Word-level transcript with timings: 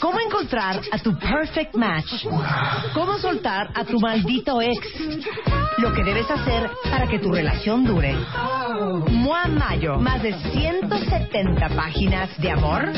¿Cómo 0.00 0.18
encontrar 0.20 0.80
a 0.90 0.98
tu 0.98 1.16
perfect 1.18 1.74
match? 1.74 2.26
¿Cómo 2.92 3.18
soltar 3.18 3.70
a 3.74 3.84
tu 3.84 3.98
maldito 3.98 4.60
ex? 4.60 4.78
Lo 5.78 5.92
que 5.92 6.04
debes 6.04 6.30
hacer 6.30 6.70
para 6.90 7.06
que 7.06 7.18
tu 7.18 7.32
relación 7.32 7.84
dure. 7.84 8.14
Mua 9.10 9.46
Mayo, 9.46 9.98
más 9.98 10.22
de 10.22 10.32
170 10.34 11.68
páginas 11.70 12.36
de 12.38 12.50
amor, 12.50 12.92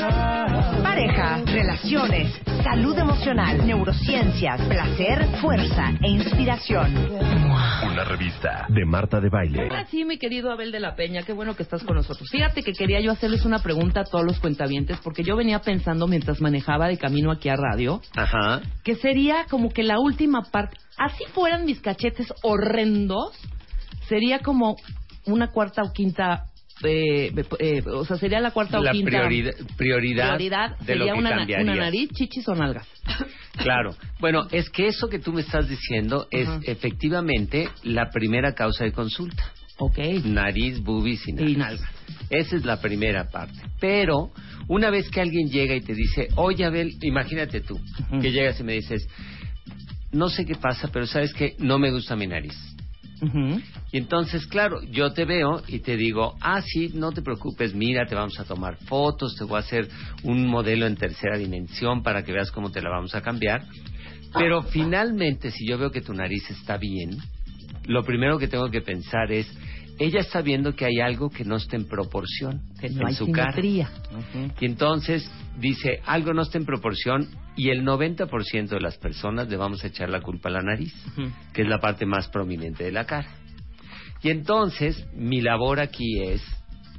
pareja, 0.83 1.43
relaciones, 1.45 2.33
salud 2.63 2.99
emocional, 2.99 3.67
neurociencias, 3.67 4.61
placer, 4.63 5.27
fuerza 5.41 5.93
e 6.03 6.09
inspiración. 6.11 6.95
Una 7.91 8.05
revista 8.05 8.67
de 8.69 8.85
Marta 8.85 9.21
de 9.21 9.29
Baile. 9.29 9.63
Ahora 9.63 9.87
sí, 9.87 10.05
mi 10.05 10.19
querido 10.19 10.51
Abel 10.51 10.73
de 10.73 10.81
la 10.81 10.97
Peña, 10.97 11.23
qué 11.23 11.33
bueno 11.33 11.55
que 11.55 11.63
estás 11.63 11.83
con 11.85 11.97
nosotros. 11.97 12.29
Fíjate 12.31 12.63
que 12.63 12.73
quería 12.73 13.01
yo 13.01 13.13
hacerles 13.13 13.45
una 13.45 13.61
pregunta 13.61 14.01
a 14.01 14.05
todos 14.05 14.25
los 14.25 14.39
cuentavientes, 14.39 14.99
porque 15.03 15.23
yo 15.23 15.37
venía 15.37 15.61
pensando 15.61 16.07
mientras 16.07 16.41
manejaba 16.41 16.56
de 16.89 16.99
camino 16.99 17.31
aquí 17.31 17.49
a 17.49 17.57
radio, 17.57 18.01
Ajá. 18.15 18.61
que 18.85 18.95
sería 18.97 19.45
como 19.51 19.71
que 19.71 19.83
la 19.83 19.99
última 19.99 20.43
parte, 20.43 20.77
así 20.97 21.25
fueran 21.33 21.65
mis 21.65 21.81
cachetes 21.81 22.33
horrendos, 22.43 23.33
sería 24.09 24.39
como 24.41 24.77
una 25.27 25.49
cuarta 25.49 25.83
o 25.83 25.93
quinta, 25.93 26.45
eh, 26.85 27.33
eh, 27.59 27.83
o 27.87 28.05
sea, 28.05 28.17
sería 28.17 28.41
la 28.41 28.51
cuarta 28.51 28.79
La 28.81 28.91
o 28.91 28.93
quinta 28.93 29.11
prioridad, 29.11 29.53
prioridad, 29.77 30.37
prioridad 30.37 30.79
de 30.79 30.95
lo 30.95 31.05
sería 31.05 31.13
que 31.15 31.19
una, 31.19 31.31
cambiarías. 31.31 31.63
una 31.63 31.85
nariz, 31.85 32.11
chichis 32.13 32.49
o 32.49 32.55
nalgas. 32.55 32.87
Claro. 33.57 33.95
Bueno, 34.21 34.49
es 34.51 34.69
que 34.69 34.87
eso 34.87 35.09
que 35.09 35.19
tú 35.19 35.33
me 35.33 35.41
estás 35.41 35.67
diciendo 35.67 36.27
es 36.31 36.47
efectivamente 36.65 37.71
la 37.85 38.11
primera 38.11 38.53
causa 38.55 38.85
de 38.85 38.93
consulta. 38.93 39.51
Ok. 39.79 39.99
Nariz, 40.25 40.83
boobies 40.83 41.27
y 41.29 41.33
nalgas. 41.33 41.53
Y 41.53 41.57
nalgas. 41.57 41.91
Esa 42.31 42.57
es 42.57 42.65
la 42.65 42.81
primera 42.81 43.29
parte. 43.29 43.59
Pero 43.81 44.33
una 44.69 44.91
vez 44.91 45.11
que 45.11 45.21
alguien 45.21 45.49
llega 45.49 45.75
y 45.75 45.81
te 45.81 45.95
dice, 45.95 46.29
oye 46.37 46.65
Abel, 46.65 46.97
imagínate 47.03 47.61
tú, 47.61 47.79
que 48.21 48.33
llegas 48.33 48.59
y 48.61 48.65
me 48.65 48.73
dices, 48.73 49.09
no 50.13 50.29
sé 50.29 50.45
qué 50.45 50.55
pasa, 50.55 50.89
pero 50.93 51.07
sabes 51.07 51.33
que 51.35 51.55
no 51.59 51.79
me 51.79 51.91
gusta 51.91 52.17
mi 52.17 52.27
nariz. 52.27 52.57
Ujú. 53.23 53.61
Y 53.93 53.99
entonces, 53.99 54.47
claro, 54.47 54.83
yo 54.91 55.13
te 55.13 55.25
veo 55.25 55.63
y 55.69 55.79
te 55.79 55.97
digo, 55.97 56.35
ah, 56.41 56.61
sí, 56.63 56.91
no 56.95 57.13
te 57.13 57.23
preocupes, 57.23 57.75
mira, 57.75 58.07
te 58.07 58.15
vamos 58.15 58.39
a 58.39 58.45
tomar 58.45 58.77
fotos, 58.77 59.37
te 59.37 59.45
voy 59.45 59.57
a 59.57 59.61
hacer 59.61 59.89
un 60.23 60.47
modelo 60.47 60.87
en 60.87 60.97
tercera 60.97 61.39
dimensión 61.39 62.03
para 62.03 62.25
que 62.25 62.33
veas 62.33 62.51
cómo 62.51 62.71
te 62.71 62.83
la 62.83 62.91
vamos 62.91 63.15
a 63.15 63.23
cambiar. 63.23 63.65
Pero 64.35 64.63
finalmente, 64.63 65.51
si 65.51 65.67
yo 65.67 65.79
veo 65.79 65.91
que 65.91 66.03
tu 66.03 66.13
nariz 66.13 66.51
está 66.51 66.77
bien, 66.77 67.17
lo 67.87 68.03
primero 68.05 68.39
que 68.39 68.49
tengo 68.49 68.71
que 68.71 68.81
pensar 68.81 69.31
es, 69.33 69.47
ella 69.99 70.21
está 70.21 70.43
viendo 70.43 70.75
que 70.75 70.85
hay 70.85 71.01
algo 71.01 71.31
que 71.31 71.45
no 71.45 71.57
está 71.57 71.77
en 71.77 71.87
proporción 71.89 72.61
Que 72.81 72.91
no 72.91 73.01
en 73.03 73.07
hay 73.09 73.15
su 73.15 73.31
cara. 73.33 73.53
simetría. 73.53 73.91
Y 74.61 74.67
entonces 74.67 75.31
dice, 75.59 76.01
algo 76.05 76.35
no 76.35 76.43
está 76.43 76.59
en 76.59 76.67
proporción 76.67 77.27
y 77.57 77.71
el 77.71 77.83
90% 77.85 78.69
de 78.69 78.81
las 78.81 78.99
personas 78.99 79.49
le 79.49 79.57
vamos 79.57 79.83
a 79.83 79.87
echar 79.87 80.11
la 80.11 80.21
culpa 80.21 80.51
a 80.51 80.53
la 80.53 80.63
nariz, 80.63 80.93
que 81.55 81.63
es 81.63 81.69
la 81.69 81.79
parte 81.81 82.05
más 82.05 82.29
prominente 82.29 82.85
de 82.85 82.93
la 82.93 83.07
cara. 83.07 83.29
Y 84.23 84.29
entonces 84.31 85.07
mi 85.15 85.41
labor 85.41 85.81
aquí 85.81 86.21
es, 86.23 86.43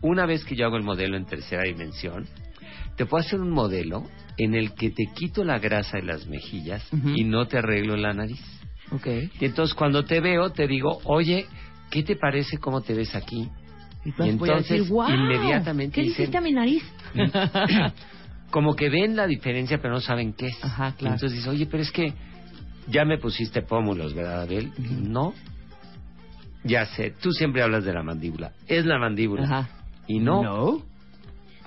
una 0.02 0.26
vez 0.26 0.44
que 0.44 0.56
yo 0.56 0.66
hago 0.66 0.78
el 0.78 0.84
modelo 0.84 1.18
en 1.18 1.26
tercera 1.26 1.64
dimensión, 1.64 2.26
te 2.96 3.06
puedo 3.06 3.24
hacer 3.24 3.40
un 3.40 3.52
modelo 3.52 4.04
en 4.38 4.56
el 4.56 4.74
que 4.74 4.90
te 4.90 5.06
quito 5.16 5.44
la 5.44 5.60
grasa 5.60 5.98
de 5.98 6.04
las 6.04 6.26
mejillas 6.28 6.84
y 7.16 7.24
no 7.26 7.48
te 7.48 7.60
arreglo 7.60 7.96
la 7.96 8.14
nariz. 8.14 8.42
Ok. 8.92 9.08
Y 9.40 9.46
entonces 9.46 9.74
cuando 9.76 10.06
te 10.06 10.20
veo 10.22 10.50
te 10.52 10.68
digo, 10.68 11.00
oye, 11.04 11.46
¿qué 11.90 12.04
te 12.04 12.16
parece 12.16 12.58
cómo 12.58 12.82
te 12.82 12.94
ves 12.94 13.16
aquí? 13.16 13.50
Y, 14.06 14.10
entonces, 14.30 14.70
decir, 14.70 14.88
"Guau, 14.90 15.10
inmediatamente 15.14 15.96
¿Qué 15.96 16.02
dicen- 16.08 16.22
hiciste 16.24 16.38
a 16.38 16.42
mi 16.42 16.52
nariz? 16.54 16.84
como 18.52 18.76
que 18.76 18.90
ven 18.90 19.16
la 19.16 19.28
diferencia 19.28 19.80
pero 19.82 19.94
no 19.96 20.00
saben 20.02 20.34
qué 20.34 20.48
es. 20.48 20.64
Ajá, 20.64 20.94
claro. 20.98 21.16
Entonces 21.16 21.38
dices, 21.38 21.48
oye, 21.52 21.66
pero 21.66 21.84
es 21.84 21.92
que 21.92 22.14
ya 22.88 23.04
me 23.04 23.18
pusiste 23.18 23.62
pómulos, 23.62 24.14
¿verdad, 24.14 24.44
Abel? 24.44 24.72
No. 24.78 25.34
Ya 26.64 26.86
sé, 26.86 27.12
tú 27.22 27.32
siempre 27.32 27.62
hablas 27.62 27.84
de 27.84 27.94
la 27.94 28.04
mandíbula. 28.04 28.54
Es 28.68 28.86
la 28.86 28.98
mandíbula. 28.98 29.44
Ajá. 29.44 29.70
Y 30.08 30.20
no. 30.20 30.42
No. 30.44 30.84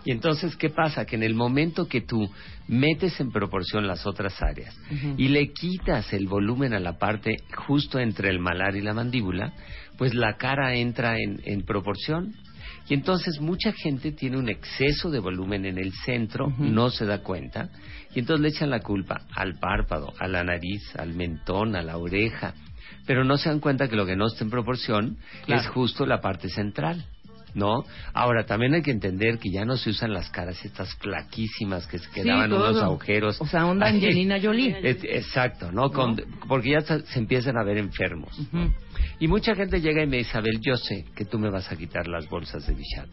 Y 0.04 0.12
entonces, 0.12 0.56
¿qué 0.56 0.70
pasa? 0.70 1.04
Que 1.04 1.16
en 1.16 1.22
el 1.22 1.34
momento 1.34 1.86
que 1.86 2.00
tú 2.00 2.30
metes 2.68 3.20
en 3.20 3.30
proporción 3.30 3.86
las 3.86 4.06
otras 4.06 4.40
áreas 4.42 4.74
y 5.16 5.28
le 5.28 5.52
quitas 5.52 6.12
el 6.12 6.26
volumen 6.26 6.72
a 6.74 6.80
la 6.80 6.98
parte 6.98 7.36
justo 7.66 7.98
entre 7.98 8.30
el 8.30 8.38
malar 8.38 8.76
y 8.76 8.80
la 8.80 8.94
mandíbula, 8.94 9.52
pues 9.98 10.14
la 10.14 10.36
cara 10.36 10.74
entra 10.74 11.18
en, 11.18 11.40
en 11.44 11.62
proporción. 11.62 12.32
Y 12.88 12.94
entonces 12.94 13.40
mucha 13.40 13.72
gente 13.72 14.10
tiene 14.12 14.36
un 14.38 14.48
exceso 14.48 15.10
de 15.10 15.20
volumen 15.20 15.64
en 15.66 15.78
el 15.78 15.92
centro, 15.92 16.52
no 16.58 16.90
se 16.90 17.04
da 17.06 17.18
cuenta, 17.22 17.68
y 18.14 18.18
entonces 18.20 18.42
le 18.42 18.48
echan 18.48 18.70
la 18.70 18.80
culpa 18.80 19.20
al 19.36 19.58
párpado, 19.60 20.12
a 20.18 20.26
la 20.26 20.42
nariz, 20.42 20.82
al 20.96 21.14
mentón, 21.14 21.76
a 21.76 21.82
la 21.82 21.98
oreja, 21.98 22.54
pero 23.06 23.22
no 23.22 23.36
se 23.36 23.48
dan 23.48 23.60
cuenta 23.60 23.86
que 23.88 23.94
lo 23.96 24.06
que 24.06 24.16
no 24.16 24.26
está 24.26 24.42
en 24.44 24.50
proporción 24.50 25.18
Claro. 25.46 25.60
es 25.62 25.68
justo 25.68 26.04
la 26.06 26.20
parte 26.20 26.48
central. 26.48 27.04
¿No? 27.54 27.84
Ahora, 28.12 28.44
también 28.46 28.74
hay 28.74 28.82
que 28.82 28.90
entender 28.90 29.38
que 29.38 29.50
ya 29.50 29.64
no 29.64 29.76
se 29.76 29.90
usan 29.90 30.12
las 30.12 30.30
caras 30.30 30.64
estas 30.64 30.94
flaquísimas 30.96 31.86
que 31.86 31.98
se 31.98 32.08
quedaban 32.10 32.48
todo. 32.50 32.70
unos 32.70 32.82
agujeros. 32.82 33.40
O 33.40 33.46
sea, 33.46 33.66
onda 33.66 33.86
Angelina 33.88 34.38
Jolie. 34.40 34.76
es- 34.82 35.02
exacto, 35.04 35.72
¿no? 35.72 35.90
Con- 35.90 36.16
porque 36.48 36.70
ya 36.70 36.80
se 36.82 37.00
se 37.06 37.18
empiezan 37.18 37.56
a 37.58 37.64
ver 37.64 37.78
enfermos. 37.78 38.38
Y 39.18 39.28
mucha 39.28 39.54
gente 39.54 39.80
llega 39.80 40.02
y 40.02 40.06
me 40.06 40.18
dice, 40.18 40.36
Abel, 40.38 40.58
yo 40.60 40.76
sé 40.76 41.04
que 41.14 41.24
tú 41.24 41.38
me 41.38 41.50
vas 41.50 41.70
a 41.70 41.76
quitar 41.76 42.06
las 42.08 42.28
bolsas 42.28 42.66
de 42.66 42.74
Bichat. 42.74 43.08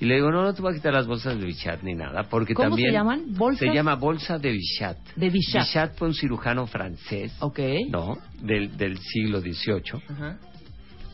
Y 0.00 0.06
le 0.06 0.16
digo, 0.16 0.30
no, 0.30 0.42
no 0.42 0.52
te 0.54 0.60
voy 0.60 0.72
a 0.72 0.76
quitar 0.76 0.92
las 0.92 1.06
bolsas 1.06 1.38
de 1.38 1.46
Bichat 1.46 1.82
ni 1.82 1.94
nada, 1.94 2.24
porque 2.24 2.52
¿Cómo 2.54 2.70
también... 2.70 2.88
se 2.90 2.92
llaman? 2.94 3.22
¿Bolsas? 3.36 3.60
Se 3.68 3.74
llama 3.74 3.94
bolsa 3.94 4.38
de 4.38 4.50
Bichat. 4.52 4.98
De 5.16 5.30
Bichat. 5.30 5.66
Bichat 5.66 5.96
fue 5.98 6.08
un 6.08 6.14
cirujano 6.14 6.66
francés, 6.66 7.32
Ok. 7.40 7.60
¿no? 7.90 8.18
Del, 8.40 8.76
del 8.76 8.98
siglo 8.98 9.40
XVIII 9.40 10.02
Ajá. 10.08 10.38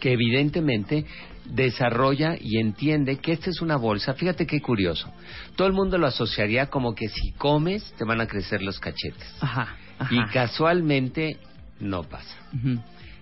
que 0.00 0.12
evidentemente 0.12 1.04
desarrolla 1.50 2.37
y 2.41 2.59
entiende 2.59 3.19
que 3.19 3.33
esta 3.33 3.50
es 3.50 3.61
una 3.61 3.77
bolsa. 3.77 4.15
Fíjate 4.15 4.47
qué 4.47 4.61
curioso. 4.61 5.12
Todo 5.56 5.69
el 5.69 5.75
mundo 5.75 5.99
lo 5.99 6.06
asociaría 6.06 6.66
como 6.66 6.94
que 6.94 7.09
si 7.09 7.33
comes 7.33 7.93
te 7.99 8.05
van 8.05 8.21
a 8.21 8.27
crecer 8.27 8.62
los 8.62 8.78
cachetes. 8.78 9.37
Ajá. 9.41 9.77
Ajá. 9.99 10.15
Y 10.15 10.33
casualmente 10.33 11.37
no 11.78 12.05
pasa. 12.05 12.37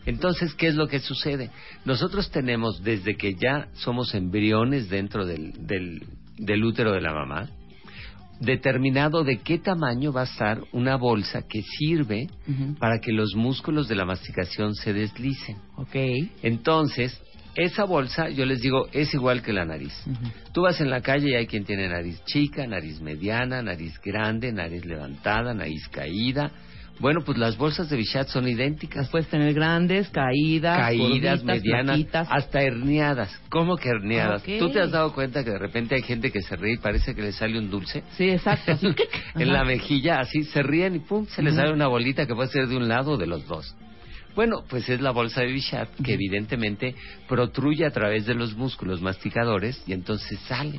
Entonces, 0.06 0.54
¿qué 0.54 0.68
es 0.68 0.74
lo 0.74 0.88
que 0.88 1.00
sucede? 1.00 1.50
Nosotros 1.84 2.30
tenemos, 2.30 2.82
desde 2.82 3.16
que 3.16 3.34
ya 3.34 3.68
somos 3.74 4.14
embriones 4.14 4.88
dentro 4.88 5.26
del, 5.26 5.52
del, 5.66 6.02
del 6.36 6.64
útero 6.64 6.92
de 6.92 7.00
la 7.00 7.12
mamá, 7.12 7.50
determinado 8.40 9.24
de 9.24 9.38
qué 9.38 9.58
tamaño 9.58 10.12
va 10.12 10.22
a 10.22 10.24
estar 10.24 10.62
una 10.72 10.96
bolsa 10.96 11.42
que 11.48 11.62
sirve 11.62 12.28
para 12.78 13.00
que 13.00 13.12
los 13.12 13.34
músculos 13.34 13.88
de 13.88 13.96
la 13.96 14.04
masticación 14.04 14.74
se 14.74 14.92
deslicen. 14.92 15.56
Ok. 15.76 15.96
Entonces, 16.42 17.20
esa 17.58 17.84
bolsa, 17.84 18.28
yo 18.28 18.46
les 18.46 18.60
digo, 18.60 18.86
es 18.92 19.12
igual 19.14 19.42
que 19.42 19.52
la 19.52 19.64
nariz. 19.64 19.92
Tú 20.52 20.62
vas 20.62 20.80
en 20.80 20.90
la 20.90 21.00
calle 21.00 21.30
y 21.30 21.34
hay 21.34 21.48
quien 21.48 21.64
tiene 21.64 21.88
nariz 21.88 22.22
chica, 22.24 22.64
nariz 22.66 23.00
mediana, 23.00 23.62
nariz 23.62 24.00
grande, 24.00 24.52
nariz 24.52 24.84
levantada, 24.84 25.52
nariz 25.54 25.88
caída. 25.88 26.52
Bueno, 27.00 27.20
pues 27.24 27.36
las 27.36 27.56
bolsas 27.56 27.90
de 27.90 27.96
Bichat 27.96 28.28
son 28.28 28.48
idénticas. 28.48 28.96
Las 28.96 29.08
puedes 29.08 29.28
tener 29.28 29.54
grandes, 29.54 30.08
caídas, 30.10 30.78
Caídas, 30.78 31.42
gorditas, 31.42 31.44
medianas, 31.44 32.06
hasta 32.28 32.62
herniadas. 32.62 33.40
¿Cómo 33.48 33.76
que 33.76 33.88
herniadas? 33.88 34.42
Ok. 34.42 34.58
¿Tú 34.60 34.70
te 34.70 34.80
has 34.80 34.92
dado 34.92 35.12
cuenta 35.12 35.42
que 35.42 35.50
de 35.50 35.58
repente 35.58 35.96
hay 35.96 36.02
gente 36.02 36.30
que 36.30 36.42
se 36.42 36.54
ríe 36.54 36.74
y 36.74 36.78
parece 36.78 37.14
que 37.14 37.22
le 37.22 37.32
sale 37.32 37.58
un 37.58 37.70
dulce? 37.70 38.04
Sí, 38.16 38.30
exacto. 38.30 38.78
en 39.34 39.52
la 39.52 39.64
mejilla, 39.64 40.20
así 40.20 40.44
se 40.44 40.62
ríen 40.62 40.94
y 40.94 40.98
pum, 41.00 41.26
se 41.26 41.42
les 41.42 41.56
sale 41.56 41.72
una 41.72 41.88
bolita 41.88 42.24
que 42.24 42.34
puede 42.34 42.50
ser 42.50 42.68
de 42.68 42.76
un 42.76 42.88
lado 42.88 43.12
o 43.12 43.16
de 43.16 43.26
los 43.26 43.46
dos. 43.46 43.74
Bueno, 44.38 44.62
pues 44.68 44.88
es 44.88 45.00
la 45.00 45.10
bolsa 45.10 45.40
de 45.40 45.48
Bichat 45.48 45.88
que 46.00 46.12
evidentemente 46.12 46.94
protruye 47.26 47.84
a 47.84 47.90
través 47.90 48.24
de 48.24 48.34
los 48.34 48.56
músculos 48.56 49.02
masticadores 49.02 49.82
y 49.84 49.92
entonces 49.92 50.38
sale. 50.46 50.78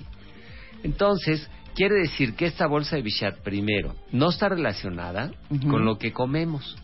Entonces, 0.82 1.46
quiere 1.76 1.96
decir 1.96 2.36
que 2.36 2.46
esta 2.46 2.68
bolsa 2.68 2.96
de 2.96 3.02
Bichat, 3.02 3.42
primero, 3.42 3.98
no 4.14 4.30
está 4.30 4.48
relacionada 4.48 5.34
con 5.70 5.84
lo 5.84 5.98
que 5.98 6.14
comemos. 6.14 6.78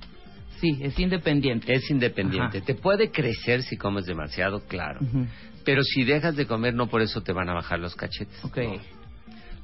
Sí, 0.59 0.77
es 0.81 0.99
independiente. 0.99 1.73
Es 1.73 1.89
independiente. 1.89 2.57
Ajá. 2.57 2.65
Te 2.65 2.75
puede 2.75 3.09
crecer 3.09 3.63
si 3.63 3.77
comes 3.77 4.05
demasiado, 4.05 4.59
claro. 4.67 4.99
Pero 5.63 5.81
si 5.81 6.03
dejas 6.03 6.35
de 6.35 6.45
comer, 6.45 6.73
no 6.73 6.87
por 6.87 7.01
eso 7.01 7.21
te 7.21 7.31
van 7.31 7.47
a 7.47 7.53
bajar 7.53 7.79
los 7.79 7.95
cachetes. 7.95 8.43
Ok. 8.43 8.57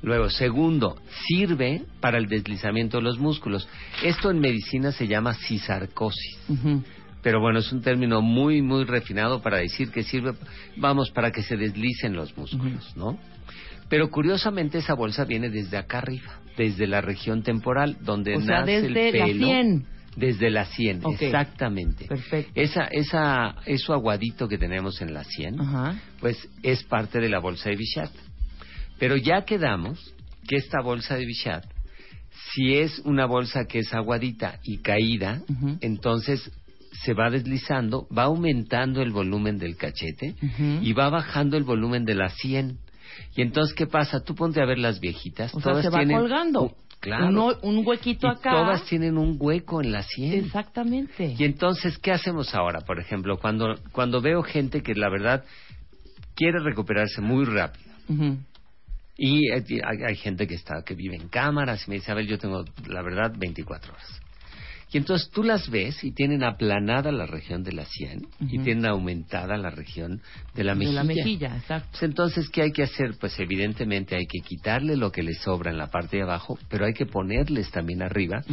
Luego, 0.01 0.29
segundo, 0.29 0.95
sirve 1.27 1.83
para 1.99 2.17
el 2.17 2.27
deslizamiento 2.27 2.97
de 2.97 3.03
los 3.03 3.19
músculos. 3.19 3.67
Esto 4.01 4.31
en 4.31 4.39
medicina 4.39 4.93
se 4.93 5.07
llama 5.07 5.33
cisarcosis. 5.33 6.39
Pero 7.21 7.39
bueno, 7.39 7.59
es 7.59 7.71
un 7.71 7.81
término 7.81 8.21
muy, 8.21 8.62
muy 8.62 8.83
refinado 8.83 9.41
para 9.41 9.57
decir 9.57 9.91
que 9.91 10.03
sirve, 10.03 10.33
vamos, 10.77 11.12
para 11.12 11.31
que 11.31 11.44
se 11.44 11.56
deslicen 11.57 12.13
los 12.13 12.35
músculos, 12.38 12.95
¿no? 12.95 13.19
Pero 13.89 14.09
curiosamente 14.09 14.77
esa 14.79 14.94
bolsa 14.94 15.25
viene 15.25 15.50
desde 15.50 15.77
acá 15.77 16.00
arriba, 16.00 16.39
desde 16.57 16.88
la 16.88 17.01
región 17.01 17.44
temporal, 17.44 17.97
donde 18.01 18.35
O 18.38 18.41
sea, 18.41 18.62
nace 18.62 18.81
desde 18.83 19.09
el 19.09 19.18
la 19.19 19.25
pelo. 19.25 19.45
sien. 19.45 19.85
Desde 20.15 20.50
la 20.50 20.65
sien, 20.65 21.00
Ok. 21.03 21.21
exactamente. 21.21 22.06
Perfecto. 22.06 22.51
Esa, 22.56 22.83
esa, 22.85 23.56
eso 23.65 23.94
aguadito 23.94 24.47
que 24.50 24.57
tenemos 24.57 25.01
en 25.01 25.13
la 25.13 25.24
sien, 25.24 25.59
Ajá. 25.59 25.95
pues 26.19 26.50
es 26.63 26.83
parte 26.83 27.19
de 27.19 27.29
la 27.29 27.39
bolsa 27.39 27.69
de 27.69 27.77
Bichat. 27.77 28.12
Pero 29.00 29.15
ya 29.15 29.45
quedamos 29.45 30.13
que 30.47 30.57
esta 30.57 30.81
bolsa 30.81 31.15
de 31.15 31.25
Bichat, 31.25 31.63
si 32.53 32.75
es 32.75 33.00
una 33.06 33.25
bolsa 33.25 33.65
que 33.65 33.79
es 33.79 33.94
aguadita 33.94 34.59
y 34.63 34.79
caída, 34.79 35.41
entonces 35.79 36.51
se 36.91 37.13
va 37.13 37.29
deslizando, 37.29 38.07
va 38.15 38.23
aumentando 38.23 39.01
el 39.01 39.11
volumen 39.11 39.57
del 39.57 39.77
cachete 39.77 40.35
y 40.81 40.93
va 40.93 41.09
bajando 41.09 41.57
el 41.57 41.63
volumen 41.63 42.05
de 42.05 42.15
la 42.15 42.29
sien. 42.29 42.77
Y 43.35 43.41
entonces, 43.41 43.73
¿qué 43.75 43.88
pasa? 43.88 44.23
Tú 44.23 44.35
ponte 44.35 44.61
a 44.61 44.65
ver 44.65 44.77
las 44.77 44.99
viejitas. 44.99 45.53
O 45.53 45.59
sea, 45.61 45.71
todas 45.71 45.83
se 45.85 45.89
va 45.89 45.99
tienen 45.99 46.17
colgando. 46.17 46.75
claro. 46.99 47.27
Uno- 47.27 47.53
un 47.63 47.85
huequito 47.85 48.27
y 48.27 48.29
acá. 48.31 48.51
todas 48.51 48.83
tienen 48.85 49.17
un 49.17 49.35
hueco 49.39 49.81
en 49.81 49.91
la 49.91 50.03
sien. 50.03 50.45
Exactamente. 50.45 51.35
Y 51.38 51.43
entonces, 51.43 51.97
¿qué 51.97 52.11
hacemos 52.11 52.53
ahora? 52.55 52.81
Por 52.81 52.99
ejemplo, 52.99 53.38
cuando, 53.38 53.75
cuando 53.91 54.21
veo 54.21 54.43
gente 54.43 54.81
que 54.83 54.93
la 54.95 55.09
verdad 55.09 55.43
quiere 56.35 56.59
recuperarse 56.59 57.21
muy 57.21 57.45
rápido. 57.45 57.91
Y 59.17 59.51
hay, 59.51 59.63
hay- 59.83 60.03
hay 60.07 60.15
gente 60.15 60.47
que 60.47 60.55
está 60.55 60.83
que 60.83 60.95
vive 60.95 61.15
en 61.15 61.27
cámaras 61.27 61.85
y 61.88 61.89
me 61.89 61.95
dice, 61.97 62.11
a 62.11 62.15
ver, 62.15 62.25
yo 62.25 62.38
tengo, 62.39 62.63
la 62.88 63.01
verdad, 63.01 63.33
24 63.38 63.93
horas. 63.93 64.20
Y 64.93 64.97
entonces 64.97 65.29
tú 65.29 65.43
las 65.43 65.69
ves 65.69 66.03
y 66.03 66.11
tienen 66.11 66.43
aplanada 66.43 67.13
la 67.13 67.25
región 67.25 67.63
de 67.63 67.71
la 67.71 67.85
sien 67.85 68.27
y 68.41 68.59
tienen 68.59 68.85
aumentada 68.85 69.55
la 69.55 69.69
región 69.69 70.21
de 70.53 70.65
la 70.65 70.75
mejilla. 70.75 70.89
De 70.89 70.95
la 70.95 71.03
mejilla, 71.15 71.55
exacto. 71.55 71.88
Pues 71.91 72.03
entonces, 72.03 72.49
¿qué 72.49 72.63
hay 72.63 72.71
que 72.73 72.83
hacer? 72.83 73.15
Pues 73.17 73.39
evidentemente 73.39 74.17
hay 74.17 74.25
que 74.25 74.39
quitarle 74.39 74.97
lo 74.97 75.09
que 75.09 75.23
le 75.23 75.33
sobra 75.33 75.71
en 75.71 75.77
la 75.77 75.88
parte 75.88 76.17
de 76.17 76.23
abajo, 76.23 76.59
pero 76.69 76.85
hay 76.85 76.93
que 76.93 77.05
ponerles 77.05 77.71
también 77.71 78.01
arriba. 78.01 78.43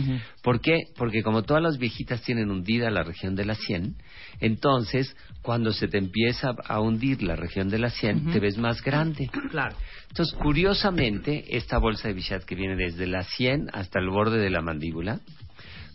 ¿Por 0.43 0.61
qué? 0.61 0.79
Porque 0.97 1.25
como 1.25 1.43
todas 1.43 1.63
las 1.63 1.77
viejitas 1.77 2.23
tienen 2.23 2.51
hundida 2.51 2.89
la 2.91 3.03
región 3.03 3.35
de 3.35 3.45
la 3.45 3.57
sien, 3.57 3.97
entonces 4.41 5.17
cuando 5.43 5.73
se 5.73 5.89
te 5.89 5.99
empieza 5.99 6.55
a 6.67 6.81
hundir 6.81 7.23
la 7.23 7.35
región 7.35 7.69
de 7.69 7.79
la 7.79 7.91
sien, 7.91 8.31
te 8.31 8.39
ves 8.39 8.59
más 8.59 8.83
grande. 8.83 9.29
Claro. 9.51 9.77
Entonces, 10.09 10.35
curiosamente, 10.37 11.57
esta 11.57 11.79
bolsa 11.79 12.09
de 12.09 12.15
Bichat 12.15 12.45
que 12.45 12.55
viene 12.55 12.77
desde 12.77 13.07
la 13.07 13.25
sien 13.25 13.69
hasta 13.73 13.99
el 13.99 14.09
borde 14.09 14.39
de 14.39 14.51
la 14.51 14.61
mandíbula, 14.61 15.21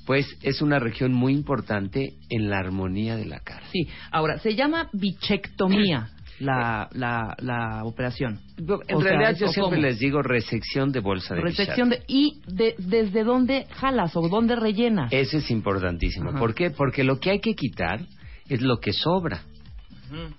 pues 0.05 0.25
es 0.41 0.61
una 0.61 0.79
región 0.79 1.13
muy 1.13 1.33
importante 1.33 2.13
en 2.29 2.49
la 2.49 2.57
armonía 2.59 3.15
de 3.15 3.25
la 3.25 3.39
cara. 3.39 3.63
Sí. 3.71 3.87
Ahora, 4.11 4.37
se 4.39 4.55
llama 4.55 4.89
bichectomía 4.93 6.09
la, 6.39 6.89
la, 6.93 7.35
la 7.39 7.83
operación. 7.85 8.39
En 8.57 8.95
O 8.97 9.01
realidad 9.01 9.31
¿es- 9.31 9.39
yo 9.39 9.47
siempre 9.47 9.77
cómo? 9.77 9.87
les 9.87 9.99
digo 9.99 10.21
resección 10.21 10.91
de 10.91 10.99
bolsa 10.99 11.35
de 11.35 11.41
Resección 11.41 11.89
de... 11.89 12.03
¿Y 12.07 12.41
de, 12.47 12.75
desde 12.79 13.23
dónde 13.23 13.65
jalas 13.71 14.15
o 14.15 14.27
dónde 14.27 14.55
rellenas? 14.55 15.11
Eso 15.13 15.37
es 15.37 15.49
importantísimo. 15.51 16.31
Ajá. 16.31 16.39
¿Por 16.39 16.53
qué? 16.53 16.71
Porque 16.71 17.03
lo 17.03 17.19
que 17.19 17.29
hay 17.31 17.39
que 17.39 17.53
quitar 17.55 18.01
es 18.49 18.61
lo 18.61 18.79
que 18.79 18.91
sobra, 18.91 19.43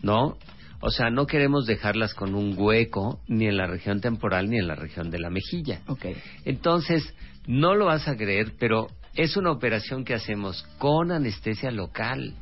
¿no? 0.03 0.37
O 0.81 0.91
sea, 0.91 1.09
no 1.09 1.27
queremos 1.27 1.65
dejarlas 1.67 2.13
con 2.13 2.35
un 2.35 2.55
hueco 2.59 3.21
ni 3.27 3.47
en 3.47 3.57
la 3.57 3.67
región 3.67 4.01
temporal 4.03 4.51
ni 4.51 4.59
en 4.59 4.67
la 4.69 4.75
región 4.75 5.11
de 5.11 5.19
la 5.19 5.31
mejilla. 5.31 5.81
Ok. 5.87 6.05
Entonces, 6.45 7.15
no 7.47 7.75
lo 7.75 7.87
vas 7.87 8.07
a 8.07 8.17
creer, 8.17 8.53
pero 8.59 8.89
es 9.15 9.37
una 9.37 9.51
operación 9.51 10.05
que 10.05 10.15
hacemos 10.15 10.63
con 10.79 11.13
anestesia 11.13 11.71
local, 11.71 12.35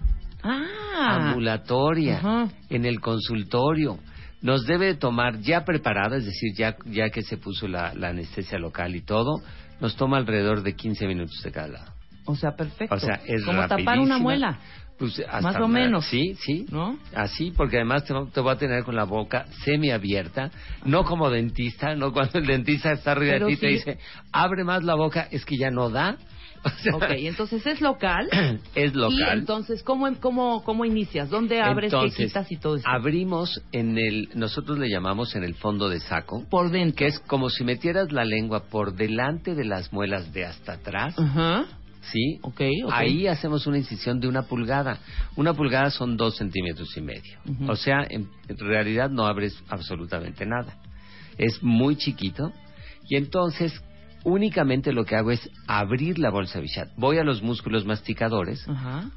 Ah. 0.42 1.28
ambulatoria, 1.28 2.48
en 2.68 2.84
el 2.84 3.00
consultorio. 3.00 3.98
Nos 4.40 4.66
debe 4.66 4.86
de 4.86 4.94
tomar 4.96 5.38
ya 5.40 5.64
preparada, 5.64 6.16
es 6.16 6.24
decir, 6.24 6.52
ya, 6.56 6.76
ya 6.86 7.10
que 7.10 7.22
se 7.22 7.36
puso 7.36 7.68
la, 7.68 7.94
la 7.94 8.08
anestesia 8.08 8.58
local 8.58 8.96
y 8.96 9.02
todo, 9.02 9.40
nos 9.80 9.94
toma 9.96 10.16
alrededor 10.16 10.62
de 10.62 10.74
15 10.74 11.06
minutos 11.06 11.40
de 11.44 11.52
cada 11.52 11.68
lado. 11.68 11.92
O 12.26 12.34
sea, 12.34 12.52
perfecto. 12.56 12.94
O 12.94 12.98
sea, 12.98 13.20
es 13.26 13.44
Como 13.44 13.66
tapar 13.68 13.98
una 14.00 14.18
muela. 14.18 14.58
Pues, 14.98 15.18
hasta 15.20 15.40
Más 15.40 15.56
o 15.56 15.66
menos. 15.68 16.06
Sí, 16.06 16.36
sí. 16.40 16.66
¿No? 16.70 16.96
Así, 17.14 17.50
porque 17.56 17.76
además 17.76 18.04
te, 18.04 18.12
va- 18.14 18.26
te 18.26 18.40
a 18.40 18.56
tener 18.56 18.84
con 18.84 18.94
la 18.94 19.04
boca 19.04 19.46
semiabierta, 19.64 20.50
no 20.84 21.04
como 21.04 21.30
dentista, 21.30 21.94
no 21.96 22.12
cuando 22.12 22.38
el 22.38 22.46
dentista 22.46 22.92
está 22.92 23.12
arriba 23.12 23.34
de 23.38 23.46
ti 23.46 23.52
y 23.52 23.56
te 23.56 23.66
dice, 23.68 23.98
abre 24.32 24.62
más 24.64 24.84
la 24.84 24.94
boca, 24.94 25.26
es 25.30 25.44
que 25.44 25.56
ya 25.56 25.70
no 25.70 25.88
da. 25.90 26.16
Ok, 26.94 27.04
entonces 27.10 27.66
es 27.66 27.80
local. 27.80 28.28
es 28.74 28.94
local. 28.94 29.36
Y 29.36 29.38
entonces, 29.40 29.82
¿cómo, 29.82 30.08
cómo, 30.20 30.62
cómo 30.64 30.84
inicias? 30.84 31.30
¿Dónde 31.30 31.60
abres, 31.60 31.90
qué 31.90 31.96
Entonces, 31.96 32.26
quitas 32.28 32.50
y 32.52 32.56
todo 32.56 32.76
eso? 32.76 32.88
Abrimos 32.88 33.62
en 33.72 33.98
el, 33.98 34.28
nosotros 34.34 34.78
le 34.78 34.88
llamamos 34.88 35.34
en 35.34 35.44
el 35.44 35.54
fondo 35.54 35.88
de 35.88 36.00
saco, 36.00 36.44
Por 36.48 36.70
dentro. 36.70 36.96
que 36.96 37.06
es 37.06 37.18
como 37.20 37.50
si 37.50 37.64
metieras 37.64 38.12
la 38.12 38.24
lengua 38.24 38.64
por 38.64 38.94
delante 38.94 39.54
de 39.54 39.64
las 39.64 39.92
muelas 39.92 40.32
de 40.32 40.44
hasta 40.44 40.74
atrás, 40.74 41.18
Ajá. 41.18 41.66
¿sí? 42.02 42.38
Ok, 42.42 42.60
ok. 42.84 42.92
Ahí 42.92 43.26
hacemos 43.26 43.66
una 43.66 43.78
incisión 43.78 44.20
de 44.20 44.28
una 44.28 44.42
pulgada. 44.42 44.98
Una 45.36 45.54
pulgada 45.54 45.90
son 45.90 46.16
dos 46.16 46.36
centímetros 46.36 46.96
y 46.96 47.00
medio. 47.00 47.38
Ujú. 47.48 47.70
O 47.70 47.76
sea, 47.76 48.04
en, 48.08 48.28
en 48.48 48.58
realidad 48.58 49.10
no 49.10 49.26
abres 49.26 49.56
absolutamente 49.68 50.46
nada. 50.46 50.76
Es 51.38 51.62
muy 51.62 51.96
chiquito 51.96 52.52
y 53.08 53.16
entonces 53.16 53.72
únicamente 54.24 54.92
lo 54.92 55.04
que 55.04 55.16
hago 55.16 55.30
es 55.30 55.50
abrir 55.66 56.18
la 56.18 56.30
bolsa 56.30 56.60
Bichat. 56.60 56.90
Voy 56.96 57.18
a 57.18 57.24
los 57.24 57.42
músculos 57.42 57.84
masticadores, 57.84 58.66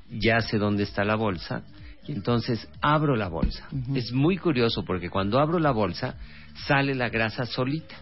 ya 0.10 0.42
sé 0.42 0.58
dónde 0.58 0.84
está 0.84 1.04
la 1.04 1.16
bolsa 1.16 1.64
y 2.08 2.12
entonces 2.12 2.68
abro 2.82 3.16
la 3.16 3.28
bolsa. 3.28 3.68
Es 3.94 4.12
muy 4.12 4.38
curioso 4.38 4.84
porque 4.86 5.10
cuando 5.10 5.40
abro 5.40 5.60
la 5.60 5.72
bolsa 5.72 6.16
sale 6.68 6.96
la 6.96 7.10
grasa 7.10 7.46
solita. 7.46 7.96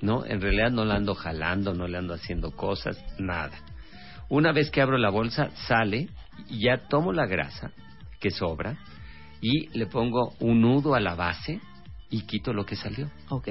¿no? 0.00 0.24
En 0.24 0.40
realidad 0.40 0.70
no 0.70 0.84
la 0.84 0.96
ando 0.96 1.14
jalando, 1.14 1.74
no 1.74 1.86
le 1.86 1.98
ando 1.98 2.14
haciendo 2.14 2.50
cosas, 2.50 3.02
nada. 3.18 3.56
Una 4.28 4.52
vez 4.52 4.70
que 4.70 4.80
abro 4.80 4.98
la 4.98 5.10
bolsa, 5.10 5.50
sale 5.68 6.08
ya 6.50 6.88
tomo 6.88 7.12
la 7.12 7.26
grasa 7.26 7.70
que 8.20 8.30
sobra 8.30 8.76
y 9.40 9.68
le 9.78 9.86
pongo 9.86 10.34
un 10.40 10.60
nudo 10.60 10.94
a 10.94 11.00
la 11.00 11.14
base 11.14 11.60
y 12.10 12.22
quito 12.22 12.52
lo 12.52 12.64
que 12.64 12.76
salió. 12.76 13.10
Ok. 13.28 13.48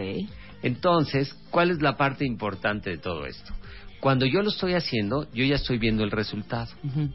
Entonces, 0.63 1.33
¿cuál 1.51 1.71
es 1.71 1.81
la 1.81 1.97
parte 1.97 2.25
importante 2.25 2.89
de 2.89 2.97
todo 2.97 3.25
esto? 3.25 3.53
Cuando 4.00 4.25
yo 4.25 4.41
lo 4.43 4.50
estoy 4.50 4.74
haciendo, 4.74 5.27
yo 5.33 5.43
ya 5.45 5.55
estoy 5.55 5.79
viendo 5.79 6.03
el 6.03 6.12
resultado, 6.12 6.71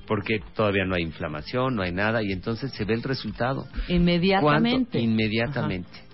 porque 0.07 0.41
todavía 0.55 0.85
no 0.85 0.97
hay 0.97 1.03
inflamación, 1.03 1.77
no 1.77 1.83
hay 1.83 1.93
nada, 1.93 2.23
y 2.23 2.33
entonces 2.33 2.73
se 2.73 2.85
ve 2.85 2.95
el 2.95 3.03
resultado. 3.03 3.69
Inmediatamente. 3.89 4.99
¿Cuánto? 4.99 4.99
Inmediatamente. 4.99 6.11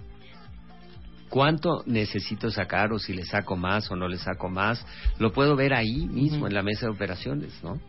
¿Cuánto 1.31 1.83
necesito 1.87 2.51
sacar 2.51 2.93
o 2.93 2.99
si 2.99 3.15
le 3.15 3.25
saco 3.25 3.57
más 3.57 3.91
o 3.91 3.97
no 3.97 4.07
le 4.07 4.19
saco 4.19 4.49
más? 4.49 4.85
Lo 5.19 5.33
puedo 5.33 5.57
ver 5.57 5.73
ahí 5.73 6.07
mismo 6.07 6.47
en 6.47 6.55
la 6.55 6.63
mesa 6.63 6.87
de 6.87 6.93
operaciones, 6.93 7.59
¿no? 7.63 7.81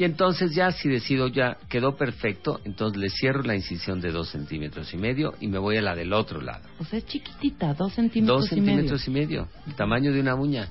Y 0.00 0.04
entonces 0.04 0.54
ya 0.54 0.72
si 0.72 0.88
decido 0.88 1.28
ya 1.28 1.58
quedó 1.68 1.94
perfecto, 1.94 2.62
entonces 2.64 2.98
le 2.98 3.10
cierro 3.10 3.42
la 3.42 3.54
incisión 3.54 4.00
de 4.00 4.10
dos 4.12 4.30
centímetros 4.30 4.94
y 4.94 4.96
medio 4.96 5.34
y 5.42 5.46
me 5.46 5.58
voy 5.58 5.76
a 5.76 5.82
la 5.82 5.94
del 5.94 6.14
otro 6.14 6.40
lado. 6.40 6.66
O 6.78 6.86
sea, 6.86 7.00
es 7.00 7.04
chiquitita, 7.04 7.74
dos 7.74 7.92
centímetros 7.92 8.40
dos 8.40 8.52
y 8.52 8.62
medio. 8.62 8.64
centímetros 8.64 9.08
y 9.08 9.10
medio, 9.10 9.48
el 9.66 9.74
tamaño 9.74 10.10
de 10.10 10.20
una 10.22 10.34
uña. 10.36 10.70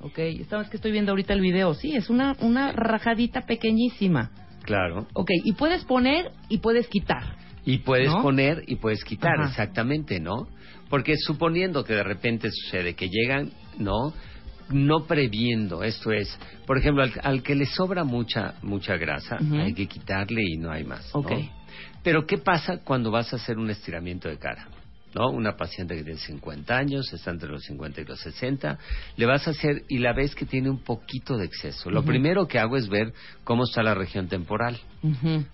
Ok, 0.00 0.20
esta 0.20 0.56
vez 0.56 0.70
que 0.70 0.76
estoy 0.78 0.90
viendo 0.90 1.12
ahorita 1.12 1.34
el 1.34 1.42
video, 1.42 1.74
sí, 1.74 1.96
es 1.96 2.08
una, 2.08 2.34
una 2.40 2.72
rajadita 2.72 3.42
pequeñísima. 3.42 4.30
Claro. 4.62 5.06
Ok, 5.12 5.28
y 5.44 5.52
puedes 5.52 5.84
poner 5.84 6.32
y 6.48 6.58
puedes 6.58 6.88
quitar. 6.88 7.36
Y 7.66 7.76
puedes 7.80 8.08
¿No? 8.08 8.22
poner 8.22 8.64
y 8.68 8.76
puedes 8.76 9.04
quitar, 9.04 9.38
Ajá. 9.38 9.50
exactamente, 9.50 10.18
¿no? 10.18 10.48
Porque 10.88 11.14
suponiendo 11.18 11.84
que 11.84 11.92
de 11.92 12.04
repente 12.04 12.48
sucede 12.50 12.94
que 12.94 13.10
llegan, 13.10 13.50
¿no? 13.76 14.14
No 14.70 15.06
previendo, 15.06 15.82
esto 15.82 16.12
es, 16.12 16.38
por 16.66 16.78
ejemplo, 16.78 17.02
al, 17.02 17.12
al 17.22 17.42
que 17.42 17.54
le 17.54 17.66
sobra 17.66 18.04
mucha 18.04 18.54
mucha 18.62 18.96
grasa, 18.96 19.38
hay 19.52 19.72
que 19.74 19.86
quitarle 19.86 20.42
y 20.42 20.56
no 20.56 20.70
hay 20.70 20.84
más. 20.84 21.10
¿no? 21.14 21.20
Ok. 21.20 21.32
Pero 22.02 22.26
¿qué 22.26 22.38
pasa 22.38 22.78
cuando 22.78 23.10
vas 23.10 23.32
a 23.32 23.36
hacer 23.36 23.58
un 23.58 23.70
estiramiento 23.70 24.28
de 24.28 24.38
cara? 24.38 24.68
¿No? 25.18 25.30
Una 25.30 25.56
paciente 25.56 25.96
que 25.96 26.02
tiene 26.02 26.18
50 26.18 26.76
años, 26.76 27.12
está 27.12 27.30
entre 27.30 27.48
los 27.48 27.62
50 27.64 28.00
y 28.00 28.04
los 28.04 28.20
60, 28.20 28.78
le 29.16 29.26
vas 29.26 29.46
a 29.46 29.50
hacer 29.50 29.82
y 29.88 29.98
la 29.98 30.12
ves 30.12 30.34
que 30.34 30.46
tiene 30.46 30.70
un 30.70 30.82
poquito 30.82 31.36
de 31.36 31.46
exceso. 31.46 31.90
Lo 31.90 32.04
primero 32.04 32.46
que 32.46 32.58
hago 32.58 32.76
es 32.76 32.88
ver 32.88 33.12
cómo 33.44 33.64
está 33.64 33.82
la 33.82 33.94
región 33.94 34.28
temporal. 34.28 34.78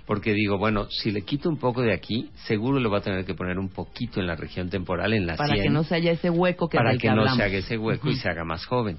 Porque 0.06 0.32
digo, 0.32 0.58
bueno, 0.58 0.88
si 0.90 1.10
le 1.10 1.22
quito 1.22 1.48
un 1.48 1.58
poco 1.58 1.82
de 1.82 1.92
aquí, 1.92 2.30
seguro 2.46 2.78
le 2.78 2.88
va 2.88 2.98
a 2.98 3.02
tener 3.02 3.24
que 3.24 3.34
poner 3.34 3.58
un 3.58 3.68
poquito 3.68 4.20
en 4.20 4.26
la 4.26 4.36
región 4.36 4.70
temporal, 4.70 5.12
en 5.12 5.26
la 5.26 5.36
Para 5.36 5.54
que 5.54 5.68
no 5.68 5.84
se 5.84 5.94
haya 5.96 6.12
ese 6.12 6.30
hueco 6.30 6.68
que 6.68 6.76
para 6.76 6.90
del 6.90 7.00
que, 7.00 7.08
que 7.08 7.14
no 7.14 7.34
se 7.34 7.42
haga 7.42 7.58
ese 7.58 7.76
hueco 7.76 8.08
y 8.10 8.16
se 8.16 8.28
haga 8.28 8.44
más 8.44 8.64
joven. 8.66 8.98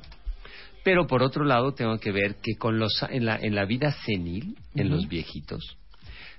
Pero 0.84 1.07
por 1.07 1.24
otro 1.24 1.45
lado 1.45 1.74
tengo 1.74 1.98
que 1.98 2.12
ver 2.12 2.36
que 2.43 2.55
con 2.60 2.77
los 2.77 3.03
en 3.10 3.25
la 3.25 3.38
en 3.38 3.55
la 3.55 3.65
vida 3.65 3.91
senil, 4.05 4.55
en 4.75 4.91
los 4.91 5.07
viejitos, 5.07 5.77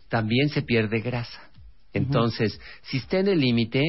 también 0.09 0.49
se 0.51 0.63
pierde 0.63 1.01
grasa. 1.01 1.51
Entonces, 1.93 2.61
si 2.83 2.99
está 2.99 3.19
en 3.19 3.29
el 3.29 3.41
límite, 3.41 3.83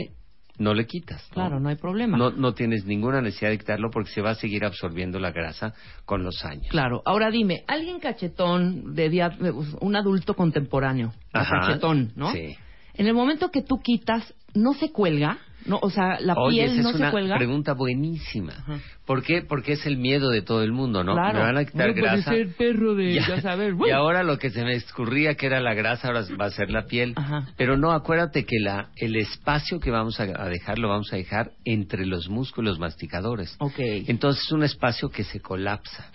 no 0.58 0.74
le 0.74 0.86
quitas. 0.86 1.24
¿no? 1.30 1.36
Claro, 1.36 1.60
no 1.60 1.70
hay 1.70 1.76
problema. 1.76 2.18
No, 2.18 2.32
no 2.32 2.54
tienes 2.54 2.86
ninguna 2.86 3.22
necesidad 3.22 3.52
de 3.52 3.58
quitarlo 3.58 3.90
porque 3.92 4.12
se 4.12 4.22
va 4.22 4.32
a 4.32 4.36
seguir 4.36 4.66
absorbiendo 4.66 5.20
la 5.20 5.32
grasa 5.32 5.74
con 6.06 6.24
los 6.24 6.44
años. 6.46 6.68
Claro. 6.70 7.02
Ahora 7.06 7.30
dime, 7.30 7.64
alguien 7.68 8.00
cachetón, 8.00 8.96
de 8.96 9.10
día, 9.10 9.38
un 9.80 9.96
adulto 9.96 10.34
contemporáneo, 10.34 11.14
Ajá. 11.34 11.60
cachetón, 11.62 12.12
¿no? 12.16 12.32
Sí. 12.32 12.56
En 12.94 13.08
el 13.08 13.14
momento 13.14 13.52
que 13.52 13.62
tú 13.62 13.80
quitas, 13.82 14.34
¿no 14.54 14.74
se 14.74 14.92
cuelga? 14.92 15.38
¿No? 15.68 15.80
O 15.82 15.90
sea, 15.90 16.20
la 16.22 16.34
Oye, 16.36 16.62
piel 16.66 16.72
esa 16.74 16.82
no 16.82 16.90
es 16.90 16.96
se 16.96 17.02
una 17.02 17.12
cuelga. 17.12 17.36
pregunta 17.38 17.74
buenísima. 17.74 18.54
Ajá. 18.54 18.80
¿Por 19.06 19.22
qué? 19.24 19.42
Porque 19.42 19.74
es 19.74 19.86
el 19.86 19.98
miedo 19.98 20.30
de 20.30 20.42
todo 20.42 20.64
el 20.64 20.72
mundo, 20.72 21.04
¿no? 21.04 21.14
Claro. 21.14 21.40
Me 21.40 21.46
van 21.46 21.58
a 21.58 21.66
quitar 21.66 21.88
No 21.90 21.94
puede 21.94 22.06
grasa. 22.08 22.32
ser 22.32 22.56
perro 22.56 22.96
de, 22.96 23.14
ya, 23.16 23.42
sabes. 23.42 23.74
y 23.86 23.92
ahora 23.92 24.24
lo 24.24 24.38
que 24.40 24.50
se 24.50 24.64
me 24.64 24.74
escurría 24.74 25.36
que 25.36 25.46
era 25.46 25.60
la 25.60 25.74
grasa, 25.74 26.08
ahora 26.08 26.24
va 26.40 26.46
a 26.46 26.52
ser 26.52 26.72
la 26.72 26.86
piel. 26.86 27.14
Ajá. 27.16 27.48
Pero 27.58 27.78
no, 27.78 27.92
acuérdate 27.92 28.46
que 28.46 28.60
la, 28.60 28.90
el 28.96 29.16
espacio 29.18 29.80
que 29.80 29.92
vamos 29.92 30.20
a, 30.20 30.24
a 30.24 30.50
dejar 30.50 30.80
lo 30.80 30.90
vamos 30.90 31.12
a 31.14 31.18
dejar 31.18 31.52
entre 31.66 32.06
los 32.06 32.30
músculos 32.30 32.80
masticadores. 32.80 33.56
Ok. 33.60 33.76
Entonces 33.78 34.44
es 34.46 34.52
un 34.52 34.64
espacio 34.64 35.10
que 35.10 35.24
se 35.24 35.40
colapsa 35.42 36.10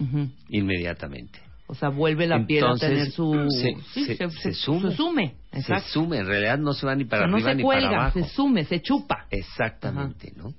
inmediatamente. 0.48 1.40
O 1.66 1.74
sea, 1.74 1.88
vuelve 1.88 2.26
la 2.26 2.44
piel 2.46 2.64
a 2.66 2.74
tener 2.76 3.10
su... 3.12 3.32
se- 3.50 3.76
sí, 3.94 4.04
se- 4.04 4.16
se, 4.16 4.30
se 4.30 4.52
sume. 4.54 4.90
Se 4.90 4.96
sume, 4.96 5.34
exacto. 5.52 5.84
Se 5.86 5.92
sume, 5.92 6.18
en 6.18 6.26
realidad 6.26 6.58
no 6.58 6.72
se 6.74 6.84
va 6.84 6.94
ni 6.94 7.04
O 7.04 7.08
para 7.08 7.22
sea, 7.22 7.28
no 7.30 7.36
arriba 7.36 7.50
se 7.50 7.56
ni 7.56 7.62
cuelga, 7.62 7.88
para 7.88 8.02
abajo. 8.02 8.18
se 8.20 8.28
sume, 8.28 8.64
se 8.64 8.82
chupa. 8.82 9.26
Exactamente, 9.30 10.32
¿no? 10.36 10.52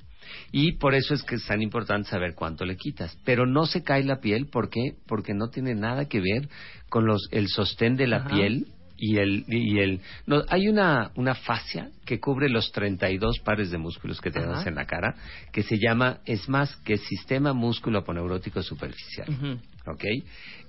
Y 0.52 0.74
por 0.74 0.96
eso 0.96 1.14
es 1.14 1.24
que 1.24 1.36
es 1.36 1.46
tan 1.46 1.62
importante 1.62 2.10
saber 2.10 2.34
cuánto 2.36 2.66
le 2.66 2.78
quitas. 2.78 3.18
Pero 3.26 3.46
no 3.46 3.66
se 3.66 3.84
cae 3.84 4.04
la 4.04 4.20
piel, 4.20 4.48
¿por 4.48 4.70
qué? 4.70 4.94
Porque 5.08 5.34
no 5.34 5.50
tiene 5.50 5.76
nada 5.76 6.06
que 6.06 6.20
ver 6.22 6.48
con 6.90 7.06
los, 7.06 7.28
el 7.32 7.48
sostén 7.50 7.96
de 7.96 8.08
la 8.08 8.18
Ajá. 8.18 8.30
piel 8.30 8.68
y 8.98 9.18
el... 9.18 9.46
Y 9.48 9.80
el 9.80 10.02
no, 10.26 10.44
hay 10.50 10.68
una, 10.68 11.12
una 11.16 11.36
fascia 11.36 11.90
que 12.06 12.20
cubre 12.20 12.50
los 12.50 12.72
32 12.72 13.40
pares 13.40 13.72
de 13.72 13.78
músculos 13.78 14.22
que 14.22 14.32
tenemos 14.32 14.60
Ajá. 14.60 14.70
en 14.70 14.76
la 14.76 14.86
cara, 14.86 15.16
que 15.52 15.64
se 15.64 15.78
llama, 15.78 16.20
es 16.26 16.48
más, 16.50 16.76
que 16.78 16.98
sistema 16.98 17.54
músculo 17.54 18.00
aponeurótico 18.00 18.62
superficial. 18.62 19.60
¿Ok? 19.86 20.04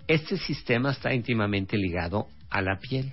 Este 0.07 0.37
sistema 0.37 0.91
está 0.91 1.15
íntimamente 1.15 1.77
ligado 1.77 2.27
a 2.51 2.61
la 2.61 2.79
piel. 2.79 3.13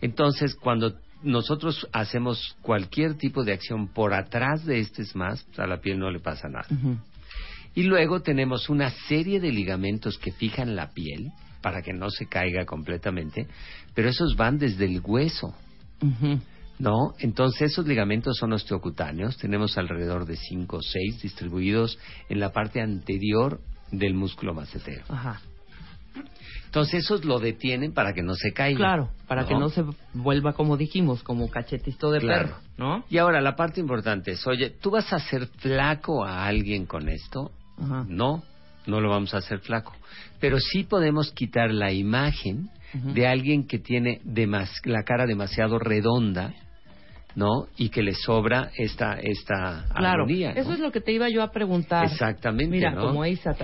Entonces, 0.00 0.54
cuando 0.54 0.94
nosotros 1.22 1.88
hacemos 1.92 2.56
cualquier 2.62 3.14
tipo 3.14 3.44
de 3.44 3.52
acción 3.52 3.88
por 3.88 4.12
atrás 4.12 4.64
de 4.64 4.80
este 4.80 5.04
SMAS, 5.04 5.44
pues, 5.44 5.58
a 5.58 5.66
la 5.66 5.80
piel 5.80 5.98
no 5.98 6.10
le 6.10 6.20
pasa 6.20 6.48
nada. 6.48 6.66
Y 7.74 7.84
luego 7.84 8.20
tenemos 8.20 8.68
una 8.68 8.90
serie 9.08 9.40
de 9.40 9.50
ligamentos 9.50 10.18
que 10.18 10.32
fijan 10.32 10.76
la 10.76 10.90
piel 10.90 11.30
para 11.62 11.80
que 11.82 11.92
no 11.92 12.10
se 12.10 12.26
caiga 12.26 12.66
completamente, 12.66 13.46
pero 13.94 14.08
esos 14.08 14.36
van 14.36 14.58
desde 14.58 14.84
el 14.84 15.00
hueso. 15.02 15.54
¿no? 16.78 17.14
Entonces 17.20 17.70
esos 17.72 17.86
ligamentos 17.86 18.36
son 18.36 18.52
osteocutáneos, 18.52 19.36
tenemos 19.38 19.78
alrededor 19.78 20.26
de 20.26 20.36
5 20.36 20.76
o 20.76 20.82
6 20.82 21.22
distribuidos 21.22 21.98
en 22.28 22.40
la 22.40 22.50
parte 22.52 22.80
anterior 22.80 23.60
del 23.92 24.14
músculo 24.14 24.52
macetero. 24.52 25.04
Ajá. 25.08 25.40
Entonces 26.64 27.04
esos 27.04 27.24
lo 27.24 27.38
detienen 27.38 27.92
para 27.92 28.14
que 28.14 28.22
no 28.22 28.34
se 28.34 28.52
caiga. 28.52 28.78
Claro, 28.78 29.10
para 29.28 29.46
que 29.46 29.54
no 29.54 29.68
se 29.68 29.84
vuelva, 30.14 30.54
como 30.54 30.76
dijimos, 30.76 31.22
como 31.22 31.48
cachetito 31.50 32.10
de 32.10 32.20
Claro. 32.20 32.48
perro, 32.48 32.56
¿no? 32.78 33.04
Y 33.10 33.18
ahora 33.18 33.40
la 33.40 33.54
parte 33.54 33.78
importante 33.80 34.32
es, 34.32 34.46
oye, 34.46 34.70
¿tú 34.70 34.90
vas 34.90 35.12
a 35.12 35.16
hacer 35.16 35.46
flaco 35.58 36.24
a 36.24 36.46
alguien 36.46 36.86
con 36.86 37.08
esto? 37.08 37.52
Ajá. 37.78 38.06
No, 38.08 38.42
no 38.86 39.00
lo 39.00 39.10
vamos 39.10 39.34
a 39.34 39.38
hacer 39.38 39.58
flaco. 39.60 39.94
Pero 40.40 40.58
sí 40.58 40.84
podemos 40.84 41.32
quitar 41.32 41.70
la 41.72 41.92
imagen 41.92 42.68
de 42.92 43.26
alguien 43.26 43.66
que 43.66 43.78
tiene 43.78 44.20
demas- 44.24 44.80
la 44.84 45.02
cara 45.02 45.26
demasiado 45.26 45.78
redonda, 45.78 46.52
¿no? 47.34 47.66
Y 47.78 47.88
que 47.88 48.02
le 48.02 48.12
sobra 48.14 48.70
esta, 48.76 49.18
esta 49.18 49.86
Claro, 49.96 50.22
armonía, 50.24 50.52
¿no? 50.52 50.60
eso 50.60 50.72
es 50.74 50.80
lo 50.80 50.92
que 50.92 51.00
te 51.00 51.12
iba 51.12 51.30
yo 51.30 51.42
a 51.42 51.50
preguntar. 51.50 52.04
Exactamente, 52.04 52.70
Mira, 52.70 52.90
¿no? 52.90 53.06
como 53.06 53.24
Eisa, 53.24 53.54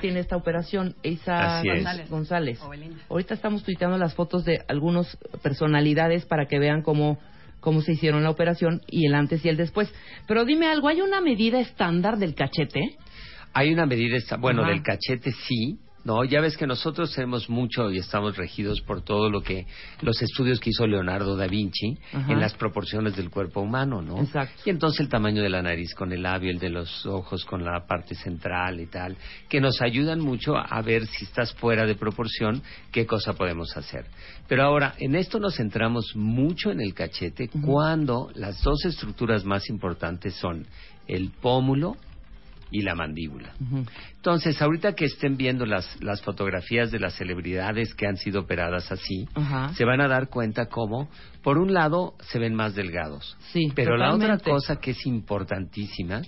tiene 0.00 0.20
esta 0.20 0.36
operación, 0.36 0.94
Eisa. 1.02 1.62
González. 2.10 2.60
Ahorita 3.08 3.32
estamos 3.34 3.62
tuiteando 3.64 3.96
las 3.96 4.14
fotos 4.14 4.44
de 4.44 4.60
algunas 4.68 5.16
personalidades 5.42 6.26
para 6.26 6.46
que 6.46 6.58
vean 6.58 6.82
cómo 6.82 7.18
cómo 7.60 7.80
se 7.80 7.92
hicieron 7.92 8.22
la 8.22 8.28
operación 8.28 8.82
y 8.88 9.06
el 9.06 9.14
antes 9.14 9.42
y 9.42 9.48
el 9.48 9.56
después. 9.56 9.90
Pero 10.28 10.44
dime 10.44 10.66
algo, 10.66 10.88
¿hay 10.88 11.00
una 11.00 11.22
medida 11.22 11.58
estándar 11.60 12.18
del 12.18 12.34
cachete? 12.34 12.98
Hay 13.54 13.72
una 13.72 13.86
medida, 13.86 14.18
bueno, 14.38 14.62
Ajá. 14.62 14.70
del 14.70 14.82
cachete 14.82 15.30
sí, 15.30 15.78
¿no? 16.04 16.22
Ya 16.24 16.40
ves 16.40 16.56
que 16.56 16.66
nosotros 16.66 17.14
tenemos 17.14 17.48
mucho 17.48 17.90
y 17.90 17.98
estamos 17.98 18.36
regidos 18.36 18.80
por 18.82 19.02
todo 19.02 19.30
lo 19.30 19.42
que, 19.42 19.66
los 20.02 20.20
estudios 20.20 20.60
que 20.60 20.70
hizo 20.70 20.86
Leonardo 20.86 21.34
da 21.36 21.46
Vinci 21.46 21.96
Ajá. 22.12 22.32
en 22.32 22.40
las 22.40 22.54
proporciones 22.54 23.16
del 23.16 23.30
cuerpo 23.30 23.60
humano, 23.60 24.02
¿no? 24.02 24.20
Exacto. 24.20 24.62
Y 24.66 24.70
entonces 24.70 25.00
el 25.00 25.08
tamaño 25.08 25.42
de 25.42 25.48
la 25.48 25.62
nariz 25.62 25.94
con 25.94 26.12
el 26.12 26.22
labio, 26.22 26.50
el 26.50 26.58
de 26.58 26.68
los 26.68 27.06
ojos 27.06 27.44
con 27.44 27.64
la 27.64 27.86
parte 27.86 28.14
central 28.14 28.80
y 28.80 28.86
tal, 28.86 29.16
que 29.48 29.60
nos 29.60 29.80
ayudan 29.80 30.20
mucho 30.20 30.56
a 30.56 30.82
ver 30.82 31.06
si 31.06 31.24
estás 31.24 31.54
fuera 31.54 31.86
de 31.86 31.94
proporción, 31.94 32.62
qué 32.92 33.06
cosa 33.06 33.32
podemos 33.32 33.74
hacer. 33.76 34.04
Pero 34.46 34.64
ahora, 34.64 34.94
en 34.98 35.14
esto 35.14 35.40
nos 35.40 35.56
centramos 35.56 36.14
mucho 36.14 36.70
en 36.70 36.80
el 36.80 36.92
cachete 36.92 37.48
cuando 37.64 38.30
las 38.34 38.62
dos 38.62 38.84
estructuras 38.84 39.44
más 39.44 39.70
importantes 39.70 40.34
son 40.34 40.66
el 41.06 41.30
pómulo 41.30 41.96
y 42.74 42.82
la 42.82 42.96
mandíbula. 42.96 43.54
Entonces, 44.16 44.60
ahorita 44.60 44.94
que 44.96 45.04
estén 45.04 45.36
viendo 45.36 45.64
las, 45.64 46.02
las 46.02 46.20
fotografías 46.22 46.90
de 46.90 46.98
las 46.98 47.14
celebridades 47.14 47.94
que 47.94 48.08
han 48.08 48.16
sido 48.16 48.40
operadas 48.40 48.90
así, 48.90 49.28
Ajá. 49.34 49.72
se 49.74 49.84
van 49.84 50.00
a 50.00 50.08
dar 50.08 50.28
cuenta 50.28 50.66
cómo, 50.66 51.08
por 51.44 51.58
un 51.58 51.72
lado, 51.72 52.14
se 52.32 52.40
ven 52.40 52.52
más 52.52 52.74
delgados. 52.74 53.36
Sí, 53.52 53.70
Pero 53.76 53.96
la 53.96 54.12
otra 54.12 54.38
cosa 54.38 54.80
que 54.80 54.90
es 54.90 55.06
importantísima 55.06 56.22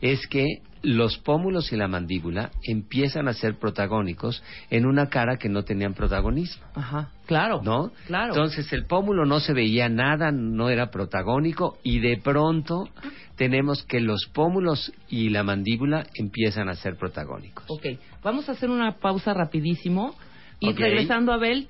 es 0.00 0.26
que 0.26 0.44
los 0.82 1.18
pómulos 1.18 1.72
y 1.72 1.76
la 1.76 1.88
mandíbula 1.88 2.50
empiezan 2.62 3.28
a 3.28 3.32
ser 3.34 3.56
protagónicos 3.58 4.42
en 4.70 4.84
una 4.86 5.08
cara 5.08 5.36
que 5.36 5.48
no 5.48 5.62
tenían 5.64 5.94
protagonismo. 5.94 6.64
Ajá, 6.74 7.10
claro. 7.26 7.60
¿No? 7.62 7.92
Claro. 8.06 8.32
Entonces 8.34 8.72
el 8.72 8.84
pómulo 8.86 9.24
no 9.24 9.40
se 9.40 9.52
veía 9.52 9.88
nada, 9.88 10.32
no 10.32 10.68
era 10.70 10.90
protagónico 10.90 11.78
y 11.82 12.00
de 12.00 12.18
pronto 12.18 12.88
tenemos 13.36 13.84
que 13.84 14.00
los 14.00 14.26
pómulos 14.32 14.92
y 15.08 15.28
la 15.30 15.42
mandíbula 15.42 16.06
empiezan 16.14 16.68
a 16.68 16.74
ser 16.74 16.96
protagónicos. 16.96 17.64
Ok, 17.68 17.86
vamos 18.22 18.48
a 18.48 18.52
hacer 18.52 18.70
una 18.70 18.96
pausa 18.98 19.34
rapidísimo 19.34 20.14
y 20.60 20.72
regresando 20.72 21.32
a 21.32 21.36
Abel, 21.36 21.68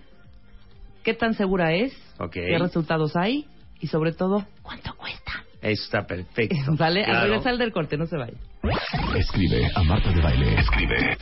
¿qué 1.03 1.15
tan 1.15 1.35
segura 1.35 1.73
es? 1.75 1.93
Ok. 2.19 2.33
¿Qué 2.33 2.59
resultados 2.59 3.17
hay? 3.17 3.47
Y 3.81 3.87
sobre 3.89 4.13
todo, 4.13 4.45
¿cuánto 4.63 4.95
cuesta? 4.95 5.33
Eso 5.61 5.83
está 5.85 6.07
perfecto. 6.07 6.57
¿Vale? 6.79 7.01
Al 7.05 7.11
Claro. 7.11 7.27
regresar 7.29 7.57
del 7.59 7.73
corte, 7.73 7.97
no 7.97 8.07
se 8.07 8.17
vaya. 8.17 8.37
Escribe 8.63 9.69
a 9.75 9.83
Marta 9.83 10.13
de 10.13 10.23
Baile. 10.23 10.55
Escribe 10.61 11.17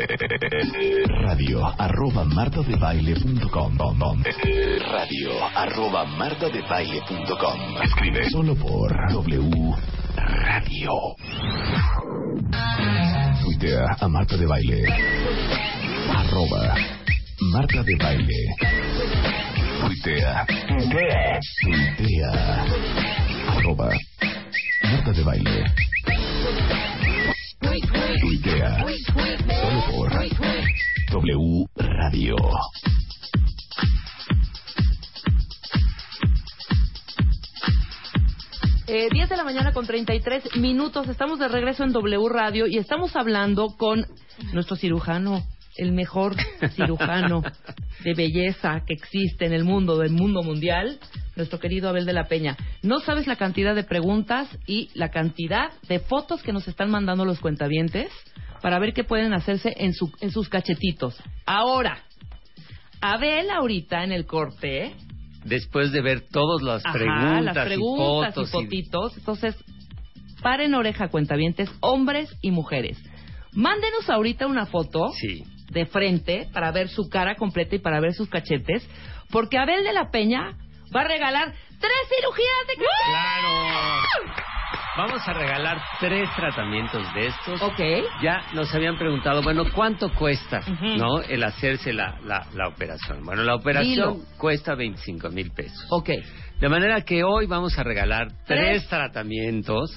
radio 1.22 1.64
arroba 1.78 2.22
martadebaile.com 2.24 3.78
radio 4.92 5.30
arroba 5.56 6.04
martadebaile.com 6.04 7.82
Escribe 7.82 8.28
solo 8.30 8.54
por 8.56 8.92
W 9.10 9.74
Radio. 10.16 10.92
Tuitea 13.42 13.86
a 13.98 14.08
Marta 14.08 14.36
de 14.36 14.46
Baile. 14.46 14.84
Arroba 16.14 16.74
Marta 17.40 17.82
de 17.82 17.96
Baile. 17.96 18.54
Tuitea. 19.80 20.46
Arroba 23.48 23.88
Marta 24.84 25.12
de 25.12 25.22
Baile. 25.24 25.64
Tuitea. 27.60 28.86
Solo 29.60 29.80
por 29.90 30.10
W 31.12 31.66
Radio. 31.76 32.36
Eh, 38.86 39.08
10 39.10 39.28
de 39.28 39.36
la 39.36 39.44
mañana 39.44 39.72
con 39.72 39.86
33 39.86 40.56
minutos. 40.56 41.08
Estamos 41.08 41.38
de 41.38 41.48
regreso 41.48 41.84
en 41.84 41.92
W 41.92 42.28
Radio 42.30 42.66
y 42.66 42.78
estamos 42.78 43.14
hablando 43.14 43.76
con 43.76 44.06
nuestro 44.52 44.76
cirujano, 44.76 45.42
el 45.76 45.92
mejor 45.92 46.36
cirujano 46.76 47.42
de 48.02 48.14
belleza 48.14 48.82
que 48.86 48.94
existe 48.94 49.44
en 49.44 49.52
el 49.52 49.64
mundo, 49.64 49.98
del 49.98 50.12
mundo 50.12 50.42
mundial, 50.42 50.98
nuestro 51.40 51.58
querido 51.58 51.88
Abel 51.88 52.06
de 52.06 52.12
la 52.12 52.28
Peña. 52.28 52.56
No 52.82 53.00
sabes 53.00 53.26
la 53.26 53.36
cantidad 53.36 53.74
de 53.74 53.84
preguntas 53.84 54.48
y 54.66 54.90
la 54.94 55.10
cantidad 55.10 55.72
de 55.88 55.98
fotos 56.00 56.42
que 56.42 56.52
nos 56.52 56.68
están 56.68 56.90
mandando 56.90 57.24
los 57.24 57.40
cuentavientes 57.40 58.10
para 58.62 58.78
ver 58.78 58.92
qué 58.92 59.04
pueden 59.04 59.32
hacerse 59.32 59.74
en, 59.78 59.94
su, 59.94 60.12
en 60.20 60.30
sus 60.30 60.48
cachetitos. 60.48 61.16
Ahora, 61.46 62.02
Abel 63.00 63.50
ahorita 63.50 64.04
en 64.04 64.12
el 64.12 64.26
corte 64.26 64.94
Después 65.44 65.90
de 65.92 66.02
ver 66.02 66.28
todas 66.30 66.60
las 66.62 66.84
Ajá, 66.84 66.92
preguntas, 66.98 67.44
las 67.54 67.66
preguntas 67.66 68.28
y 68.28 68.34
fotos 68.34 68.48
y 68.48 68.52
fotitos. 68.52 69.16
Entonces, 69.16 69.56
paren 70.42 70.74
oreja, 70.74 71.08
cuentavientes, 71.08 71.70
hombres 71.80 72.28
y 72.42 72.50
mujeres. 72.50 73.02
Mándenos 73.52 74.08
ahorita 74.10 74.46
una 74.46 74.66
foto 74.66 75.08
Sí. 75.18 75.42
de 75.70 75.86
frente 75.86 76.46
para 76.52 76.70
ver 76.72 76.88
su 76.88 77.08
cara 77.08 77.36
completa 77.36 77.74
y 77.74 77.78
para 77.78 78.00
ver 78.00 78.12
sus 78.12 78.28
cachetes, 78.28 78.86
porque 79.30 79.56
Abel 79.56 79.82
de 79.82 79.92
la 79.94 80.10
Peña 80.10 80.58
va 80.94 81.00
a 81.02 81.04
regalar 81.04 81.52
tres 81.78 81.92
cirugías 82.08 82.66
de. 82.68 82.74
¡Claro! 82.76 83.50
Vamos 84.96 85.26
a 85.26 85.32
regalar 85.32 85.80
tres 86.00 86.28
tratamientos 86.36 87.14
de 87.14 87.28
estos. 87.28 87.62
Ok. 87.62 87.80
Ya 88.22 88.42
nos 88.52 88.74
habían 88.74 88.98
preguntado, 88.98 89.40
bueno, 89.42 89.64
¿cuánto 89.74 90.12
cuesta, 90.12 90.60
no, 90.80 91.20
el 91.22 91.42
hacerse 91.44 91.92
la, 91.92 92.18
la, 92.24 92.46
la 92.54 92.68
operación? 92.68 93.24
Bueno, 93.24 93.42
la 93.44 93.54
operación 93.54 94.14
Dilo. 94.14 94.26
cuesta 94.36 94.74
25 94.74 95.30
mil 95.30 95.52
pesos. 95.52 95.86
Ok. 95.90 96.10
De 96.58 96.68
manera 96.68 97.00
que 97.02 97.22
hoy 97.24 97.46
vamos 97.46 97.78
a 97.78 97.82
regalar 97.84 98.28
Tres. 98.46 98.82
tres 98.82 98.88
tratamientos, 98.88 99.90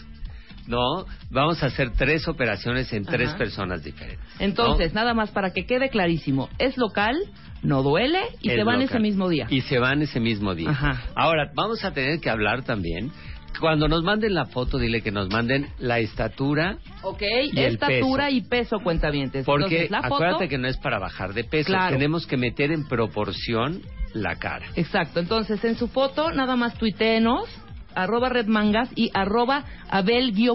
¿no? 0.68 1.06
Vamos 1.32 1.62
a 1.64 1.66
hacer 1.66 1.92
tres 1.98 2.28
operaciones 2.30 2.94
en 2.94 3.04
tres 3.04 3.34
personas 3.34 3.84
diferentes. 3.84 4.24
¿no? 4.40 4.46
Entonces, 4.46 4.94
nada 4.94 5.14
más 5.14 5.32
para 5.32 5.52
que 5.52 5.66
quede 5.66 5.90
clarísimo, 5.90 6.50
es 6.60 6.78
local, 6.78 7.18
no 7.64 7.82
duele 7.84 8.20
y 8.42 8.50
Es 8.50 8.56
se 8.58 8.64
van 8.64 8.76
local. 8.76 8.90
ese 8.90 9.00
mismo 9.00 9.30
día. 9.30 9.48
Y 9.50 9.62
se 9.62 9.80
van 9.80 10.02
ese 10.02 10.20
mismo 10.20 10.54
día. 10.56 10.70
Ajá. 10.70 11.02
Ahora, 11.16 11.52
vamos 11.56 11.84
a 11.84 11.92
tener 11.92 12.20
que 12.20 12.30
hablar 12.30 12.64
también. 12.64 13.12
Cuando 13.60 13.88
nos 13.88 14.04
manden 14.04 14.34
la 14.34 14.46
foto, 14.46 14.80
dile 14.80 15.02
que 15.02 15.12
nos 15.12 15.30
manden 15.30 15.68
la 15.78 16.00
estatura, 16.00 16.78
Ok, 17.04 17.22
Y 17.54 17.60
el 17.60 17.74
estatura 17.76 18.26
peso. 18.26 18.36
y 18.38 18.42
peso, 18.42 18.80
cuentavientes. 18.80 19.46
porque 19.46 19.66
Entonces, 19.86 19.92
la 19.92 20.02
foto... 20.02 20.16
acuérdate 20.16 20.50
que 20.50 20.58
no 20.58 20.68
es 20.68 20.78
para 20.78 20.98
bajar 21.00 21.34
de 21.34 21.44
peso. 21.44 21.68
Claro. 21.68 21.96
Tenemos 21.96 22.26
que 22.26 22.36
meter 22.38 22.72
en 22.72 22.88
proporción 22.88 23.82
la 24.14 24.36
cara. 24.38 24.66
Exacto, 24.76 25.20
entonces 25.20 25.64
en 25.64 25.76
su 25.76 25.88
foto 25.88 26.32
nada 26.32 26.56
más 26.56 26.76
tuiteenos, 26.80 27.48
arroba 27.96 28.30
redmangas 28.30 28.90
y 28.96 29.12
arroba 29.14 29.66
abel-d 29.88 30.52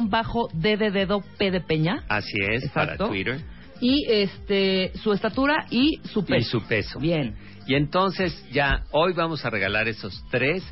de 0.54 0.90
dedo 0.90 1.22
p 1.38 1.50
de 1.52 1.60
peña. 1.60 2.02
Así 2.08 2.36
es, 2.50 2.64
Exacto. 2.64 2.96
para 2.96 3.10
Twitter. 3.10 3.40
Y 3.80 4.06
este 4.10 4.92
su 4.98 5.12
estatura 5.12 5.66
y 5.70 6.00
su 6.04 6.24
peso. 6.24 6.38
Y 6.38 6.42
su 6.60 6.66
peso. 6.66 6.98
Bien. 6.98 7.34
Y 7.66 7.74
entonces 7.74 8.34
ya 8.50 8.84
hoy 8.92 9.12
vamos 9.12 9.44
a 9.44 9.50
regalar 9.50 9.88
esos 9.88 10.24
tres, 10.30 10.64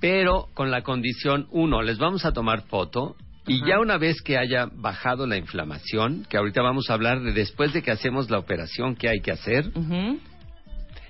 pero 0.00 0.48
con 0.54 0.70
la 0.70 0.82
condición, 0.82 1.46
uno, 1.50 1.82
les 1.82 1.98
vamos 1.98 2.24
a 2.24 2.32
tomar 2.32 2.62
foto 2.62 3.14
y 3.46 3.58
Ajá. 3.58 3.66
ya 3.68 3.80
una 3.80 3.96
vez 3.96 4.20
que 4.22 4.38
haya 4.38 4.68
bajado 4.72 5.26
la 5.26 5.36
inflamación, 5.36 6.26
que 6.28 6.36
ahorita 6.36 6.60
vamos 6.62 6.90
a 6.90 6.94
hablar 6.94 7.20
de 7.20 7.32
después 7.32 7.72
de 7.72 7.82
que 7.82 7.92
hacemos 7.92 8.28
la 8.28 8.38
operación, 8.38 8.96
qué 8.96 9.08
hay 9.08 9.20
que 9.20 9.30
hacer, 9.32 9.70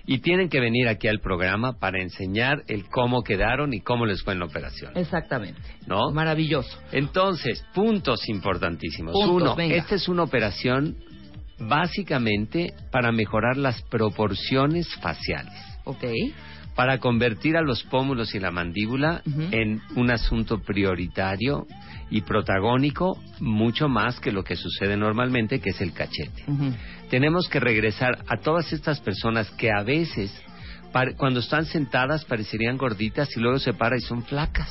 y 0.04 0.18
tienen 0.18 0.48
que 0.48 0.60
venir 0.60 0.88
aquí 0.88 1.08
al 1.08 1.20
programa 1.20 1.78
para 1.78 2.02
enseñar 2.02 2.62
el 2.68 2.84
cómo 2.88 3.22
quedaron 3.22 3.72
y 3.72 3.80
cómo 3.80 4.04
les 4.06 4.22
fue 4.22 4.32
en 4.34 4.40
la 4.40 4.46
operación. 4.46 4.92
Exactamente. 4.96 5.60
¿No? 5.86 6.10
Maravilloso. 6.10 6.76
Entonces, 6.90 7.64
puntos 7.74 8.28
importantísimos. 8.28 9.12
Puntos, 9.12 9.30
Uno, 9.42 9.54
venga. 9.56 9.76
esta 9.76 9.94
es 9.94 10.08
una 10.08 10.24
operación 10.24 10.96
básicamente 11.58 12.72
para 12.90 13.12
mejorar 13.12 13.56
las 13.56 13.82
proporciones 13.82 14.88
faciales. 15.00 15.54
Ok. 15.84 16.04
para 16.74 16.98
convertir 16.98 17.56
a 17.56 17.62
los 17.62 17.82
pómulos 17.84 18.34
y 18.34 18.40
la 18.40 18.50
mandíbula 18.50 19.22
en 19.50 19.82
un 19.94 20.10
asunto 20.10 20.60
prioritario 20.62 21.66
y 22.10 22.22
protagónico 22.22 23.18
mucho 23.40 23.88
más 23.88 24.20
que 24.20 24.32
lo 24.32 24.42
que 24.42 24.56
sucede 24.56 24.96
normalmente, 24.96 25.60
que 25.60 25.70
es 25.70 25.80
el 25.80 25.92
cachete. 25.92 26.44
Tenemos 27.10 27.48
que 27.48 27.60
regresar 27.60 28.24
a 28.26 28.38
todas 28.38 28.72
estas 28.72 29.00
personas 29.00 29.50
que 29.50 29.70
a 29.70 29.82
veces, 29.82 30.32
cuando 31.18 31.40
están 31.40 31.66
sentadas, 31.66 32.24
parecerían 32.24 32.78
gorditas 32.78 33.28
y 33.36 33.40
luego 33.40 33.58
se 33.58 33.74
paran 33.74 33.98
y 33.98 34.02
son 34.02 34.22
flacas. 34.22 34.70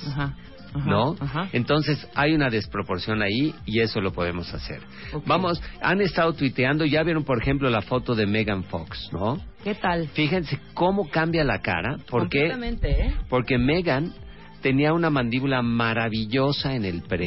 Ajá. 0.74 0.90
¿No? 0.90 1.16
Ajá. 1.20 1.50
Entonces 1.54 2.08
hay 2.16 2.34
una 2.34 2.50
desproporción 2.50 3.22
ahí 3.22 3.54
y 3.66 3.82
eso 3.82 4.00
lo 4.01 4.12
podemos 4.13 4.54
hacer. 4.54 4.82
Vamos, 5.25 5.62
han 5.82 6.01
estado 6.01 6.34
tuiteando, 6.34 6.86
ya 6.86 7.04
vieron 7.04 7.24
por 7.24 7.42
ejemplo 7.42 7.70
la 7.70 7.82
foto 7.82 8.16
de 8.16 8.25
Megan 8.25 8.63
Fox, 8.63 9.10
¿no? 9.12 9.38
¿Qué 9.63 9.75
tal? 9.75 10.08
Fíjense 10.10 10.60
cómo 10.74 11.10
cambia 11.10 11.44
la 11.44 11.60
cara, 11.62 11.98
porque 12.10 12.48
¿eh? 12.48 13.13
porque 13.30 13.58
Megan 13.58 14.13
tenía 14.62 14.93
una 14.93 15.10
mandíbula 15.10 15.62
maravillosa 15.62 16.76
en 16.76 16.86
el 16.86 17.02
pre, 17.02 17.26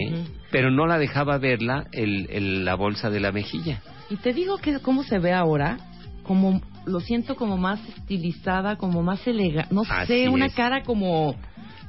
pero 0.51 0.71
no 0.71 0.87
la 0.87 0.99
dejaba 0.99 1.37
verla 1.39 1.85
el, 1.93 2.29
el- 2.31 2.65
la 2.65 2.75
bolsa 2.77 3.11
de 3.11 3.21
la 3.21 3.33
mejilla. 3.33 3.83
Y 4.11 4.17
te 4.17 4.33
digo 4.33 4.59
que 4.59 4.79
cómo 4.81 5.03
se 5.03 5.19
ve 5.19 5.33
ahora, 5.33 5.79
como 6.23 6.61
lo 6.87 7.01
siento 7.01 7.35
como 7.37 7.57
más 7.57 7.81
estilizada, 7.89 8.77
como 8.77 9.03
más 9.03 9.27
elegante, 9.27 9.75
no 9.75 9.83
Así 9.89 10.07
sé, 10.25 10.29
una 10.29 10.47
es. 10.47 10.55
cara 10.55 10.83
como, 10.83 11.35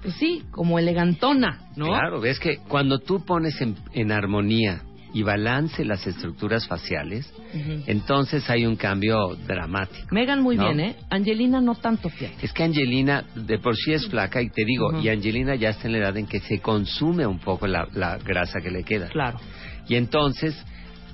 pues 0.05 0.17
sí, 0.17 0.43
como 0.51 0.77
elegantona, 0.79 1.61
¿no? 1.75 1.87
Claro, 1.87 2.21
ves 2.21 2.39
que 2.39 2.57
cuando 2.67 2.99
tú 2.99 3.25
pones 3.25 3.59
en, 3.59 3.75
en 3.93 4.11
armonía 4.11 4.81
y 5.13 5.23
balance 5.23 5.83
las 5.83 6.05
estructuras 6.05 6.67
faciales, 6.67 7.31
Ujú. 7.53 7.83
entonces 7.87 8.49
hay 8.49 8.65
un 8.65 8.75
cambio 8.75 9.35
dramático. 9.47 10.07
Megan 10.11 10.43
muy 10.43 10.57
¿no? 10.57 10.65
bien, 10.65 10.79
¿eh? 10.79 10.95
Angelina 11.09 11.59
no 11.61 11.75
tanto, 11.75 12.09
fíjate. 12.09 12.45
Es 12.45 12.53
que 12.53 12.63
Angelina 12.63 13.23
de 13.33 13.57
por 13.57 13.75
sí 13.75 13.93
es 13.93 14.07
flaca 14.07 14.41
y 14.41 14.49
te 14.49 14.63
digo, 14.63 14.89
Ujú. 14.89 14.99
y 14.99 15.09
Angelina 15.09 15.55
ya 15.55 15.69
está 15.69 15.87
en 15.87 15.93
la 15.93 15.99
edad 15.99 16.17
en 16.17 16.27
que 16.27 16.39
se 16.41 16.59
consume 16.59 17.25
un 17.25 17.39
poco 17.39 17.65
la, 17.65 17.87
la 17.93 18.17
grasa 18.17 18.59
que 18.61 18.69
le 18.69 18.83
queda. 18.83 19.07
Claro. 19.07 19.39
Y 19.87 19.95
entonces 19.95 20.55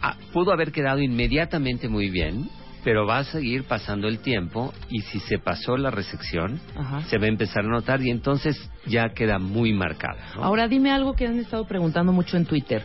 ah, 0.01 0.15
pudo 0.33 0.51
haber 0.51 0.71
quedado 0.71 0.99
inmediatamente 1.01 1.87
muy 1.87 2.09
bien, 2.09 2.49
pero 2.83 3.05
va 3.05 3.19
a 3.19 3.23
seguir 3.23 3.63
pasando 3.63 4.07
el 4.07 4.19
tiempo 4.19 4.73
y 4.89 5.01
si 5.01 5.19
se 5.19 5.39
pasó 5.39 5.77
la 5.77 5.91
resección, 5.91 6.59
Ajá. 6.75 7.01
se 7.03 7.17
va 7.17 7.25
a 7.25 7.29
empezar 7.29 7.65
a 7.65 7.67
notar 7.69 8.01
y 8.01 8.09
entonces 8.09 8.57
ya 8.85 9.09
queda 9.09 9.39
muy 9.39 9.73
marcada. 9.73 10.33
¿no? 10.35 10.43
Ahora 10.43 10.67
dime 10.67 10.91
algo 10.91 11.13
que 11.13 11.27
han 11.27 11.39
estado 11.39 11.65
preguntando 11.65 12.11
mucho 12.11 12.37
en 12.37 12.45
Twitter. 12.45 12.83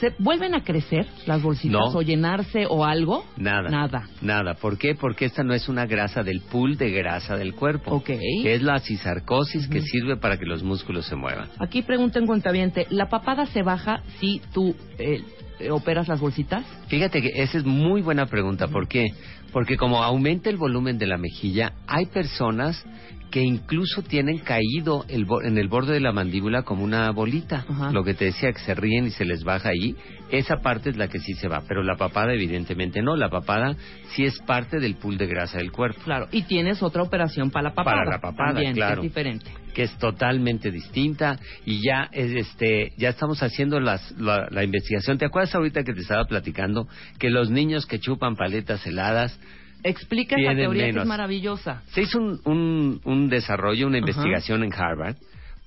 ¿Se 0.00 0.14
vuelven 0.18 0.54
a 0.54 0.62
crecer 0.62 1.06
las 1.26 1.42
bolsitas 1.42 1.72
No. 1.92 1.98
o 1.98 2.02
llenarse 2.02 2.66
o 2.68 2.84
algo? 2.84 3.24
Nada. 3.36 3.68
Nada. 3.68 4.08
Nada. 4.22 4.54
¿Por 4.54 4.78
qué? 4.78 4.94
Porque 4.94 5.24
esta 5.24 5.42
no 5.42 5.54
es 5.54 5.68
una 5.68 5.86
grasa 5.86 6.22
del 6.22 6.40
pool 6.40 6.76
de 6.76 6.90
grasa 6.90 7.36
del 7.36 7.54
cuerpo. 7.54 7.96
Ok. 7.96 8.06
Que 8.06 8.54
es 8.54 8.62
la 8.62 8.78
cisarcosis 8.78 9.68
que 9.68 9.82
sirve 9.82 10.16
para 10.16 10.36
que 10.38 10.46
los 10.46 10.62
músculos 10.62 11.06
se 11.06 11.16
muevan. 11.16 11.48
Aquí 11.58 11.82
pregunta 11.82 12.18
en 12.18 12.26
cuentaviente, 12.26 12.86
¿la 12.90 13.08
papada 13.08 13.46
se 13.46 13.62
baja 13.62 14.02
si 14.20 14.40
tú 14.52 14.74
eh, 14.98 15.22
eh, 15.58 15.70
operas 15.70 16.06
las 16.08 16.20
bolsitas? 16.20 16.64
Fíjate 16.88 17.20
que 17.20 17.42
esa 17.42 17.58
es 17.58 17.64
muy 17.64 18.00
buena 18.02 18.26
pregunta. 18.26 18.68
¿Por 18.68 18.86
qué? 18.86 19.06
Porque 19.52 19.76
como 19.76 20.02
aumenta 20.04 20.50
el 20.50 20.56
volumen 20.58 20.98
de 20.98 21.06
la 21.06 21.16
mejilla, 21.16 21.72
hay 21.86 22.06
personas 22.06 22.84
que 23.30 23.42
incluso 23.42 24.02
tienen 24.02 24.38
caído 24.38 25.04
el 25.08 25.26
en 25.44 25.58
el 25.58 25.68
borde 25.68 25.94
de 25.94 26.00
la 26.00 26.12
mandíbula 26.12 26.62
como 26.62 26.84
una 26.84 27.10
bolita. 27.10 27.66
Ajá. 27.68 27.92
Lo 27.92 28.02
que 28.04 28.14
te 28.14 28.26
decía, 28.26 28.52
que 28.52 28.60
se 28.60 28.74
ríen 28.74 29.06
y 29.06 29.10
se 29.10 29.24
les 29.24 29.44
baja 29.44 29.70
ahí. 29.70 29.96
Esa 30.30 30.56
parte 30.56 30.90
es 30.90 30.96
la 30.96 31.08
que 31.08 31.18
sí 31.18 31.34
se 31.34 31.48
va, 31.48 31.62
pero 31.66 31.82
la 31.82 31.96
papada 31.96 32.32
evidentemente 32.32 33.02
no. 33.02 33.16
La 33.16 33.28
papada 33.28 33.76
sí 34.14 34.24
es 34.24 34.38
parte 34.40 34.78
del 34.78 34.96
pool 34.96 35.18
de 35.18 35.26
grasa 35.26 35.58
del 35.58 35.72
cuerpo. 35.72 36.00
Claro. 36.04 36.28
Y 36.32 36.42
tienes 36.42 36.82
otra 36.82 37.02
operación 37.02 37.50
para 37.50 37.68
la 37.68 37.74
papada. 37.74 37.96
Para 37.98 38.10
la 38.10 38.20
papada, 38.20 38.52
también, 38.54 38.74
que 38.74 38.80
claro. 38.80 39.02
es 39.02 39.08
diferente. 39.08 39.50
que 39.74 39.82
es 39.82 39.98
totalmente 39.98 40.70
distinta 40.70 41.38
y 41.64 41.82
ya 41.82 42.08
es, 42.12 42.32
este 42.32 42.92
ya 42.96 43.10
estamos 43.10 43.42
haciendo 43.42 43.80
las, 43.80 44.10
la, 44.18 44.48
la 44.50 44.64
investigación. 44.64 45.18
¿Te 45.18 45.26
acuerdas 45.26 45.54
ahorita 45.54 45.84
que 45.84 45.92
te 45.92 46.00
estaba 46.00 46.24
platicando 46.24 46.88
que 47.18 47.30
los 47.30 47.50
niños 47.50 47.86
que 47.86 47.98
chupan 47.98 48.36
paletas 48.36 48.86
heladas 48.86 49.38
Explica 49.82 50.36
esa 50.38 50.54
teoría 50.54 50.92
que 50.92 50.98
es 51.00 51.06
maravillosa. 51.06 51.82
Se 51.88 52.02
hizo 52.02 52.18
un, 52.18 52.40
un, 52.44 53.00
un 53.04 53.28
desarrollo, 53.28 53.86
una 53.86 53.98
investigación 53.98 54.64
en 54.64 54.72
Harvard 54.72 55.16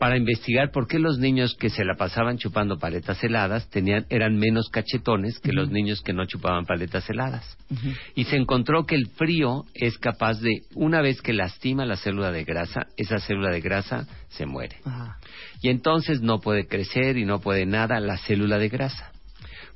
para 0.01 0.17
investigar 0.17 0.71
por 0.71 0.87
qué 0.87 0.97
los 0.97 1.19
niños 1.19 1.55
que 1.59 1.69
se 1.69 1.85
la 1.85 1.93
pasaban 1.93 2.39
chupando 2.39 2.79
paletas 2.79 3.23
heladas 3.23 3.69
tenían 3.69 4.07
eran 4.09 4.35
menos 4.35 4.67
cachetones 4.69 5.37
que 5.37 5.53
los 5.53 5.69
niños 5.69 6.01
que 6.01 6.11
no 6.11 6.25
chupaban 6.25 6.65
paletas 6.65 7.07
heladas. 7.07 7.55
Y 8.15 8.23
se 8.23 8.35
encontró 8.35 8.87
que 8.87 8.95
el 8.95 9.09
frío 9.09 9.65
es 9.75 9.99
capaz 9.99 10.39
de, 10.39 10.63
una 10.73 11.01
vez 11.01 11.21
que 11.21 11.33
lastima 11.33 11.85
la 11.85 11.97
célula 11.97 12.31
de 12.31 12.43
grasa, 12.45 12.87
esa 12.97 13.19
célula 13.19 13.51
de 13.51 13.61
grasa 13.61 14.07
se 14.29 14.47
muere. 14.47 14.77
Y 15.61 15.69
entonces 15.69 16.21
no 16.21 16.39
puede 16.39 16.65
crecer 16.65 17.17
y 17.17 17.25
no 17.25 17.39
puede 17.39 17.67
nada 17.67 17.99
la 17.99 18.17
célula 18.17 18.57
de 18.57 18.69
grasa. 18.69 19.11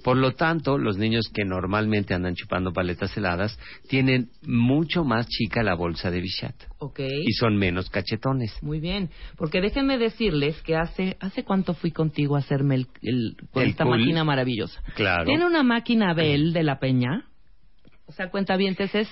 Por 0.06 0.18
lo 0.18 0.34
tanto, 0.34 0.78
los 0.78 0.98
niños 1.00 1.26
que 1.34 1.44
normalmente 1.46 2.14
andan 2.14 2.36
chupando 2.36 2.72
paletas 2.72 3.18
heladas 3.18 3.58
tienen 3.90 4.30
mucho 4.46 5.04
más 5.04 5.28
chica 5.28 5.64
la 5.64 5.74
bolsa 5.74 6.12
de 6.12 6.22
Bichat 6.22 6.54
Ok. 6.78 7.00
y 7.00 7.34
son 7.34 7.58
menos 7.58 7.90
cachetones. 7.90 8.54
Muy 8.62 8.80
bien, 8.80 9.10
porque 9.36 9.62
déjenme 9.62 9.98
decirles 9.98 10.62
que 10.62 10.76
hace 10.76 11.18
hace 11.20 11.44
cuánto 11.44 11.74
fui 11.74 11.90
contigo 11.90 12.36
a 12.36 12.40
hacerme 12.40 12.76
el, 12.76 12.88
el- 13.02 13.36
con 13.52 13.64
El 13.64 13.70
esta 13.72 13.84
cool. 13.84 13.98
máquina 14.00 14.24
maravillosa. 14.24 14.80
Claro. 14.96 15.26
Tiene 15.26 15.44
una 15.44 15.64
máquina 15.64 16.14
Bell 16.14 16.54
de 16.54 16.62
la 16.62 16.78
Peña. 16.80 17.26
O 18.06 18.12
sea, 18.12 18.30
cuentavientes 18.30 18.94
es 18.94 19.10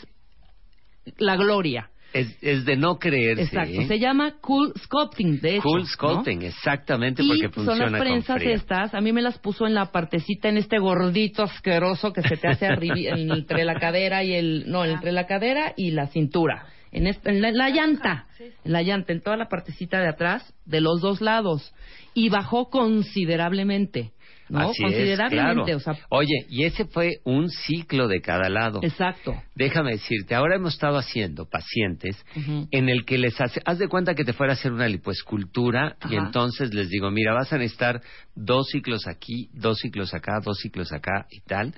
la 1.17 1.35
gloria. 1.35 1.89
Es, 2.13 2.37
es 2.43 2.63
de 2.65 2.77
no 2.77 2.99
creerse. 2.99 3.43
Exacto. 3.43 3.81
¿eh? 3.81 3.87
Se 3.87 3.99
llama 3.99 4.35
Cool 4.39 4.71
Sculpting, 4.83 5.41
de 5.41 5.55
hecho. 5.55 5.63
Cool 5.63 5.79
¿no? 5.81 5.85
Sculpting, 5.87 6.43
exactamente, 6.43 7.23
Y 7.23 7.27
porque 7.27 7.41
son 7.43 7.65
funciona 7.65 7.89
las 7.89 8.01
prensas 8.01 8.27
con 8.35 8.39
frío. 8.39 8.53
estas, 8.55 8.93
a 8.93 9.01
mí 9.01 9.11
me 9.11 9.21
las 9.21 9.39
puso 9.39 9.65
en 9.65 9.73
la 9.73 9.91
partecita, 9.91 10.47
en 10.49 10.57
este 10.57 10.77
gordito 10.77 11.43
asqueroso 11.43 12.13
que 12.13 12.21
se 12.21 12.37
te 12.37 12.47
hace 12.47 12.67
arribi- 12.67 13.07
entre 13.37 13.65
la 13.65 13.75
cadera 13.79 14.23
y 14.23 14.33
el, 14.33 14.65
no, 14.69 14.85
entre 14.85 15.11
la 15.11 15.25
cadera 15.25 15.73
y 15.75 15.91
la 15.91 16.07
cintura, 16.07 16.67
en, 16.91 17.07
este- 17.07 17.31
en 17.31 17.41
la, 17.41 17.49
en 17.49 17.57
la 17.57 17.69
llanta, 17.71 18.27
en 18.63 18.71
la 18.71 18.83
llanta, 18.83 19.11
en 19.11 19.21
toda 19.21 19.35
la 19.35 19.49
partecita 19.49 19.99
de 19.99 20.07
atrás, 20.09 20.53
de 20.65 20.81
los 20.81 21.01
dos 21.01 21.19
lados, 21.19 21.73
y 22.13 22.29
bajó 22.29 22.69
considerablemente. 22.69 24.11
¿No? 24.53 24.69
Así 24.69 24.83
es, 24.83 24.91
Considerablemente, 24.91 25.63
claro. 25.63 25.77
o 25.77 25.79
sea, 25.79 25.97
Oye, 26.09 26.45
y 26.49 26.63
ese 26.63 26.85
fue 26.85 27.19
un 27.25 27.49
ciclo 27.49 28.07
de 28.07 28.21
cada 28.21 28.49
lado. 28.49 28.79
exacto. 28.83 29.33
Déjame 29.55 29.91
decirte, 29.91 30.35
ahora 30.35 30.55
hemos 30.55 30.73
estado 30.73 30.97
haciendo 30.97 31.45
pacientes 31.49 32.23
en 32.71 32.89
el 32.89 33.03
que 33.05 33.17
les 33.17 33.39
hace, 33.41 33.61
haz 33.65 33.79
de 33.79 33.87
cuenta 33.87 34.15
que 34.15 34.23
te 34.23 34.33
fuera 34.33 34.53
a 34.53 34.55
hacer 34.55 34.71
una 34.71 34.87
lipoescultura 34.87 35.97
y 36.09 36.15
entonces 36.15 36.73
les 36.73 36.89
digo, 36.89 37.11
mira, 37.11 37.33
vas 37.33 37.51
a 37.51 37.57
necesitar 37.57 38.01
dos 38.35 38.67
ciclos 38.71 39.07
aquí, 39.07 39.49
dos 39.53 39.79
ciclos 39.79 40.13
acá, 40.13 40.39
dos 40.43 40.57
ciclos 40.59 40.93
acá 40.93 41.25
y 41.29 41.41
tal, 41.41 41.73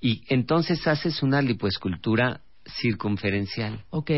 y 0.00 0.22
entonces 0.28 0.86
haces 0.86 1.22
una 1.22 1.42
lipoescultura 1.42 2.40
circunferencial. 2.80 3.84
Ok. 3.90 4.10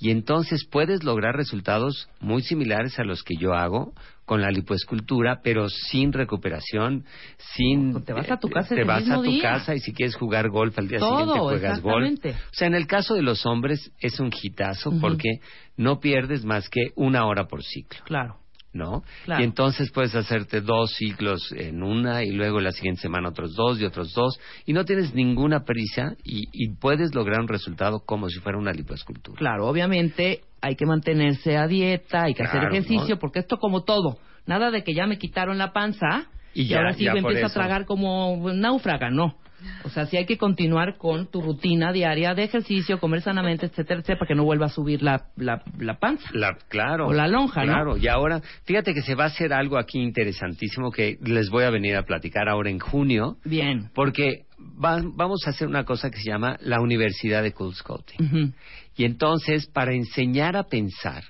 Y 0.00 0.10
entonces 0.10 0.64
puedes 0.70 1.02
lograr 1.02 1.34
resultados 1.34 2.08
muy 2.20 2.42
similares 2.42 2.98
a 2.98 3.04
los 3.04 3.22
que 3.24 3.34
yo 3.36 3.54
hago 3.54 3.94
con 4.28 4.42
la 4.42 4.50
lipoescultura, 4.50 5.40
pero 5.42 5.70
sin 5.70 6.12
recuperación, 6.12 7.04
sin... 7.38 8.04
Te 8.04 8.12
vas 8.12 8.30
a 8.30 8.36
tu 8.38 8.50
casa 8.50 8.74
Te 8.74 8.82
ese 8.82 8.84
vas 8.84 9.00
mismo 9.00 9.20
a 9.20 9.24
tu 9.24 9.30
día. 9.30 9.42
casa 9.42 9.74
y 9.74 9.80
si 9.80 9.94
quieres 9.94 10.14
jugar 10.16 10.50
golf 10.50 10.78
al 10.78 10.86
día 10.86 10.98
Todo, 10.98 11.18
siguiente 11.18 11.40
juegas 11.40 11.80
golf. 11.80 12.18
O 12.26 12.52
sea, 12.52 12.68
en 12.68 12.74
el 12.74 12.86
caso 12.86 13.14
de 13.14 13.22
los 13.22 13.46
hombres 13.46 13.90
es 13.98 14.20
un 14.20 14.30
hitazo 14.30 14.92
porque 15.00 15.40
no 15.78 15.98
pierdes 15.98 16.44
más 16.44 16.68
que 16.68 16.90
una 16.94 17.24
hora 17.26 17.48
por 17.48 17.64
ciclo. 17.64 18.00
Claro. 18.04 18.36
¿No? 18.72 19.02
Claro. 19.24 19.40
Y 19.40 19.44
entonces 19.44 19.90
puedes 19.90 20.14
hacerte 20.14 20.60
dos 20.60 20.92
ciclos 20.94 21.52
en 21.56 21.82
una 21.82 22.22
y 22.24 22.32
luego 22.32 22.60
la 22.60 22.72
siguiente 22.72 23.00
semana 23.00 23.30
otros 23.30 23.54
dos 23.54 23.80
y 23.80 23.84
otros 23.84 24.12
dos 24.14 24.38
y 24.66 24.72
no 24.72 24.84
tienes 24.84 25.14
ninguna 25.14 25.64
prisa 25.64 26.14
y, 26.24 26.44
y 26.52 26.74
puedes 26.76 27.14
lograr 27.14 27.40
un 27.40 27.48
resultado 27.48 28.00
como 28.04 28.28
si 28.28 28.38
fuera 28.40 28.58
una 28.58 28.72
lipoescultura. 28.72 29.38
Claro, 29.38 29.66
obviamente 29.68 30.42
hay 30.60 30.76
que 30.76 30.86
mantenerse 30.86 31.56
a 31.56 31.66
dieta, 31.66 32.24
hay 32.24 32.34
que 32.34 32.42
hacer 32.42 32.64
ejercicio, 32.64 33.14
¿no? 33.14 33.18
porque 33.20 33.38
esto 33.40 33.56
como 33.58 33.84
todo, 33.84 34.18
nada 34.46 34.70
de 34.70 34.82
que 34.84 34.92
ya 34.94 35.06
me 35.06 35.18
quitaron 35.18 35.56
la 35.58 35.72
panza 35.72 36.26
Y 36.54 36.66
ya- 36.66 36.78
ahora 36.78 36.92
sí 36.94 37.04
ya 37.04 37.12
me 37.14 37.20
empiezo 37.20 37.46
a 37.46 37.50
tragar 37.50 37.86
como 37.86 38.50
náufraga, 38.52 39.10
no. 39.10 39.36
O 39.84 39.88
sea, 39.90 40.06
sí 40.06 40.16
hay 40.16 40.26
que 40.26 40.38
continuar 40.38 40.96
con 40.98 41.30
tu 41.30 41.40
rutina 41.42 41.92
diaria 41.92 42.34
de 42.34 42.44
ejercicio, 42.44 42.98
comer 43.00 43.22
sanamente, 43.22 43.66
etcétera, 43.66 44.00
etcétera, 44.00 44.18
para 44.20 44.28
que 44.28 44.34
no 44.34 44.44
vuelva 44.44 44.66
a 44.66 44.70
subir 44.70 45.02
la, 45.02 45.26
la, 45.36 45.62
la 45.78 45.98
panza. 45.98 46.28
La- 46.32 46.56
claro. 46.68 47.08
O 47.08 47.12
la 47.12 47.26
lonja, 47.28 47.64
¿no? 47.64 47.72
Claro, 47.72 47.96
y 47.96 48.06
ahora, 48.08 48.40
fíjate 48.64 48.94
que 48.94 49.02
se 49.02 49.14
va 49.14 49.24
a 49.24 49.28
hacer 49.28 49.52
algo 49.52 49.78
aquí 49.78 49.98
interesantísimo 50.00 50.90
que 50.90 51.18
les 51.22 51.50
voy 51.50 51.64
a 51.64 51.70
venir 51.70 51.96
a 51.96 52.02
platicar 52.04 52.48
ahora 52.48 52.70
en 52.70 52.78
junio, 52.78 53.36
Bien. 53.44 53.90
porque 53.94 54.44
va- 54.82 55.02
vamos 55.04 55.40
a 55.46 55.50
hacer 55.50 55.66
una 55.68 55.84
cosa 55.84 56.10
que 56.10 56.18
se 56.18 56.30
llama 56.30 56.56
la 56.60 56.80
Universidad 56.80 57.42
de 57.42 57.52
Cool 57.52 57.74
Scouting. 57.74 58.54
Y 58.96 59.04
entonces, 59.04 59.66
para 59.68 59.92
enseñar 59.94 60.56
a 60.56 60.64
pensar 60.64 61.22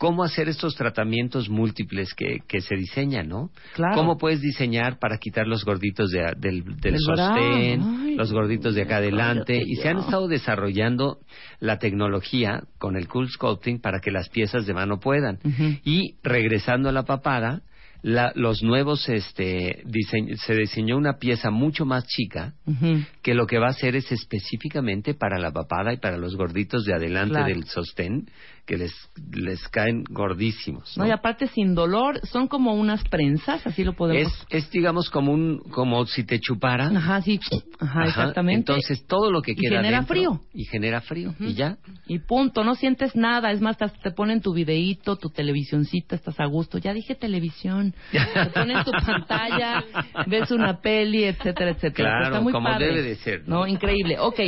cómo 0.00 0.24
hacer 0.24 0.48
estos 0.48 0.76
tratamientos 0.76 1.50
múltiples 1.50 2.14
que, 2.14 2.38
que 2.48 2.62
se 2.62 2.74
diseñan, 2.74 3.28
¿no? 3.28 3.50
Claro. 3.74 3.96
¿Cómo 3.96 4.16
puedes 4.16 4.40
diseñar 4.40 4.98
para 4.98 5.18
quitar 5.18 5.46
los 5.46 5.62
gorditos 5.62 6.10
de, 6.10 6.22
del, 6.38 6.64
sostén, 6.98 7.82
Ay, 7.82 8.14
los 8.16 8.32
gorditos 8.32 8.74
de 8.74 8.80
acá 8.82 8.96
adelante? 8.96 9.62
Y 9.62 9.76
se 9.76 9.90
han 9.90 9.98
estado 9.98 10.26
desarrollando 10.26 11.18
la 11.58 11.78
tecnología 11.78 12.62
con 12.78 12.96
el 12.96 13.08
Cool 13.08 13.28
Sculpting 13.28 13.82
para 13.82 14.00
que 14.00 14.10
las 14.10 14.30
piezas 14.30 14.64
de 14.66 14.72
mano 14.72 15.00
puedan. 15.00 15.38
Y 15.84 16.14
regresando 16.22 16.88
a 16.88 16.92
la 16.92 17.02
papada, 17.04 17.60
la- 18.02 18.32
los 18.34 18.62
nuevos, 18.62 19.06
este, 19.10 19.82
dise- 19.84 20.34
se 20.46 20.54
diseñó 20.54 20.96
una 20.96 21.18
pieza 21.18 21.50
mucho 21.50 21.84
más 21.84 22.06
chica 22.06 22.54
Ujú. 22.64 23.00
que 23.20 23.34
lo 23.34 23.46
que 23.46 23.58
va 23.58 23.66
a 23.66 23.70
hacer 23.72 23.94
es 23.94 24.10
específicamente 24.10 25.12
para 25.12 25.38
la 25.38 25.52
papada 25.52 25.92
y 25.92 25.98
para 25.98 26.16
los 26.16 26.34
gorditos 26.36 26.86
de 26.86 26.94
adelante 26.94 27.34
Claro. 27.34 27.48
del 27.48 27.64
sostén 27.64 28.24
que 28.70 28.76
les, 28.78 28.92
les 29.32 29.66
caen 29.68 30.04
gordísimos. 30.08 30.96
¿no? 30.96 31.02
No, 31.02 31.08
y 31.08 31.12
aparte 31.12 31.48
sin 31.48 31.74
dolor, 31.74 32.20
son 32.28 32.46
como 32.46 32.72
unas 32.74 33.02
prensas, 33.08 33.66
así 33.66 33.82
lo 33.82 33.94
podemos... 33.94 34.32
es, 34.32 34.46
es 34.64 34.70
digamos 34.70 35.10
como 35.10 35.32
un 35.32 35.58
como 35.72 36.06
si 36.06 36.22
te 36.22 36.38
chuparan. 36.38 36.96
Ajá, 36.96 37.20
sí, 37.20 37.40
ajá, 37.80 38.00
Ajá, 38.00 38.04
exactamente. 38.08 38.70
Entonces 38.72 39.04
todo 39.08 39.32
lo 39.32 39.42
que 39.42 39.52
Y 39.52 39.56
queda 39.56 39.78
genera 39.78 39.98
dentro- 39.98 40.14
frío. 40.14 40.40
y 40.54 40.64
genera 40.66 41.00
frío 41.00 41.34
y 41.40 41.54
ya. 41.54 41.78
Y 42.06 42.20
punto, 42.20 42.62
no 42.62 42.76
sientes 42.76 43.16
nada. 43.16 43.50
Es 43.50 43.60
más, 43.60 43.82
hasta 43.82 43.98
te 44.00 44.12
ponen 44.12 44.40
tu 44.40 44.54
videíto, 44.54 45.16
tu 45.16 45.30
televisioncita, 45.30 46.14
estás 46.14 46.38
a 46.38 46.46
gusto. 46.46 46.78
Ya 46.78 46.94
dije 46.94 47.16
televisión. 47.16 47.92
Te 48.12 48.46
ponen 48.54 48.84
tu 48.84 48.92
pantalla, 48.92 49.82
ves 50.28 50.48
una 50.52 50.80
peli, 50.80 51.24
etcétera, 51.24 51.72
etcétera. 51.72 52.08
Claro, 52.10 52.24
Está 52.26 52.40
muy 52.40 52.52
como 52.52 52.68
padre. 52.68 52.86
debe 52.86 53.02
de 53.02 53.16
ser, 53.16 53.48
¿no? 53.48 53.60
¿no? 53.60 53.66
Increíble. 53.66 54.16
Ok. 54.20 54.38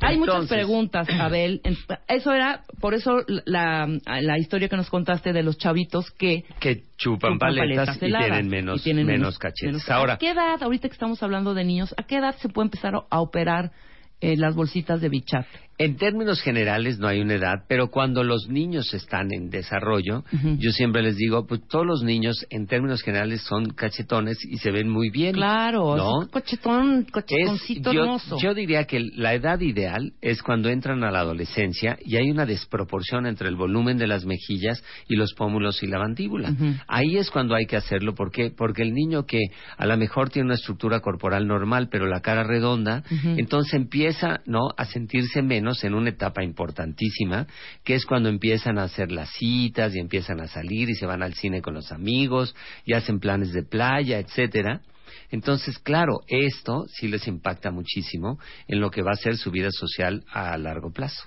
Hay 0.00 0.16
muchas 0.16 0.46
preguntas, 0.48 1.08
Abel. 1.10 1.60
Eso 2.06 2.32
era, 2.32 2.62
por 2.80 2.94
eso 2.94 3.16
la, 3.46 3.86
la 4.06 4.38
historia 4.38 4.68
que 4.68 4.76
nos 4.76 4.90
contaste 4.90 5.32
de 5.32 5.42
los 5.42 5.58
chavitos 5.58 6.10
que 6.12 6.44
Que 6.60 6.82
chupan, 6.96 7.34
chupan 7.34 7.38
paletas, 7.38 8.00
y 8.00 8.04
heladas 8.06 8.26
tienen 8.28 8.48
menos, 8.48 8.80
y 8.80 8.84
tienen 8.84 9.06
menos, 9.06 9.38
cachetes. 9.38 9.72
menos- 9.74 9.90
Ahora, 9.90 10.14
¿A 10.14 10.18
qué 10.18 10.30
edad, 10.30 10.62
ahorita 10.62 10.88
que 10.88 10.92
estamos 10.94 11.22
hablando 11.22 11.54
de 11.54 11.64
niños, 11.64 11.94
a 11.96 12.02
qué 12.04 12.16
edad 12.18 12.36
se 12.36 12.48
puede 12.48 12.66
empezar 12.66 12.94
a 13.10 13.20
operar 13.20 13.72
eh, 14.20 14.36
las 14.36 14.54
bolsitas 14.54 15.00
de 15.00 15.08
bichat? 15.08 15.46
En 15.78 15.96
términos 15.96 16.40
generales 16.42 16.98
no 16.98 17.06
hay 17.06 17.20
una 17.20 17.34
edad, 17.34 17.64
pero 17.68 17.88
cuando 17.88 18.24
los 18.24 18.48
niños 18.48 18.92
están 18.94 19.32
en 19.32 19.48
desarrollo, 19.48 20.24
yo 20.58 20.72
siempre 20.72 21.02
les 21.02 21.16
digo, 21.16 21.46
pues 21.46 21.60
todos 21.68 21.86
los 21.86 22.02
niños 22.02 22.44
en 22.50 22.66
términos 22.66 23.00
generales 23.02 23.42
son 23.42 23.70
cachetones 23.70 24.38
y 24.44 24.58
se 24.58 24.72
ven 24.72 24.88
muy 24.88 25.10
bien. 25.10 25.34
Claro, 25.34 25.96
¿no? 25.96 26.22
es 26.22 26.28
cochetón, 26.30 27.04
Es- 27.06 27.12
cochetoncito 27.12 27.92
yo, 27.92 28.02
hermoso. 28.02 28.38
yo 28.42 28.54
diría 28.54 28.84
que 28.84 29.00
la 29.14 29.34
edad 29.34 29.60
ideal 29.60 30.14
es 30.20 30.42
cuando 30.42 30.68
entran 30.68 31.04
a 31.04 31.12
la 31.12 31.20
adolescencia 31.20 31.96
y 32.04 32.16
hay 32.16 32.28
una 32.30 32.44
desproporción 32.44 33.26
entre 33.26 33.48
el 33.48 33.54
volumen 33.54 33.98
de 33.98 34.08
las 34.08 34.24
mejillas 34.24 34.82
y 35.08 35.14
los 35.14 35.32
pómulos 35.34 35.80
y 35.84 35.86
la 35.86 36.00
mandíbula. 36.00 36.54
Ahí 36.88 37.18
es 37.18 37.30
cuando 37.30 37.54
hay 37.54 37.66
que 37.66 37.76
hacerlo. 37.76 38.16
¿Por 38.16 38.32
qué? 38.32 38.50
Porque 38.50 38.82
el 38.82 38.94
niño 38.94 39.26
que 39.26 39.38
a 39.76 39.86
lo 39.86 39.96
mejor 39.96 40.30
tiene 40.30 40.46
una 40.46 40.54
estructura 40.54 40.98
corporal 40.98 41.46
normal, 41.46 41.88
pero 41.88 42.06
la 42.06 42.20
cara 42.20 42.42
redonda, 42.42 43.04
entonces 43.36 43.74
empieza 43.74 44.40
¿no? 44.44 44.70
a 44.76 44.84
sentirse 44.84 45.40
menos 45.40 45.67
en 45.84 45.94
una 45.94 46.10
etapa 46.10 46.42
importantísima, 46.42 47.46
que 47.84 47.94
es 47.94 48.06
cuando 48.06 48.28
empiezan 48.28 48.78
a 48.78 48.84
hacer 48.84 49.12
las 49.12 49.30
citas 49.30 49.94
y 49.94 50.00
empiezan 50.00 50.40
a 50.40 50.48
salir 50.48 50.90
y 50.90 50.94
se 50.94 51.06
van 51.06 51.22
al 51.22 51.34
cine 51.34 51.62
con 51.62 51.74
los 51.74 51.92
amigos 51.92 52.54
y 52.84 52.94
hacen 52.94 53.20
planes 53.20 53.52
de 53.52 53.62
playa, 53.62 54.18
etcétera. 54.18 54.82
Entonces, 55.30 55.78
claro, 55.78 56.20
esto 56.26 56.86
sí 56.88 57.08
les 57.08 57.26
impacta 57.28 57.70
muchísimo 57.70 58.38
en 58.66 58.80
lo 58.80 58.90
que 58.90 59.02
va 59.02 59.12
a 59.12 59.16
ser 59.16 59.36
su 59.36 59.50
vida 59.50 59.70
social 59.70 60.24
a 60.32 60.56
largo 60.56 60.90
plazo. 60.90 61.22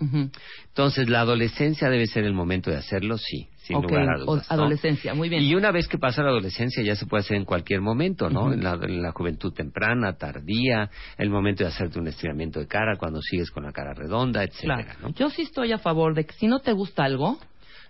Entonces, 0.68 1.10
la 1.10 1.22
adolescencia 1.22 1.90
debe 1.90 2.08
ser 2.08 2.24
el 2.24 2.34
momento 2.34 2.72
de 2.72 2.78
hacerlo, 2.78 3.18
sí, 3.18 3.48
sin 3.64 3.78
Ok, 3.78 3.84
lugar 3.92 4.10
a 4.10 4.16
o- 4.16 4.26
dudas. 4.26 4.48
¿no? 4.50 4.56
adolescencia, 4.56 5.14
muy 5.14 5.30
bien. 5.30 5.44
Y 5.44 5.54
una 5.56 5.72
vez 5.72 5.88
que 5.88 5.98
pasa 5.98 6.24
la 6.24 6.30
adolescencia 6.30 6.82
ya 6.84 6.96
se 6.96 7.06
puede 7.06 7.22
hacer 7.22 7.38
en 7.38 7.46
cualquier 7.46 7.82
momento, 7.82 8.30
¿no? 8.30 8.46
Ujú. 8.46 8.54
en, 8.54 8.64
la, 8.64 8.74
en 8.74 9.02
la 9.02 9.12
juventud 9.12 9.54
temprana, 9.54 10.14
tardía, 10.18 10.90
el 11.18 11.30
momento 11.30 11.64
de 11.64 11.70
hacerte 11.70 12.00
un 12.00 12.08
estiramiento 12.08 12.60
de 12.60 12.68
cara 12.68 12.98
cuando 12.98 13.22
sigues 13.22 13.52
con 13.52 13.64
la 13.64 13.72
cara 13.72 13.94
redonda, 13.94 14.44
etcétera, 14.44 14.84
Claro. 14.84 15.00
¿no? 15.02 15.10
Yo 15.14 15.30
sí 15.30 15.44
estoy 15.44 15.72
a 15.72 15.78
favor 15.78 16.16
de 16.16 16.26
que 16.26 16.34
si 16.34 16.48
no 16.48 16.60
te 16.60 16.72
gusta 16.74 17.04
algo, 17.04 17.38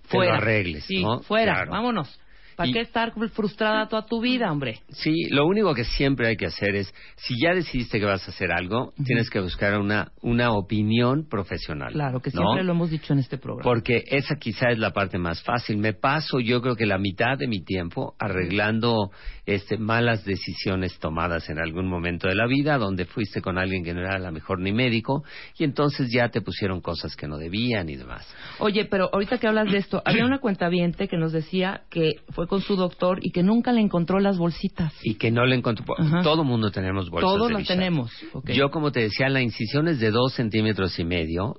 Te 0.03 0.09
fuera. 0.09 0.31
lo 0.33 0.37
arregles, 0.39 0.83
Sí, 0.85 1.03
¿no? 1.03 1.19
fuera, 1.21 1.53
Claro. 1.53 1.71
vámonos. 1.71 2.19
¿Para 2.55 2.69
Y- 2.69 2.73
qué 2.73 2.81
estar 2.81 3.13
frustrada 3.33 3.87
toda 3.87 4.05
tu 4.05 4.21
vida, 4.21 4.51
hombre? 4.51 4.79
Sí, 4.89 5.29
lo 5.29 5.45
único 5.45 5.73
que 5.73 5.83
siempre 5.83 6.27
hay 6.27 6.37
que 6.37 6.45
hacer 6.47 6.75
es, 6.75 6.93
si 7.15 7.35
ya 7.41 7.53
decidiste 7.53 7.99
que 7.99 8.05
vas 8.05 8.27
a 8.27 8.31
hacer 8.31 8.51
algo, 8.51 8.93
tienes 9.05 9.29
que 9.29 9.39
buscar 9.39 9.79
una, 9.79 10.11
una 10.21 10.51
opinión 10.53 11.27
profesional. 11.29 11.93
Claro, 11.93 12.19
que 12.21 12.31
¿no? 12.33 12.41
siempre 12.41 12.63
lo 12.63 12.73
hemos 12.73 12.89
dicho 12.89 13.13
en 13.13 13.19
este 13.19 13.37
programa. 13.37 13.63
Porque 13.63 14.03
esa 14.07 14.35
quizá 14.35 14.69
es 14.71 14.79
la 14.79 14.91
parte 14.91 15.17
más 15.17 15.41
fácil. 15.43 15.77
Me 15.77 15.93
paso 15.93 16.39
yo 16.39 16.61
creo 16.61 16.75
que 16.75 16.85
la 16.85 16.97
mitad 16.97 17.37
de 17.37 17.47
mi 17.47 17.63
tiempo 17.63 18.15
arreglando 18.19 19.11
este, 19.45 19.77
malas 19.77 20.23
decisiones 20.25 20.97
tomadas 20.99 21.49
en 21.49 21.59
algún 21.59 21.87
momento 21.87 22.27
de 22.27 22.35
la 22.35 22.47
vida, 22.47 22.77
donde 22.77 23.05
fuiste 23.05 23.41
con 23.41 23.57
alguien 23.57 23.83
que 23.83 23.93
no 23.93 24.01
era 24.01 24.15
a 24.15 24.19
lo 24.19 24.31
mejor 24.31 24.59
ni 24.59 24.71
médico, 24.71 25.23
y 25.57 25.63
entonces 25.63 26.09
ya 26.11 26.29
te 26.29 26.41
pusieron 26.41 26.81
cosas 26.81 27.15
que 27.15 27.27
no 27.27 27.37
debían 27.37 27.89
y 27.89 27.95
demás. 27.95 28.27
Oye, 28.59 28.85
pero 28.85 29.09
ahorita 29.11 29.37
que 29.37 29.47
hablas 29.47 29.71
de 29.71 29.77
esto, 29.77 30.01
había 30.05 30.25
una 30.25 30.39
cuentaviente 30.39 31.07
que 31.07 31.17
nos 31.17 31.31
decía 31.31 31.81
que 31.89 32.15
fue 32.29 32.40
con 32.47 32.61
su 32.61 32.75
doctor 32.75 33.19
y 33.21 33.31
que 33.31 33.43
nunca 33.43 33.71
le 33.71 33.81
encontró 33.81 34.19
las 34.19 34.37
bolsitas. 34.37 34.93
Y 35.03 35.15
que 35.15 35.31
no 35.31 35.45
le 35.45 35.55
encontró. 35.55 35.85
Ajá. 35.97 36.21
Todo 36.21 36.43
mundo 36.43 36.71
tenemos 36.71 37.09
bolsas 37.09 37.29
Todos 37.29 37.51
las 37.51 37.67
tenemos. 37.67 38.11
Yo, 38.45 38.69
como 38.69 38.91
te 38.91 39.01
decía, 39.01 39.29
la 39.29 39.41
incisión 39.41 39.87
es 39.87 39.99
de 39.99 40.11
dos 40.11 40.33
centímetros 40.33 40.97
y 40.99 41.05
medio 41.05 41.55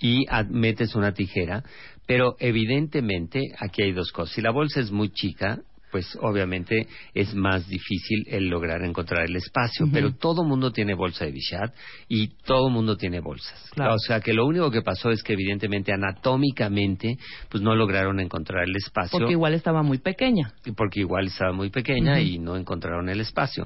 y 0.00 0.26
metes 0.50 0.94
una 0.94 1.12
tijera, 1.12 1.64
pero 2.06 2.36
evidentemente 2.38 3.40
aquí 3.58 3.82
hay 3.82 3.92
dos 3.92 4.12
cosas. 4.12 4.34
Si 4.34 4.42
la 4.42 4.50
bolsa 4.50 4.80
es 4.80 4.90
muy 4.90 5.10
chica, 5.10 5.60
pues 5.94 6.18
obviamente 6.20 6.88
es 7.14 7.36
más 7.36 7.68
difícil 7.68 8.24
el 8.26 8.48
lograr 8.48 8.82
encontrar 8.82 9.26
el 9.26 9.36
espacio, 9.36 9.86
pero 9.92 10.12
todo 10.16 10.42
mundo 10.42 10.72
tiene 10.72 10.92
bolsa 10.92 11.24
de 11.24 11.30
Bichat 11.30 11.72
y 12.08 12.30
todo 12.44 12.68
mundo 12.68 12.96
tiene 12.96 13.20
bolsas. 13.20 13.70
Claro. 13.76 13.94
O 13.94 13.98
sea 14.00 14.18
que 14.18 14.32
lo 14.32 14.44
único 14.44 14.72
que 14.72 14.82
pasó 14.82 15.10
es 15.10 15.22
que 15.22 15.34
evidentemente 15.34 15.92
anatómicamente 15.92 17.16
pues 17.48 17.62
no 17.62 17.76
lograron 17.76 18.18
encontrar 18.18 18.64
el 18.64 18.74
espacio 18.74 19.16
Porque 19.20 19.34
igual 19.34 19.54
estaba 19.54 19.84
muy 19.84 19.98
pequeña. 19.98 20.52
porque 20.76 20.98
igual 20.98 21.26
estaba 21.28 21.52
muy 21.52 21.70
pequeña 21.70 22.18
y 22.20 22.40
no 22.40 22.56
encontraron 22.56 23.08
el 23.08 23.20
espacio. 23.20 23.64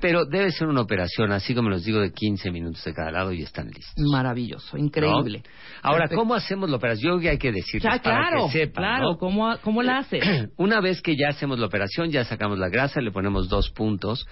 Pero 0.00 0.24
debe 0.24 0.50
ser 0.50 0.66
una 0.66 0.80
operación, 0.80 1.30
así 1.30 1.54
como 1.54 1.70
les 1.70 1.84
digo, 1.84 2.00
de 2.00 2.12
15 2.12 2.50
minutos 2.50 2.82
de 2.82 2.92
cada 2.92 3.12
lado 3.12 3.32
y 3.32 3.42
están 3.42 3.68
listos. 3.68 3.94
Maravilloso, 4.10 4.76
increíble. 4.76 5.42
¿no? 5.44 5.50
Ahora, 5.82 5.98
Perfecto. 6.06 6.22
¿cómo 6.22 6.34
hacemos 6.34 6.68
la 6.70 6.76
operación? 6.76 7.04
Yo 7.12 7.18
creo 7.18 7.22
que 7.22 7.28
hay 7.30 7.38
que 7.38 7.52
decirles 7.52 7.84
Ya, 7.84 8.02
para 8.02 8.28
claro, 8.30 8.46
que 8.46 8.52
sepan, 8.58 8.82
claro. 8.82 9.12
¿no? 9.12 9.18
¿Cómo, 9.18 9.56
¿Cómo 9.62 9.84
la 9.84 9.98
hace? 9.98 10.18
Una 10.56 10.80
vez 10.80 11.00
que 11.00 11.14
ya 11.16 11.28
hacemos 11.28 11.56
la 11.60 11.67
operación, 11.68 12.10
ya 12.10 12.24
sacamos 12.24 12.58
la 12.58 12.68
grasa, 12.68 13.00
le 13.00 13.12
ponemos 13.12 13.48
dos 13.48 13.70
puntos. 13.70 14.26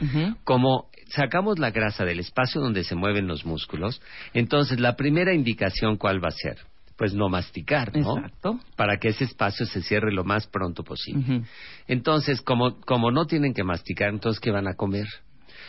Como 0.44 0.90
sacamos 1.08 1.58
la 1.58 1.70
grasa 1.70 2.04
del 2.04 2.18
espacio 2.18 2.60
donde 2.60 2.84
se 2.84 2.94
mueven 2.94 3.26
los 3.28 3.46
músculos, 3.46 4.02
entonces 4.34 4.80
la 4.80 4.96
primera 4.96 5.32
indicación, 5.32 5.96
¿cuál 5.96 6.22
va 6.22 6.28
a 6.28 6.32
ser? 6.32 6.58
Pues 6.96 7.14
no 7.14 7.28
masticar, 7.28 7.94
¿no? 7.96 8.16
Exacto. 8.16 8.58
Para 8.74 8.96
que 8.98 9.08
ese 9.08 9.24
espacio 9.24 9.66
se 9.66 9.82
cierre 9.82 10.12
lo 10.12 10.24
más 10.24 10.46
pronto 10.46 10.82
posible. 10.82 11.42
Entonces, 11.86 12.40
como, 12.40 12.80
como 12.80 13.10
no 13.10 13.26
tienen 13.26 13.54
que 13.54 13.64
masticar, 13.64 14.08
entonces, 14.08 14.40
¿qué 14.40 14.50
van 14.50 14.66
a 14.66 14.74
comer? 14.74 15.06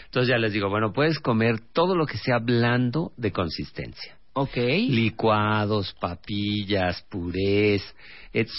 Entonces 0.06 0.30
ya 0.30 0.38
les 0.38 0.54
digo, 0.54 0.70
bueno, 0.70 0.94
puedes 0.94 1.20
comer 1.20 1.60
todo 1.74 1.96
lo 1.96 2.06
que 2.06 2.18
sea 2.18 2.40
blando 2.40 3.12
de 3.18 3.32
consistencia. 3.32 4.17
Ok. 4.40 4.56
Licuados, 4.90 5.94
papillas, 6.00 7.02
purés, 7.10 7.84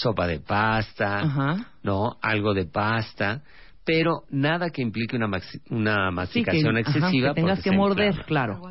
sopa 0.01 0.27
de 0.27 0.39
pasta, 0.41 1.19
Ajá. 1.21 1.71
¿no? 1.83 2.17
Algo 2.21 2.53
de 2.53 2.65
pasta, 2.65 3.41
pero 3.85 4.23
nada 4.29 4.69
que 4.71 4.81
implique 4.81 5.15
una, 5.15 5.27
maxi- 5.27 5.61
una 5.69 6.09
Sí, 6.09 6.15
masticación 6.15 6.77
ajá, 6.77 6.79
excesiva. 6.81 7.29
que 7.29 7.35
tengas 7.41 7.61
que 7.63 7.71
morder, 7.71 8.07
inflama. 8.07 8.25
claro. 8.27 8.61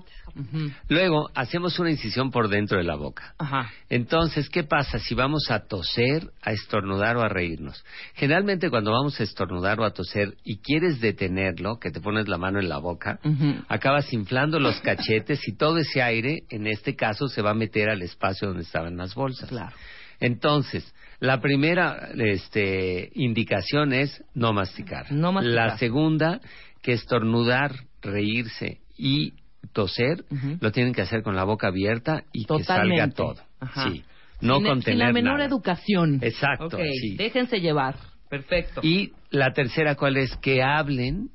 Luego, 0.88 1.30
hacemos 1.34 1.78
una 1.78 1.90
incisión 1.90 2.30
por 2.30 2.48
dentro 2.48 2.78
de 2.78 2.84
la 2.84 2.94
boca. 2.94 3.34
Ajá. 3.38 3.70
Entonces, 3.88 4.48
¿qué 4.48 4.64
pasa 4.64 4.98
si 4.98 5.14
vamos 5.14 5.50
a 5.50 5.66
toser, 5.66 6.30
a 6.42 6.52
estornudar 6.52 7.16
o 7.16 7.22
a 7.22 7.28
reírnos? 7.28 7.84
Generalmente 8.14 8.70
cuando 8.70 8.92
vamos 8.92 9.18
a 9.20 9.24
estornudar 9.24 9.80
o 9.80 9.84
a 9.84 9.92
toser 9.92 10.36
y 10.44 10.58
quieres 10.58 11.00
detenerlo, 11.00 11.78
que 11.78 11.90
te 11.90 12.00
pones 12.00 12.28
la 12.28 12.38
mano 12.38 12.58
en 12.60 12.68
la 12.68 12.78
boca, 12.78 13.18
acabas 13.68 14.12
inflando 14.12 14.58
los 14.58 14.80
cachetes 14.82 15.46
y 15.48 15.56
todo 15.56 15.78
ese 15.78 16.02
aire, 16.02 16.44
en 16.50 16.66
este 16.66 16.94
caso, 16.96 17.28
se 17.28 17.42
va 17.42 17.50
a 17.50 17.54
meter 17.54 17.90
al 17.90 18.02
espacio 18.02 18.48
donde 18.48 18.62
estaban 18.62 18.96
las 18.96 19.14
bolsas. 19.14 19.48
Claro. 19.48 19.74
Entonces, 20.20 20.94
la 21.20 21.40
primera 21.40 22.10
este, 22.16 23.10
indicación 23.14 23.92
es 23.92 24.22
no 24.34 24.52
masticar. 24.52 25.10
No 25.12 25.32
masticar. 25.32 25.68
La 25.68 25.78
segunda, 25.78 26.40
que 26.82 26.92
estornudar, 26.92 27.74
reírse 28.02 28.80
y 28.96 29.34
toser, 29.72 30.24
lo 30.60 30.72
tienen 30.72 30.92
que 30.92 31.02
hacer 31.02 31.22
con 31.22 31.36
la 31.36 31.44
boca 31.44 31.68
abierta 31.68 32.24
y 32.32 32.44
que 32.44 32.64
salga 32.64 33.10
todo. 33.10 33.36
Ajá. 33.60 33.90
Sí. 33.90 34.04
No 34.40 34.58
sin, 34.58 34.66
contener 34.66 34.98
sin 34.98 34.98
la 34.98 35.12
menor 35.12 35.34
nada. 35.34 35.46
educación. 35.46 36.20
Exacto, 36.22 36.78
sí. 36.78 37.16
Déjense 37.16 37.60
llevar. 37.60 37.96
Perfecto. 38.28 38.80
Y 38.84 39.12
la 39.30 39.52
tercera, 39.52 39.94
¿cuál 39.96 40.16
es? 40.16 40.36
Que 40.36 40.62
hablen 40.62 41.30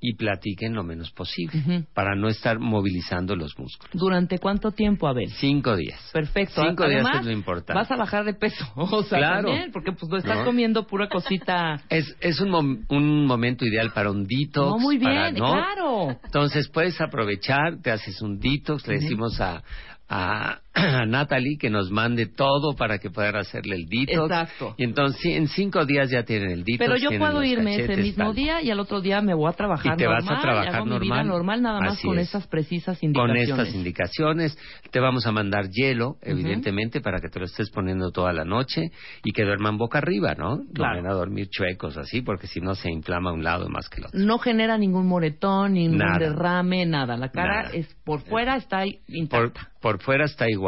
y 0.00 0.14
platiquen 0.14 0.74
lo 0.74 0.84
menos 0.84 1.10
posible 1.10 1.58
Ujú. 1.58 1.84
para 1.92 2.14
no 2.14 2.28
estar 2.28 2.58
movilizando 2.60 3.34
los 3.34 3.58
músculos. 3.58 3.90
¿Durante 3.94 4.38
cuánto 4.38 4.70
tiempo, 4.70 5.08
Abel? 5.08 5.28
Cinco 5.40 5.74
días. 5.76 5.98
Perfecto. 6.12 6.62
Cinco 6.62 6.84
Además, 6.84 7.12
días 7.12 7.20
es 7.20 7.26
lo 7.26 7.32
importante. 7.32 7.74
Vas 7.74 7.90
a 7.90 7.96
bajar 7.96 8.24
de 8.24 8.34
peso. 8.34 8.64
O 8.76 9.02
sea, 9.02 9.18
Claro. 9.18 9.48
también, 9.48 9.72
porque 9.72 9.92
pues 9.92 10.08
no 10.10 10.16
estás 10.18 10.38
¿No? 10.38 10.44
comiendo 10.44 10.86
pura 10.86 11.08
cosita. 11.08 11.82
Es, 11.90 12.14
es 12.20 12.40
un, 12.40 12.50
mom- 12.50 12.84
un 12.90 13.26
momento 13.26 13.64
ideal 13.64 13.90
para 13.92 14.10
un 14.10 14.24
detox. 14.26 14.70
No, 14.70 14.78
muy 14.78 14.98
bien, 14.98 15.10
para- 15.10 15.30
¿no? 15.32 15.52
claro. 15.52 16.18
Entonces 16.24 16.68
puedes 16.68 17.00
aprovechar, 17.00 17.78
te 17.82 17.90
haces 17.90 18.22
un 18.22 18.38
detox, 18.38 18.86
le 18.86 18.94
Ujú. 18.98 19.02
decimos 19.02 19.40
a, 19.40 19.62
a, 20.08 20.60
a 20.78 21.06
Natalie 21.06 21.58
que 21.58 21.70
nos 21.70 21.90
mande 21.90 22.26
todo 22.26 22.74
para 22.76 22.98
que 22.98 23.10
puedan 23.10 23.36
hacerle 23.36 23.76
el 23.76 23.86
detox. 23.86 24.30
Exacto. 24.30 24.74
Y 24.78 24.84
entonces 24.84 25.24
en 25.26 25.48
cinco 25.48 25.84
días 25.84 26.10
ya 26.10 26.22
tienen 26.24 26.50
el 26.50 26.64
detox. 26.64 26.78
Pero 26.78 26.96
yo 26.96 27.18
puedo 27.18 27.42
irme 27.42 27.74
ese 27.74 27.82
cachetes, 27.82 28.04
mismo 28.04 28.24
tal. 28.26 28.34
día 28.34 28.62
y 28.62 28.70
al 28.70 28.80
otro 28.80 29.00
día 29.00 29.20
me 29.20 29.34
voy 29.34 29.48
a 29.50 29.52
trabajar 29.54 29.94
Y 29.94 29.96
te 29.96 30.06
vas 30.06 30.22
a 30.22 30.26
normal, 30.26 30.42
trabajar 30.42 30.74
hago 30.76 30.86
mi 30.86 30.98
vida 30.98 31.16
normal. 31.16 31.26
normal 31.28 31.62
nada 31.62 31.80
más 31.80 31.92
Así 31.98 32.06
con 32.06 32.18
es. 32.18 32.28
esas 32.28 32.46
precisas 32.46 32.98
Con 32.98 33.08
indicaciones. 33.08 33.48
estas 33.48 33.74
indicaciones 33.74 34.58
te 34.90 35.00
vamos 35.00 35.26
a 35.26 35.32
mandar 35.32 35.68
hielo, 35.70 36.16
evidentemente, 36.22 37.00
para 37.00 37.20
que 37.20 37.28
te 37.28 37.38
lo 37.38 37.46
estés 37.46 37.70
poniendo 37.70 38.10
toda 38.10 38.32
la 38.32 38.44
noche 38.44 38.90
y 39.24 39.32
que 39.32 39.44
duerman 39.44 39.76
boca 39.78 39.98
arriba, 39.98 40.34
¿no? 40.34 40.60
Claro. 40.74 40.96
No 40.96 41.02
van 41.02 41.06
a 41.12 41.14
dormir 41.14 41.48
chuecos 41.50 41.96
así, 41.96 42.22
porque 42.22 42.46
si 42.46 42.60
no 42.60 42.74
se 42.74 42.90
inflama 42.90 43.32
un 43.32 43.42
lado 43.44 43.68
más 43.68 43.88
que 43.88 44.00
el 44.00 44.06
otro. 44.06 44.18
No 44.18 44.38
genera 44.38 44.78
ningún 44.78 45.06
moretón, 45.06 45.74
ningún 45.74 45.98
Nada. 45.98 46.18
derrame, 46.18 46.86
nada. 46.86 47.16
La 47.16 47.30
cara 47.30 47.62
Nada. 47.64 47.74
es 47.74 47.86
por 48.04 48.20
fuera 48.20 48.56
está 48.56 48.78
ahí 48.78 49.00
Por, 49.06 49.16
intacta. 49.16 49.68
por 49.80 50.00
fuera 50.02 50.24
está 50.24 50.48
igual 50.48 50.67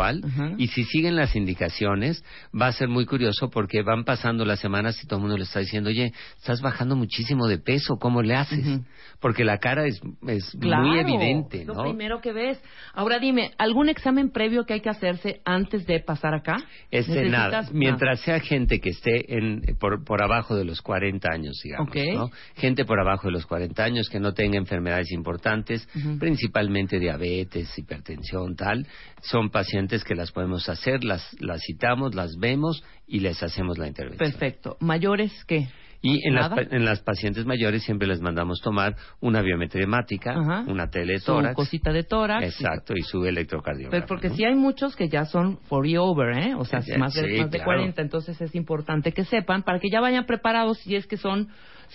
Y 0.59 0.69
si 0.69 0.85
siguen 0.85 1.17
las 1.17 1.37
indicaciones 1.37 2.25
va 2.59 2.67
a 2.69 2.73
ser 2.73 2.89
muy 2.89 3.07
curioso 3.07 3.51
porque 3.51 3.83
van 3.83 4.05
pasando 4.05 4.45
las 4.45 4.61
semanas 4.61 5.03
y 5.03 5.07
todo 5.07 5.17
el 5.19 5.23
mundo 5.23 5.37
le 5.37 5.45
está 5.45 5.61
diciendo, 5.61 5.91
oye, 5.91 6.13
estás 6.39 6.61
bajando 6.61 6.97
muchísimo 6.97 7.47
de 7.47 7.59
peso, 7.59 7.97
¿cómo 7.99 8.23
le 8.23 8.35
haces? 8.35 8.81
Porque 9.21 9.45
la 9.45 9.59
cara 9.59 9.87
es, 9.87 10.01
es 10.27 10.57
Claro, 10.61 10.87
muy 10.87 10.99
evidente, 10.99 11.63
es 11.63 11.67
lo 11.67 11.75
¿no? 11.75 11.83
primero 11.83 12.21
que 12.21 12.33
ves. 12.33 12.59
Ahora 12.95 13.19
dime, 13.19 13.51
¿algún 13.59 13.89
examen 13.89 14.31
previo 14.31 14.65
que 14.65 14.75
hay 14.75 14.81
que 14.81 14.89
hacerse 14.91 15.41
antes 15.45 15.87
de 15.87 16.01
pasar 16.01 16.35
acá? 16.35 16.57
Este, 16.91 17.13
¿Necesitas 17.13 17.65
nada, 17.65 17.69
mientras 17.73 18.21
sea 18.21 18.41
gente 18.41 18.81
que 18.81 18.91
esté 18.91 19.37
en, 19.37 19.63
por, 19.79 20.05
por 20.05 20.23
abajo 20.23 20.55
de 20.55 20.65
los 20.65 20.81
40 20.83 21.29
años, 21.33 21.61
digamos. 21.63 21.95
¿no? 21.95 22.31
Gente 22.57 22.85
por 22.85 23.01
abajo 23.01 23.29
de 23.29 23.33
los 23.33 23.47
40 23.47 23.83
años 23.83 24.09
que 24.09 24.21
no 24.21 24.33
tenga 24.33 24.57
enfermedades 24.57 25.11
importantes, 25.13 25.87
principalmente 26.19 26.99
diabetes, 26.99 27.77
hipertensión, 27.79 28.55
tal, 28.57 28.87
son 29.23 29.51
pacientes 29.51 29.90
que 30.05 30.15
las 30.15 30.33
podemos 30.33 30.69
hacer, 30.69 31.05
las, 31.05 31.37
las 31.41 31.61
citamos, 31.67 32.15
las 32.15 32.37
vemos 32.39 32.83
y 33.07 33.21
les 33.21 33.43
hacemos 33.43 33.79
la 33.79 33.89
intervención. 33.89 34.31
Perfecto. 34.31 34.77
¿Mayores 34.81 35.33
qué? 35.47 35.69
Y 36.03 36.27
en 36.27 36.35
las, 36.35 36.51
en 36.71 36.85
las 36.87 37.01
pacientes 37.03 37.45
mayores 37.45 37.83
siempre 37.83 38.09
les 38.09 38.23
mandamos 38.23 38.61
tomar 38.63 38.97
una 39.21 39.43
biometría 39.43 39.85
hemática, 39.85 40.31
Ajá. 40.33 40.65
una 40.67 40.89
tele 40.89 41.15
de 41.15 41.19
Su 41.21 41.39
cosita 41.55 41.93
de 41.93 42.05
tórax. 42.05 42.43
Exacto, 42.43 42.95
y 42.97 43.03
su 43.03 43.23
electrocardiograma. 43.27 43.91
Pero 43.91 44.07
porque 44.07 44.31
¿no? 44.31 44.35
sí 44.35 44.45
hay 44.47 44.55
muchos 44.55 44.97
que 44.97 45.11
ya 45.11 45.27
son 45.27 45.57
40 45.69 46.01
over, 46.01 46.39
¿eh? 46.39 46.55
O 46.55 46.65
sea, 46.65 46.81
Sí, 46.81 46.93
más 46.97 47.13
de, 47.13 47.29
sí, 47.29 47.41
más 47.43 47.51
de 47.51 47.59
claro. 47.59 47.73
40. 47.81 48.01
Entonces 48.01 48.41
es 48.41 48.55
importante 48.55 49.13
que 49.13 49.25
sepan 49.27 49.63
para 49.63 49.79
que 49.79 49.91
ya 49.91 50.01
vayan 50.01 50.25
preparados 50.25 50.79
si 50.79 50.97
es 50.97 51.07
que 51.07 51.19
son... 51.19 51.49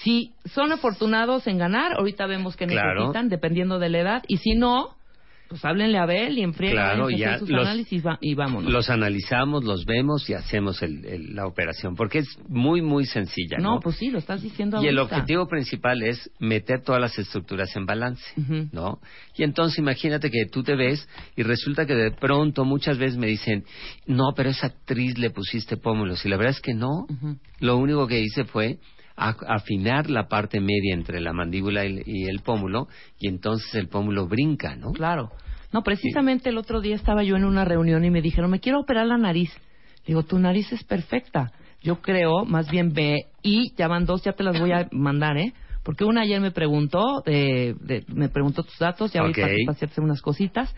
Si 0.03 0.33
son 0.53 0.73
afortunados 0.73 1.47
en 1.47 1.57
ganar, 1.57 1.93
ahorita 1.93 2.27
vemos 2.27 2.57
que 2.57 2.67
Claro. 2.67 2.95
necesitan, 2.99 3.29
dependiendo 3.29 3.79
de 3.79 3.87
la 3.89 3.99
edad. 3.99 4.23
Y 4.27 4.37
si 4.37 4.53
no, 4.53 4.94
pues 5.55 5.63
háblenle 5.63 5.97
a 5.97 6.03
Abel 6.03 6.37
y 6.37 6.41
en 6.43 6.53
friega, 6.53 6.73
Claro, 6.73 7.09
ya 7.09 7.39
sus 7.39 7.49
los- 7.49 7.65
análisis 7.65 8.05
va- 8.05 8.17
y 8.19 8.33
vámonos. 8.35 8.69
Los 8.69 8.89
analizamos, 8.89 9.63
los 9.63 9.85
vemos 9.85 10.29
y 10.29 10.33
hacemos 10.33 10.81
el- 10.81 11.05
el- 11.05 11.33
la 11.33 11.47
operación, 11.47 11.95
porque 11.95 12.17
es 12.19 12.27
muy, 12.49 12.81
muy 12.81 13.05
sencilla. 13.05 13.57
No, 13.57 13.75
no, 13.75 13.79
pues 13.79 13.95
sí, 13.95 14.11
lo 14.11 14.17
estás 14.19 14.41
diciendo 14.41 14.83
Y 14.83 14.87
el 14.87 14.99
objetivo 14.99 15.47
principal 15.47 16.03
es 16.03 16.29
meter 16.39 16.83
todas 16.83 16.99
las 16.99 17.17
estructuras 17.17 17.73
en 17.77 17.85
balance. 17.85 18.21
¿no? 18.73 18.99
Y 19.37 19.43
entonces 19.43 19.79
imagínate 19.79 20.29
que 20.29 20.45
tú 20.45 20.61
te 20.61 20.75
ves 20.75 21.07
y 21.37 21.43
resulta 21.43 21.85
que 21.85 21.95
de 21.95 22.11
pronto 22.11 22.65
muchas 22.65 22.97
veces 22.97 23.17
me 23.17 23.27
dicen, 23.27 23.63
no, 24.07 24.33
pero 24.35 24.49
esa 24.49 24.67
actriz 24.67 25.17
le 25.17 25.29
pusiste 25.29 25.77
pómulos. 25.77 26.25
Y 26.25 26.29
la 26.29 26.35
verdad 26.35 26.51
es 26.55 26.61
que 26.61 26.73
no. 26.73 27.07
Lo 27.61 27.77
único 27.77 28.07
que 28.07 28.19
hice 28.19 28.43
fue 28.43 28.79
afinar 29.17 30.09
la 30.09 30.27
parte 30.27 30.59
media 30.59 30.93
entre 30.93 31.21
la 31.21 31.31
mandíbula 31.33 31.85
y, 31.85 32.01
y 32.05 32.23
el 32.25 32.39
pómulo 32.41 32.87
y 33.19 33.27
entonces 33.29 33.73
el 33.75 33.87
pómulo 33.87 34.27
brinca, 34.27 34.75
¿no? 34.75 34.91
Claro. 34.91 35.31
No, 35.75 35.83
precisamente 35.83 36.47
el 36.47 36.57
otro 36.57 36.79
día 36.79 36.95
estaba 36.95 37.21
yo 37.23 37.35
en 37.35 37.43
una 37.43 37.65
reunión 37.65 38.05
y 38.05 38.09
me 38.09 38.21
dijeron, 38.21 38.49
me 38.49 38.61
quiero 38.61 38.79
operar 38.79 39.07
la 39.07 39.17
nariz. 39.17 39.51
Digo, 40.07 40.23
tu 40.23 40.39
nariz 40.39 40.71
es 40.71 40.85
perfecta. 40.85 41.51
Yo 41.83 41.99
creo, 42.01 42.45
más 42.45 42.71
bien 42.71 42.93
ve, 42.93 43.25
y 43.43 43.75
ya 43.75 43.89
van 43.89 44.05
dos, 44.05 44.23
ya 44.23 44.31
te 44.31 44.45
las 44.45 44.57
voy 44.57 44.71
a 44.71 44.87
mandar, 44.93 45.35
¿eh? 45.37 45.51
Porque 45.83 46.05
una 46.05 46.21
ayer 46.21 46.39
me 46.39 46.51
preguntó, 46.51 47.21
de, 47.25 47.75
de- 47.81 48.05
me 48.07 48.29
preguntó 48.29 48.63
tus 48.63 48.79
datos, 48.79 49.11
ya 49.11 49.19
ahorita 49.19 49.47
Ok. 49.47 49.51
pasé 49.67 49.83
a 49.83 49.89
hacer 49.89 50.01
unas 50.01 50.21
cositas. 50.21 50.73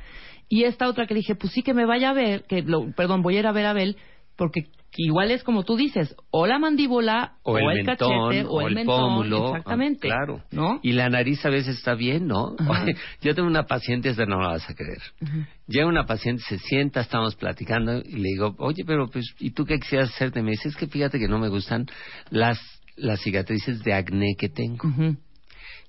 Y 0.49 0.63
esta 0.63 0.87
otra 0.89 1.05
que 1.05 1.13
dije, 1.13 1.35
pues 1.35 1.53
sí 1.53 1.61
que 1.61 1.75
me 1.75 1.85
vaya 1.85 2.09
a 2.09 2.13
ver, 2.13 2.45
que 2.45 2.63
lo, 2.63 2.91
perdón, 2.95 3.21
voy 3.21 3.35
a 3.35 3.39
ir 3.41 3.45
a 3.45 3.51
ver 3.51 3.67
a 3.67 3.69
Abel, 3.69 3.97
porque 4.35 4.61
igual 4.97 5.31
es 5.31 5.43
como 5.43 5.63
tú 5.63 5.75
dices, 5.75 6.15
o 6.31 6.47
la 6.47 6.59
mandíbula, 6.59 7.33
o 7.43 7.57
el, 7.57 7.65
mentón, 7.65 8.29
cachete, 8.29 8.45
o, 8.47 8.61
el, 8.61 8.75
mentón, 8.75 8.99
pómulo. 8.99 9.47
Exactamente. 9.47 10.09
ah, 10.11 10.15
claro. 10.15 10.43
¿No? 10.51 10.79
Y 10.83 10.93
la 10.93 11.09
nariz 11.09 11.45
a 11.45 11.49
veces 11.49 11.77
está 11.77 11.93
bien, 11.93 12.27
¿no? 12.27 12.55
Ajá. 12.57 12.83
Oye, 12.83 12.95
yo 13.21 13.35
tengo 13.35 13.47
una 13.47 13.63
paciente, 13.63 14.09
esta 14.09 14.25
no 14.25 14.41
la 14.41 14.49
vas 14.49 14.69
a 14.69 14.73
creer. 14.73 15.01
Ujú. 15.21 15.45
Llega 15.67 15.87
una 15.87 16.05
paciente, 16.05 16.43
se 16.47 16.57
sienta, 16.59 17.01
estamos 17.01 17.35
platicando 17.35 17.97
y 17.99 18.15
le 18.17 18.29
digo, 18.29 18.55
oye, 18.59 18.83
pero 18.85 19.07
pues, 19.09 19.25
¿y 19.39 19.51
tú 19.51 19.65
qué 19.65 19.79
quisieras 19.79 20.09
hacerte? 20.09 20.41
Me 20.41 20.51
dice, 20.51 20.69
es 20.69 20.75
que 20.75 20.87
fíjate 20.87 21.19
que 21.19 21.27
no 21.27 21.39
me 21.39 21.49
gustan 21.49 21.85
las, 22.29 22.59
las 22.95 23.21
cicatrices 23.21 23.83
de 23.83 23.93
acné 23.93 24.35
que 24.37 24.49
tengo. 24.49 24.87
Ujú. 24.87 25.17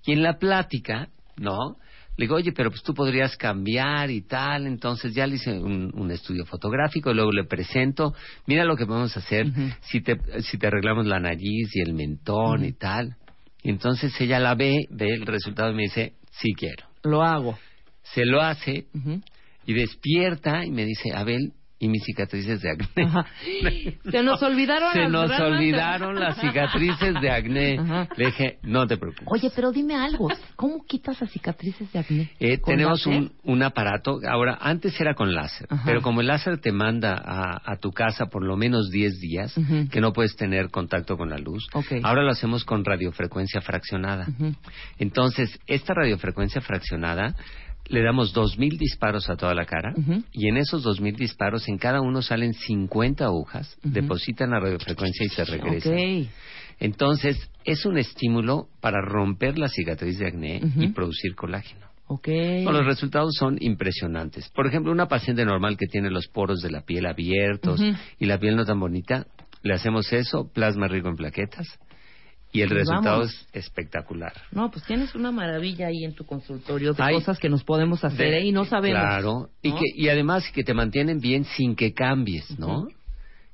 Y 0.07 0.13
en 0.13 0.23
la 0.23 0.39
plática, 0.39 1.09
¿no? 1.37 1.77
Le 2.19 2.25
digo, 2.25 2.35
oye, 2.35 2.51
pero 2.53 2.71
pues 2.71 2.83
tú 2.83 2.95
podrías 2.95 3.37
cambiar 3.37 4.11
y 4.11 4.23
tal. 4.23 4.67
Entonces 4.67 5.15
ya 5.15 5.25
le 5.25 5.37
hice 5.37 5.53
un, 5.53 5.93
un 5.95 6.11
estudio 6.11 6.45
fotográfico, 6.45 7.15
luego 7.15 7.31
le 7.31 7.45
presento, 7.45 8.13
mira 8.45 8.65
lo 8.65 8.77
que 8.77 8.87
podemos 8.87 9.17
hacer 9.17 9.47
Ujú. 9.47 9.71
si, 9.83 10.01
te, 10.01 10.19
si 10.43 10.59
te 10.59 10.67
arreglamos 10.67 11.07
la 11.07 11.21
nariz 11.21 11.71
y 11.75 11.81
el 11.81 11.95
mentón 11.95 12.65
y 12.65 12.73
tal. 12.73 13.17
Y 13.63 13.71
entonces 13.71 14.13
ella 14.21 14.41
la 14.41 14.57
ve, 14.57 14.87
ve 14.91 15.15
el 15.15 15.27
resultado 15.27 15.71
y 15.71 15.77
me 15.77 15.83
dice, 15.83 16.15
sí 16.33 16.55
quiero. 16.57 16.87
Lo 17.05 17.23
hago. 17.23 17.57
Se 18.03 18.25
lo 18.25 18.43
hace 18.43 18.87
y 19.65 19.75
despierta 19.75 20.65
y 20.65 20.71
me 20.73 20.85
dice, 20.85 21.13
Abel, 21.15 21.53
y 21.81 21.89
mis 21.89 22.03
cicatrices 22.05 22.61
de 22.61 22.71
acné. 22.71 23.05
Ajá. 23.05 23.27
Se 24.11 24.23
nos 24.23 24.43
olvidaron 24.43 24.93
Se 24.93 24.99
las 25.01 25.11
nos 25.11 25.31
ramas 25.31 25.39
de- 25.39 25.57
olvidaron 25.57 26.19
las 26.19 26.41
cicatrices 26.41 27.15
de 27.21 27.31
acné. 27.31 27.79
Ajá. 27.79 28.09
Le 28.17 28.27
dije, 28.27 28.59
no 28.63 28.87
te 28.87 28.97
preocupes. 28.97 29.27
Oye, 29.29 29.51
pero 29.55 29.71
dime 29.71 29.95
algo. 29.95 30.29
¿Cómo 30.57 30.85
quitas 30.85 31.21
las 31.21 31.31
cicatrices 31.31 31.93
de 31.93 31.99
acné? 32.01 32.31
Eh, 32.41 32.59
¿Con 32.59 32.75
tenemos 32.75 33.07
un, 33.07 33.33
un 33.45 33.63
aparato, 33.63 34.19
ahora 34.29 34.59
antes 34.61 35.01
era 35.01 35.15
con 35.15 35.33
láser, 35.35 35.67
Ajá. 35.71 35.83
pero 35.87 36.03
como 36.03 36.21
el 36.21 36.27
láser 36.27 36.59
te 36.59 36.73
manda 36.73 37.15
a, 37.15 37.61
a 37.65 37.77
tu 37.77 37.93
casa 37.93 38.27
por 38.27 38.45
lo 38.45 38.57
menos 38.57 38.91
10 38.91 39.21
días, 39.21 39.55
que 39.91 40.01
no 40.01 40.13
puedes 40.13 40.35
tener 40.37 40.71
contacto 40.71 41.17
con 41.17 41.31
la 41.31 41.39
luz, 41.39 41.67
ahora 42.03 42.23
lo 42.23 42.31
hacemos 42.31 42.65
con 42.65 42.85
radiofrecuencia 42.85 43.61
fraccionada. 43.61 44.27
Entonces, 44.99 45.59
esta 45.67 45.95
radiofrecuencia 45.95 46.61
fraccionada 46.61 47.35
le 47.89 48.03
damos 48.03 48.35
2.000 48.35 48.79
disparos 48.79 49.29
a 49.31 49.37
toda 49.37 49.55
la 49.55 49.65
cara 49.65 49.95
y 50.33 50.49
en 50.49 50.57
esos 50.57 50.85
2.000 50.85 51.17
disparos 51.17 51.69
en 51.69 51.79
cada 51.79 52.01
uno 52.01 52.23
salen 52.23 52.55
50 52.55 53.25
agujas, 53.25 53.77
depositan 53.83 54.51
la 54.51 54.61
radiofrecuencia 54.61 55.27
y 55.27 55.29
se 55.29 55.45
regresan. 55.45 55.93
Ok. 55.93 56.29
Entonces, 56.81 57.51
es 57.65 57.85
un 57.87 57.99
estímulo 57.99 58.69
para 58.81 59.01
romper 59.01 59.59
la 59.59 59.69
cicatriz 59.69 60.19
de 60.19 60.29
acné 60.29 60.61
y 60.77 60.89
producir 60.89 61.35
colágeno. 61.35 61.87
Ok. 62.07 62.29
No, 62.65 62.73
los 62.73 62.87
resultados 62.87 63.35
son 63.35 63.59
impresionantes. 63.61 64.49
Por 64.51 64.67
ejemplo, 64.67 64.93
una 64.93 65.09
paciente 65.09 65.45
normal 65.45 65.77
que 65.77 65.87
tiene 65.87 66.11
los 66.11 66.29
poros 66.29 66.61
de 66.61 66.71
la 66.71 66.83
piel 66.83 67.07
abiertos 67.07 67.83
y 68.19 68.27
la 68.27 68.39
piel 68.39 68.57
no 68.57 68.65
tan 68.65 68.81
bonita, 68.81 69.27
le 69.63 69.75
hacemos 69.75 70.13
eso, 70.13 70.51
plasma 70.53 70.89
rico 70.89 71.09
en 71.09 71.17
plaquetas, 71.17 71.67
y 72.53 72.63
el 72.63 72.69
Pues 72.69 72.81
resultado 72.81 73.19
vamos. 73.19 73.47
es 73.53 73.65
espectacular. 73.67 74.33
No, 74.53 74.71
pues 74.71 74.85
tienes 74.87 75.15
una 75.15 75.31
maravilla 75.31 75.89
ahí 75.89 76.05
en 76.05 76.15
tu 76.15 76.25
consultorio 76.25 76.95
de 76.95 77.03
Hay- 77.03 77.15
cosas 77.17 77.39
que 77.39 77.49
nos 77.49 77.63
podemos 77.65 78.03
hacer 78.05 78.31
De- 78.31 78.39
¿eh? 78.39 78.45
y 78.47 78.53
no 78.53 78.65
sabemos. 78.65 79.01
Claro, 79.01 79.49
y, 79.63 79.71
¿no? 79.71 79.77
que, 79.77 79.85
y 79.95 80.09
además 80.09 80.51
que 80.53 80.65
te 80.65 80.73
mantienen 80.75 81.21
bien 81.21 81.45
sin 81.45 81.77
que 81.77 81.93
cambies, 81.93 82.59
¿no? 82.59 82.87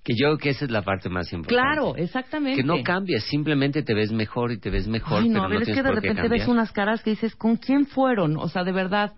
Que 0.04 0.12
yo 0.14 0.26
creo 0.26 0.38
que 0.38 0.50
esa 0.50 0.66
es 0.66 0.70
la 0.70 0.82
parte 0.82 1.08
más 1.08 1.32
importante. 1.32 1.54
Claro, 1.54 1.96
exactamente. 1.96 2.60
Que 2.60 2.66
no 2.66 2.82
cambias, 2.82 3.24
simplemente 3.24 3.82
te 3.82 3.94
ves 3.94 4.12
mejor 4.12 4.52
y 4.52 4.58
te 4.58 4.68
ves 4.70 4.86
mejor, 4.86 5.22
Ay, 5.22 5.28
no, 5.28 5.34
pero 5.34 5.44
a 5.44 5.48
ver, 5.48 5.58
no 5.60 5.64
es 5.64 5.76
que 5.76 5.82
de 5.82 5.92
repente 5.92 6.28
ves 6.28 6.46
unas 6.46 6.72
caras 6.72 7.02
que 7.02 7.10
dices, 7.10 7.34
¿con 7.34 7.56
quién 7.56 7.86
fueron? 7.86 8.36
O 8.36 8.48
sea, 8.48 8.64
de 8.64 8.72
verdad, 8.72 9.12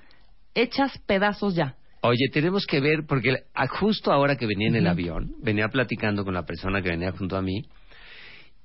hechas 0.55 0.97
pedazos 1.07 1.55
ya. 1.55 1.75
Oye, 2.03 2.29
tenemos 2.33 2.67
que 2.67 2.81
ver, 2.81 3.05
porque 3.07 3.43
justo 3.81 4.13
ahora 4.13 4.37
que 4.37 4.47
venía 4.47 4.69
en 4.69 4.77
el 4.77 4.85
Ujú. 4.85 4.93
avión, 4.93 5.35
venía 5.43 5.69
platicando 5.69 6.25
con 6.25 6.35
la 6.35 6.45
persona 6.45 6.81
que 6.81 6.91
venía 6.91 7.11
junto 7.11 7.37
a 7.37 7.43
mí, 7.43 7.63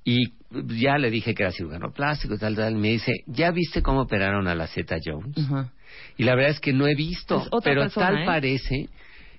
y 0.04 0.32
ya 0.80 0.98
le 0.98 1.10
dije 1.10 1.34
que 1.34 1.42
era 1.42 1.52
cirujano 1.52 1.92
plástico, 1.92 2.36
tal, 2.36 2.56
tal, 2.56 2.74
y 2.74 2.76
me 2.76 2.88
dice, 2.90 3.24
¿ya 3.26 3.50
viste 3.50 3.82
cómo 3.82 4.02
operaron 4.02 4.48
a 4.48 4.54
la 4.54 4.66
Z 4.66 4.98
Jones? 5.04 5.36
Y 6.16 6.24
la 6.24 6.34
verdad 6.34 6.50
es 6.50 6.60
que 6.60 6.72
no 6.72 6.86
he 6.86 6.94
visto, 6.94 7.48
pero 7.62 7.82
persona, 7.82 8.06
tal 8.08 8.22
¿eh? 8.22 8.26
parece 8.26 8.88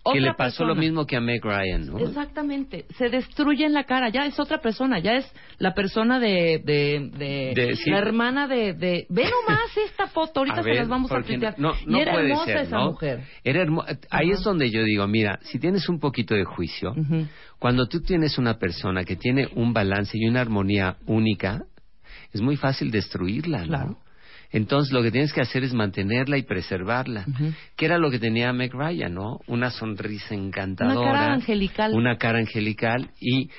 que 0.05 0.09
Otra 0.19 0.21
le 0.21 0.33
pasó 0.33 0.63
lo 0.65 0.73
persona. 0.73 0.81
mismo 0.81 1.05
que 1.05 1.15
a 1.15 1.21
Meg 1.21 1.43
Ryan, 1.45 1.85
¿no? 1.85 1.97
Exactamente. 1.99 2.85
Se 2.97 3.07
destruye 3.09 3.65
en 3.65 3.71
la 3.73 3.85
cara. 3.85 4.09
Ya 4.09 4.25
es 4.25 4.37
otra 4.37 4.59
persona. 4.59 4.99
Ya 4.99 5.13
es 5.15 5.33
la 5.59 5.73
persona 5.73 6.19
de... 6.19 6.61
de, 6.63 7.09
de- 7.17 7.53
De- 7.55 7.75
sí. 7.77 7.89
La 7.89 7.99
hermana 7.99 8.47
de... 8.47 8.73
de 8.73 9.05
ve 9.09 9.23
nomás 9.23 9.77
esta 9.85 10.07
foto. 10.07 10.41
Ahorita 10.41 10.59
A 10.59 10.63
se 10.63 10.73
las 10.73 10.87
vamos 10.89 11.09
a 11.09 11.15
porque 11.15 11.33
tuitear. 11.33 11.55
No, 11.57 11.73
y 11.85 11.85
no 11.89 11.99
era 11.99 12.11
puede 12.13 12.25
hermosa 12.31 12.45
ser, 12.45 12.57
esa 12.57 12.77
¿no? 12.77 12.91
mujer. 12.91 13.23
Era 13.45 13.61
hermo- 13.61 13.85
Ahí 14.09 14.31
Ajá. 14.31 14.33
es 14.39 14.43
donde 14.43 14.69
yo 14.71 14.83
digo, 14.83 15.07
mira, 15.07 15.39
si 15.43 15.57
tienes 15.57 15.87
un 15.87 15.99
poquito 15.99 16.35
de 16.35 16.43
juicio, 16.43 16.91
Ujú. 16.91 17.25
cuando 17.59 17.87
tú 17.87 18.01
tienes 18.01 18.37
una 18.37 18.59
persona 18.59 19.05
que 19.05 19.15
tiene 19.15 19.47
un 19.55 19.71
balance 19.73 20.17
y 20.17 20.25
una 20.27 20.41
armonía 20.41 20.97
única, 21.05 21.63
es 22.33 22.41
muy 22.41 22.57
fácil 22.57 22.91
destruirla, 22.91 23.59
¿no? 23.61 23.67
Claro. 23.67 23.97
Entonces 24.53 24.93
lo 24.93 25.01
que 25.01 25.11
tienes 25.11 25.33
que 25.33 25.41
hacer 25.41 25.63
es 25.63 25.73
mantenerla 25.73 26.37
y 26.37 26.43
preservarla. 26.43 27.25
Ujú. 27.27 27.51
Que 27.75 27.85
era 27.85 27.97
lo 27.97 28.11
que 28.11 28.19
tenía 28.19 28.53
Meg 28.53 28.71
Ryan, 28.73 29.13
¿no? 29.13 29.39
Una 29.47 29.71
sonrisa 29.71 30.35
encantadora. 30.35 30.99
Una 30.99 31.11
cara 31.11 31.33
angelical. 31.33 31.93
Una 31.93 32.17
cara 32.17 32.39
angelical 32.39 33.09
y 33.19 33.49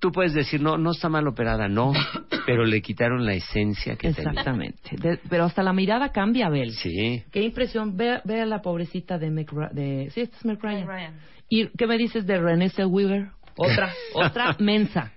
tú 0.00 0.10
puedes 0.10 0.34
decir, 0.34 0.60
no, 0.60 0.76
no 0.76 0.90
está 0.90 1.08
mal 1.08 1.26
operada, 1.28 1.68
no, 1.68 1.92
pero 2.46 2.64
le 2.64 2.82
quitaron 2.82 3.24
la 3.24 3.34
esencia 3.34 3.94
que 3.94 4.12
tenía. 4.12 4.30
Exactamente. 4.32 5.20
Pero 5.30 5.44
hasta 5.44 5.62
la 5.62 5.72
mirada 5.72 6.10
cambia, 6.10 6.46
Abel. 6.46 6.72
Sí. 6.72 7.22
Qué 7.30 7.42
impresión. 7.42 7.96
Ve, 7.96 8.20
ve 8.24 8.40
a 8.40 8.46
la 8.46 8.60
pobrecita 8.60 9.18
de 9.18 9.30
Meg 9.30 9.50
de 9.72 10.10
Sí, 10.10 10.22
esta 10.22 10.36
es 10.36 10.44
Meg 10.44 10.58
Ryan. 10.60 11.14
¿Y 11.48 11.68
qué 11.68 11.86
me 11.86 11.96
dices 11.96 12.26
de 12.26 12.38
Renée 12.38 12.70
Zellweger? 12.70 13.28
Otra, 13.56 13.92
otra 14.14 14.56
mensa. 14.58 15.12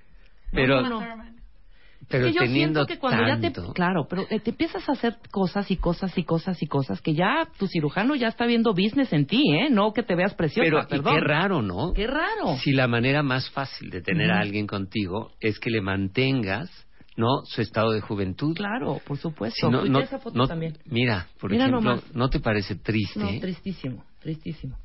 Pero, 0.52 0.82
No, 0.82 0.90
no, 0.90 1.16
no. 1.16 1.31
Pero 2.12 2.28
que 2.28 2.34
yo 2.34 2.42
siento 2.46 2.86
que 2.86 2.98
cuando 3.00 3.26
ya 3.28 3.40
te 3.40 3.52
claro 3.74 4.06
pero 4.10 4.26
eh, 4.30 4.40
te 4.40 4.52
empiezas 4.52 4.88
a 4.88 4.92
hacer 4.92 5.16
cosas 5.32 5.70
y 5.72 5.78
cosas 5.78 6.18
y 6.18 6.24
cosas 6.24 6.62
y 6.62 6.68
cosas 6.68 7.02
que 7.02 7.14
ya 7.14 7.48
tu 7.58 7.68
cirujano 7.68 8.16
ya 8.16 8.28
está 8.28 8.46
viendo 8.46 8.72
business 8.74 9.12
en 9.14 9.26
ti 9.26 9.44
eh 9.56 9.70
no 9.70 9.94
que 9.94 10.04
te 10.04 10.16
veas 10.16 10.34
preciosa 10.36 10.86
Pero 10.88 11.00
y 11.00 11.04
qué 11.04 11.20
raro, 11.20 11.62
¿no? 11.62 11.94
Qué 11.94 12.08
raro 12.08 12.58
Si 12.62 12.72
la 12.74 12.88
manera 12.88 13.24
más 13.24 13.50
fácil 13.52 13.90
de 13.90 14.02
tener 14.02 14.30
a 14.32 14.40
alguien 14.40 14.68
contigo 14.68 15.32
es 15.40 15.60
que 15.60 15.70
le 15.70 15.82
mantengas, 15.82 16.70
¿no? 17.18 17.44
Su 17.46 17.62
estado 17.62 17.92
de 17.92 18.02
juventud. 18.02 18.56
claro 18.56 19.00
por 19.06 19.18
supuesto 19.18 19.68
Si 19.68 19.72
no, 19.72 19.86
no- 19.86 20.00
esa 20.00 20.20
foto 20.20 20.38
no- 20.38 20.48
también 20.48 20.78
Mira, 20.86 21.28
por 21.40 21.52
Mira 21.52 21.66
ejemplo, 21.68 21.92
nomás. 21.96 22.16
¿no 22.16 22.30
te 22.30 22.40
parece 22.40 22.76
triste? 22.76 23.20
no 23.20 23.40
tristísimo 23.40 24.04
tristísimo 24.22 24.76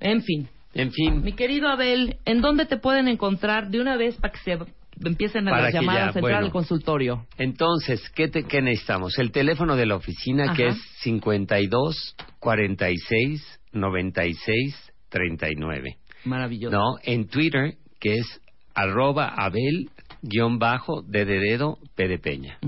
en 0.00 0.22
fin 0.22 0.48
en 0.74 0.92
fin, 0.92 1.22
mi 1.24 1.32
querido 1.32 1.68
Abel 1.68 2.18
en 2.26 2.40
dónde 2.42 2.66
te 2.66 2.76
pueden 2.76 3.08
encontrar 3.08 3.70
de 3.70 3.80
una 3.80 3.96
vez 3.96 4.16
para 4.16 4.32
que 4.34 4.38
se 4.40 4.58
empiecen 5.04 5.48
a 5.48 5.60
las 5.60 5.72
llamadas 5.72 6.00
ya, 6.00 6.04
a 6.04 6.06
entrar 6.08 6.22
bueno. 6.22 6.38
al 6.46 6.50
consultorio 6.52 7.26
entonces, 7.36 8.08
¿qué, 8.14 8.28
te- 8.28 8.44
qué 8.44 8.62
necesitamos? 8.62 9.18
El 9.18 9.30
teléfono 9.32 9.76
de 9.76 9.86
la 9.86 9.96
oficina 9.96 10.54
que 10.54 10.68
es 10.68 10.76
52 11.02 12.16
46 12.40 13.60
96 13.72 14.92
39. 15.10 15.96
maravilloso 16.24 16.76
¿No? 16.76 16.94
En 17.02 17.28
Twitter 17.28 17.74
que 18.00 18.14
es 18.14 18.40
arroba 18.74 19.28
abel 19.28 19.90
guion 20.22 20.58
bajo 20.58 21.02
de 21.02 21.24
dedo 21.24 21.78
P 21.94 22.08
de 22.08 22.18
Peña. 22.18 22.58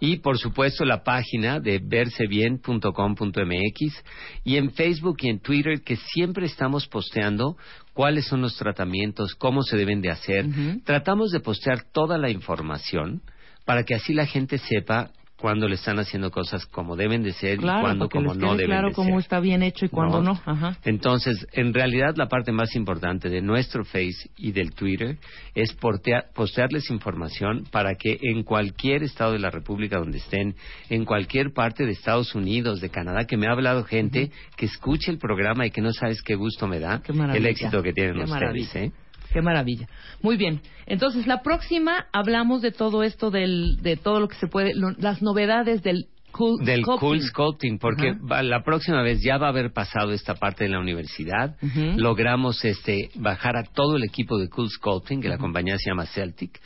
Y 0.00 0.18
por 0.18 0.38
supuesto 0.38 0.84
la 0.84 1.02
página 1.02 1.60
de 1.60 1.80
versebien.com.mx 1.82 4.04
y 4.44 4.56
en 4.56 4.70
Facebook 4.70 5.16
y 5.22 5.28
en 5.28 5.40
Twitter 5.40 5.82
que 5.82 5.96
siempre 5.96 6.46
estamos 6.46 6.86
posteando 6.86 7.56
cuáles 7.94 8.26
son 8.26 8.42
los 8.42 8.56
tratamientos, 8.56 9.34
cómo 9.34 9.62
se 9.62 9.76
deben 9.76 10.02
de 10.02 10.10
hacer. 10.10 10.46
Tratamos 10.84 11.30
de 11.30 11.40
postear 11.40 11.84
toda 11.92 12.18
la 12.18 12.28
información 12.28 13.22
para 13.64 13.84
que 13.84 13.94
así 13.94 14.12
la 14.12 14.26
gente 14.26 14.58
sepa 14.58 15.10
cuando 15.36 15.68
le 15.68 15.74
están 15.74 15.98
haciendo 15.98 16.30
cosas 16.30 16.64
como 16.66 16.96
deben 16.96 17.22
de 17.22 17.32
ser 17.32 17.54
y 17.58 17.62
claro 17.62 17.82
cuando 17.82 18.08
como 18.08 18.34
no 18.34 18.52
deben 18.52 18.66
claro 18.66 18.88
de 18.88 18.94
cómo 18.94 19.10
ser. 19.10 19.18
está 19.18 19.40
bien 19.40 19.62
hecho 19.62 19.84
y 19.84 19.88
cuándo 19.88 20.22
no, 20.22 20.40
Ajá. 20.46 20.78
Entonces, 20.84 21.46
en 21.52 21.74
realidad 21.74 22.14
la 22.16 22.28
parte 22.28 22.52
más 22.52 22.74
importante 22.76 23.28
de 23.28 23.42
nuestro 23.42 23.84
Face 23.84 24.30
y 24.36 24.52
del 24.52 24.72
Twitter 24.74 25.18
es 25.54 25.76
portea- 25.78 26.26
postearles 26.34 26.88
información 26.90 27.64
para 27.70 27.94
que 27.96 28.18
en 28.22 28.42
cualquier 28.44 29.02
estado 29.02 29.32
de 29.32 29.40
la 29.40 29.50
República 29.50 29.98
donde 29.98 30.18
estén, 30.18 30.54
en 30.88 31.04
cualquier 31.04 31.52
parte 31.52 31.84
de 31.84 31.92
Estados 31.92 32.34
Unidos, 32.34 32.80
de 32.80 32.88
Canadá, 32.90 33.24
que 33.26 33.36
me 33.36 33.46
ha 33.48 33.52
hablado 33.52 33.84
gente 33.84 34.30
que 34.56 34.66
escuche 34.66 35.10
el 35.10 35.18
programa 35.18 35.66
y 35.66 35.70
que 35.70 35.80
no 35.80 35.92
sabes 35.92 36.22
qué 36.22 36.36
gusto 36.36 36.66
me 36.66 36.78
da 36.78 37.02
el 37.34 37.46
éxito 37.46 37.82
que 37.82 37.92
tienen 37.92 38.14
Qué 38.14 38.20
ustedes. 38.22 38.40
maravilla. 38.40 38.80
¿eh? 38.84 38.92
Qué 39.34 39.42
maravilla. 39.42 39.88
Muy 40.22 40.36
bien. 40.36 40.60
Entonces, 40.86 41.26
la 41.26 41.42
próxima 41.42 42.06
hablamos 42.12 42.62
de 42.62 42.70
todo 42.70 43.02
esto, 43.02 43.30
del, 43.32 43.82
de 43.82 43.96
todo 43.96 44.20
lo 44.20 44.28
que 44.28 44.36
se 44.36 44.46
puede, 44.46 44.74
lo- 44.74 44.92
las 44.96 45.20
novedades 45.22 45.82
del 45.82 46.06
cool 46.30 46.64
Del 46.64 46.82
sculpting. 46.82 47.00
Cool 47.08 47.20
Sculpting, 47.20 47.78
porque 47.80 48.12
va- 48.12 48.42
la 48.44 48.62
próxima 48.62 49.02
vez 49.02 49.20
ya 49.24 49.36
va 49.36 49.46
a 49.46 49.50
haber 49.50 49.72
pasado 49.72 50.12
esta 50.12 50.36
parte 50.36 50.62
de 50.64 50.70
la 50.70 50.78
universidad. 50.78 51.56
Logramos 51.96 52.64
este 52.64 53.10
bajar 53.16 53.56
a 53.56 53.64
todo 53.64 53.96
el 53.96 54.04
equipo 54.04 54.38
de 54.38 54.48
Cool 54.48 54.70
Sculpting, 54.70 55.20
que 55.20 55.28
la 55.28 55.38
compañía 55.38 55.76
se 55.78 55.90
llama 55.90 56.06
Celtic, 56.06 56.60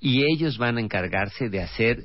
y 0.00 0.22
ellos 0.30 0.56
van 0.58 0.78
a 0.78 0.80
encargarse 0.80 1.48
de 1.50 1.60
hacer 1.60 1.98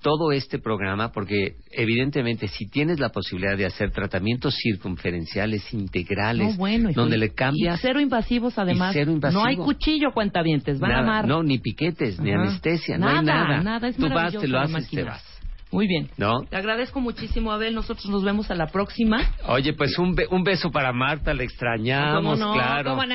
todo 0.00 0.32
este 0.32 0.58
programa, 0.58 1.12
porque 1.12 1.56
evidentemente 1.70 2.48
si 2.48 2.66
tienes 2.68 2.98
la 2.98 3.10
posibilidad 3.10 3.56
de 3.56 3.66
hacer 3.66 3.90
tratamientos 3.90 4.54
circunferenciales 4.56 5.72
integrales, 5.74 6.52
No, 6.52 6.56
bueno, 6.56 6.90
hijo, 6.90 7.00
donde 7.00 7.18
le 7.18 7.30
cambias 7.34 7.78
y 7.78 7.82
cero 7.82 8.00
invasivos, 8.00 8.58
además. 8.58 8.94
Y 8.94 8.98
cero 8.98 9.12
invasivo. 9.12 9.42
No 9.42 9.46
hay 9.46 9.56
cuchillo, 9.56 10.12
cuentavientes. 10.12 10.80
Van 10.80 10.90
a 10.90 10.94
nada, 10.94 11.02
amar. 11.02 11.26
no, 11.28 11.42
ni 11.42 11.58
piquetes, 11.58 12.18
ni 12.18 12.32
anestesia, 12.32 12.98
no 12.98 13.08
hay 13.08 13.24
nada. 13.24 13.62
Nada, 13.62 13.88
es 13.88 13.96
Tú 13.96 14.08
vas, 14.08 14.32
te 14.36 14.48
lo 14.48 14.58
haces, 14.58 14.88
te 14.88 15.02
vas. 15.02 15.39
Muy 15.72 15.86
bien. 15.86 16.10
¿No? 16.16 16.40
Te 16.48 16.56
agradezco 16.56 17.00
muchísimo, 17.00 17.52
Abel. 17.52 17.74
Nosotros 17.74 18.06
nos 18.08 18.24
vemos 18.24 18.50
a 18.50 18.54
la 18.54 18.66
próxima. 18.66 19.20
Oye, 19.46 19.72
pues 19.72 19.96
un, 19.98 20.14
be- 20.14 20.26
un 20.30 20.42
beso 20.42 20.70
para 20.70 20.92
Marta, 20.92 21.32
le 21.32 21.44
extrañamos, 21.44 22.22
¿Cómo 22.22 22.36
no? 22.36 22.52
claro. 22.54 22.90
¿Cómo 22.90 23.06
no? 23.06 23.14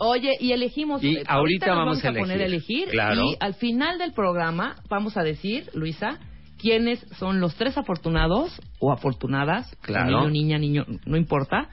Oye, 0.00 0.36
y 0.38 0.52
elegimos. 0.52 1.02
Y 1.02 1.16
eh, 1.16 1.22
ahorita 1.26 1.66
nos 1.66 1.76
vamos 1.76 2.04
a 2.04 2.10
a 2.10 2.12
poner 2.12 2.40
a 2.40 2.44
elegir. 2.44 2.82
elegir. 2.84 2.88
Claro. 2.90 3.22
Y 3.24 3.36
al 3.40 3.54
final 3.54 3.98
del 3.98 4.12
programa 4.12 4.76
vamos 4.88 5.16
a 5.16 5.22
decir, 5.24 5.68
Luisa, 5.74 6.18
quiénes 6.60 7.04
son 7.18 7.40
los 7.40 7.56
tres 7.56 7.76
afortunados 7.76 8.60
o 8.78 8.92
afortunadas, 8.92 9.74
Claro. 9.80 10.28
niño, 10.28 10.30
niña, 10.30 10.58
niño, 10.58 10.86
no 11.06 11.16
importa, 11.16 11.68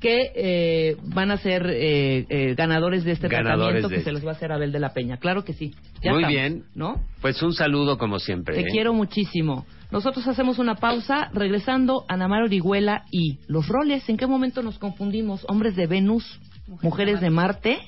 que 0.00 0.32
eh, 0.34 0.96
van 1.14 1.30
a 1.30 1.36
ser 1.36 1.66
eh, 1.66 2.26
eh, 2.28 2.54
ganadores 2.56 3.04
de 3.04 3.12
este 3.12 3.28
Ganadores 3.28 3.82
tratamiento 3.82 3.88
de 3.88 3.94
que 3.94 3.98
este. 3.98 4.10
se 4.10 4.12
los 4.12 4.24
va 4.24 4.30
a 4.30 4.34
hacer 4.34 4.50
Abel 4.50 4.72
de 4.72 4.80
la 4.80 4.92
Peña. 4.92 5.18
Claro 5.18 5.44
que 5.44 5.52
sí. 5.52 5.74
Ya 6.02 6.12
Muy 6.12 6.22
estamos, 6.22 6.28
bien. 6.28 6.64
¿No? 6.74 7.04
Pues 7.20 7.42
un 7.42 7.52
saludo 7.52 7.98
como 7.98 8.18
siempre. 8.18 8.54
Te 8.54 8.62
¿eh? 8.62 8.66
quiero 8.70 8.94
muchísimo. 8.94 9.66
Nosotros 9.90 10.26
hacemos 10.26 10.58
una 10.58 10.76
pausa, 10.76 11.30
regresando 11.34 12.04
a 12.08 12.16
Namar 12.16 12.44
Orihuela 12.44 13.04
y 13.10 13.40
los 13.46 13.68
roles. 13.68 14.08
¿En 14.08 14.16
qué 14.16 14.26
momento 14.26 14.62
nos 14.62 14.78
confundimos? 14.78 15.44
¿Hombres 15.48 15.76
de 15.76 15.86
Venus? 15.86 16.40
¿Mujeres 16.82 17.20
de 17.20 17.30
Marte? 17.30 17.78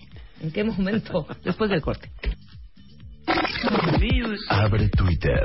¿En 0.41 0.53
qué 0.53 0.65
momento? 0.65 1.27
Después 1.45 1.71
del 1.71 1.81
corte. 1.81 2.11
Abre 4.49 4.89
Twitter. 4.89 5.45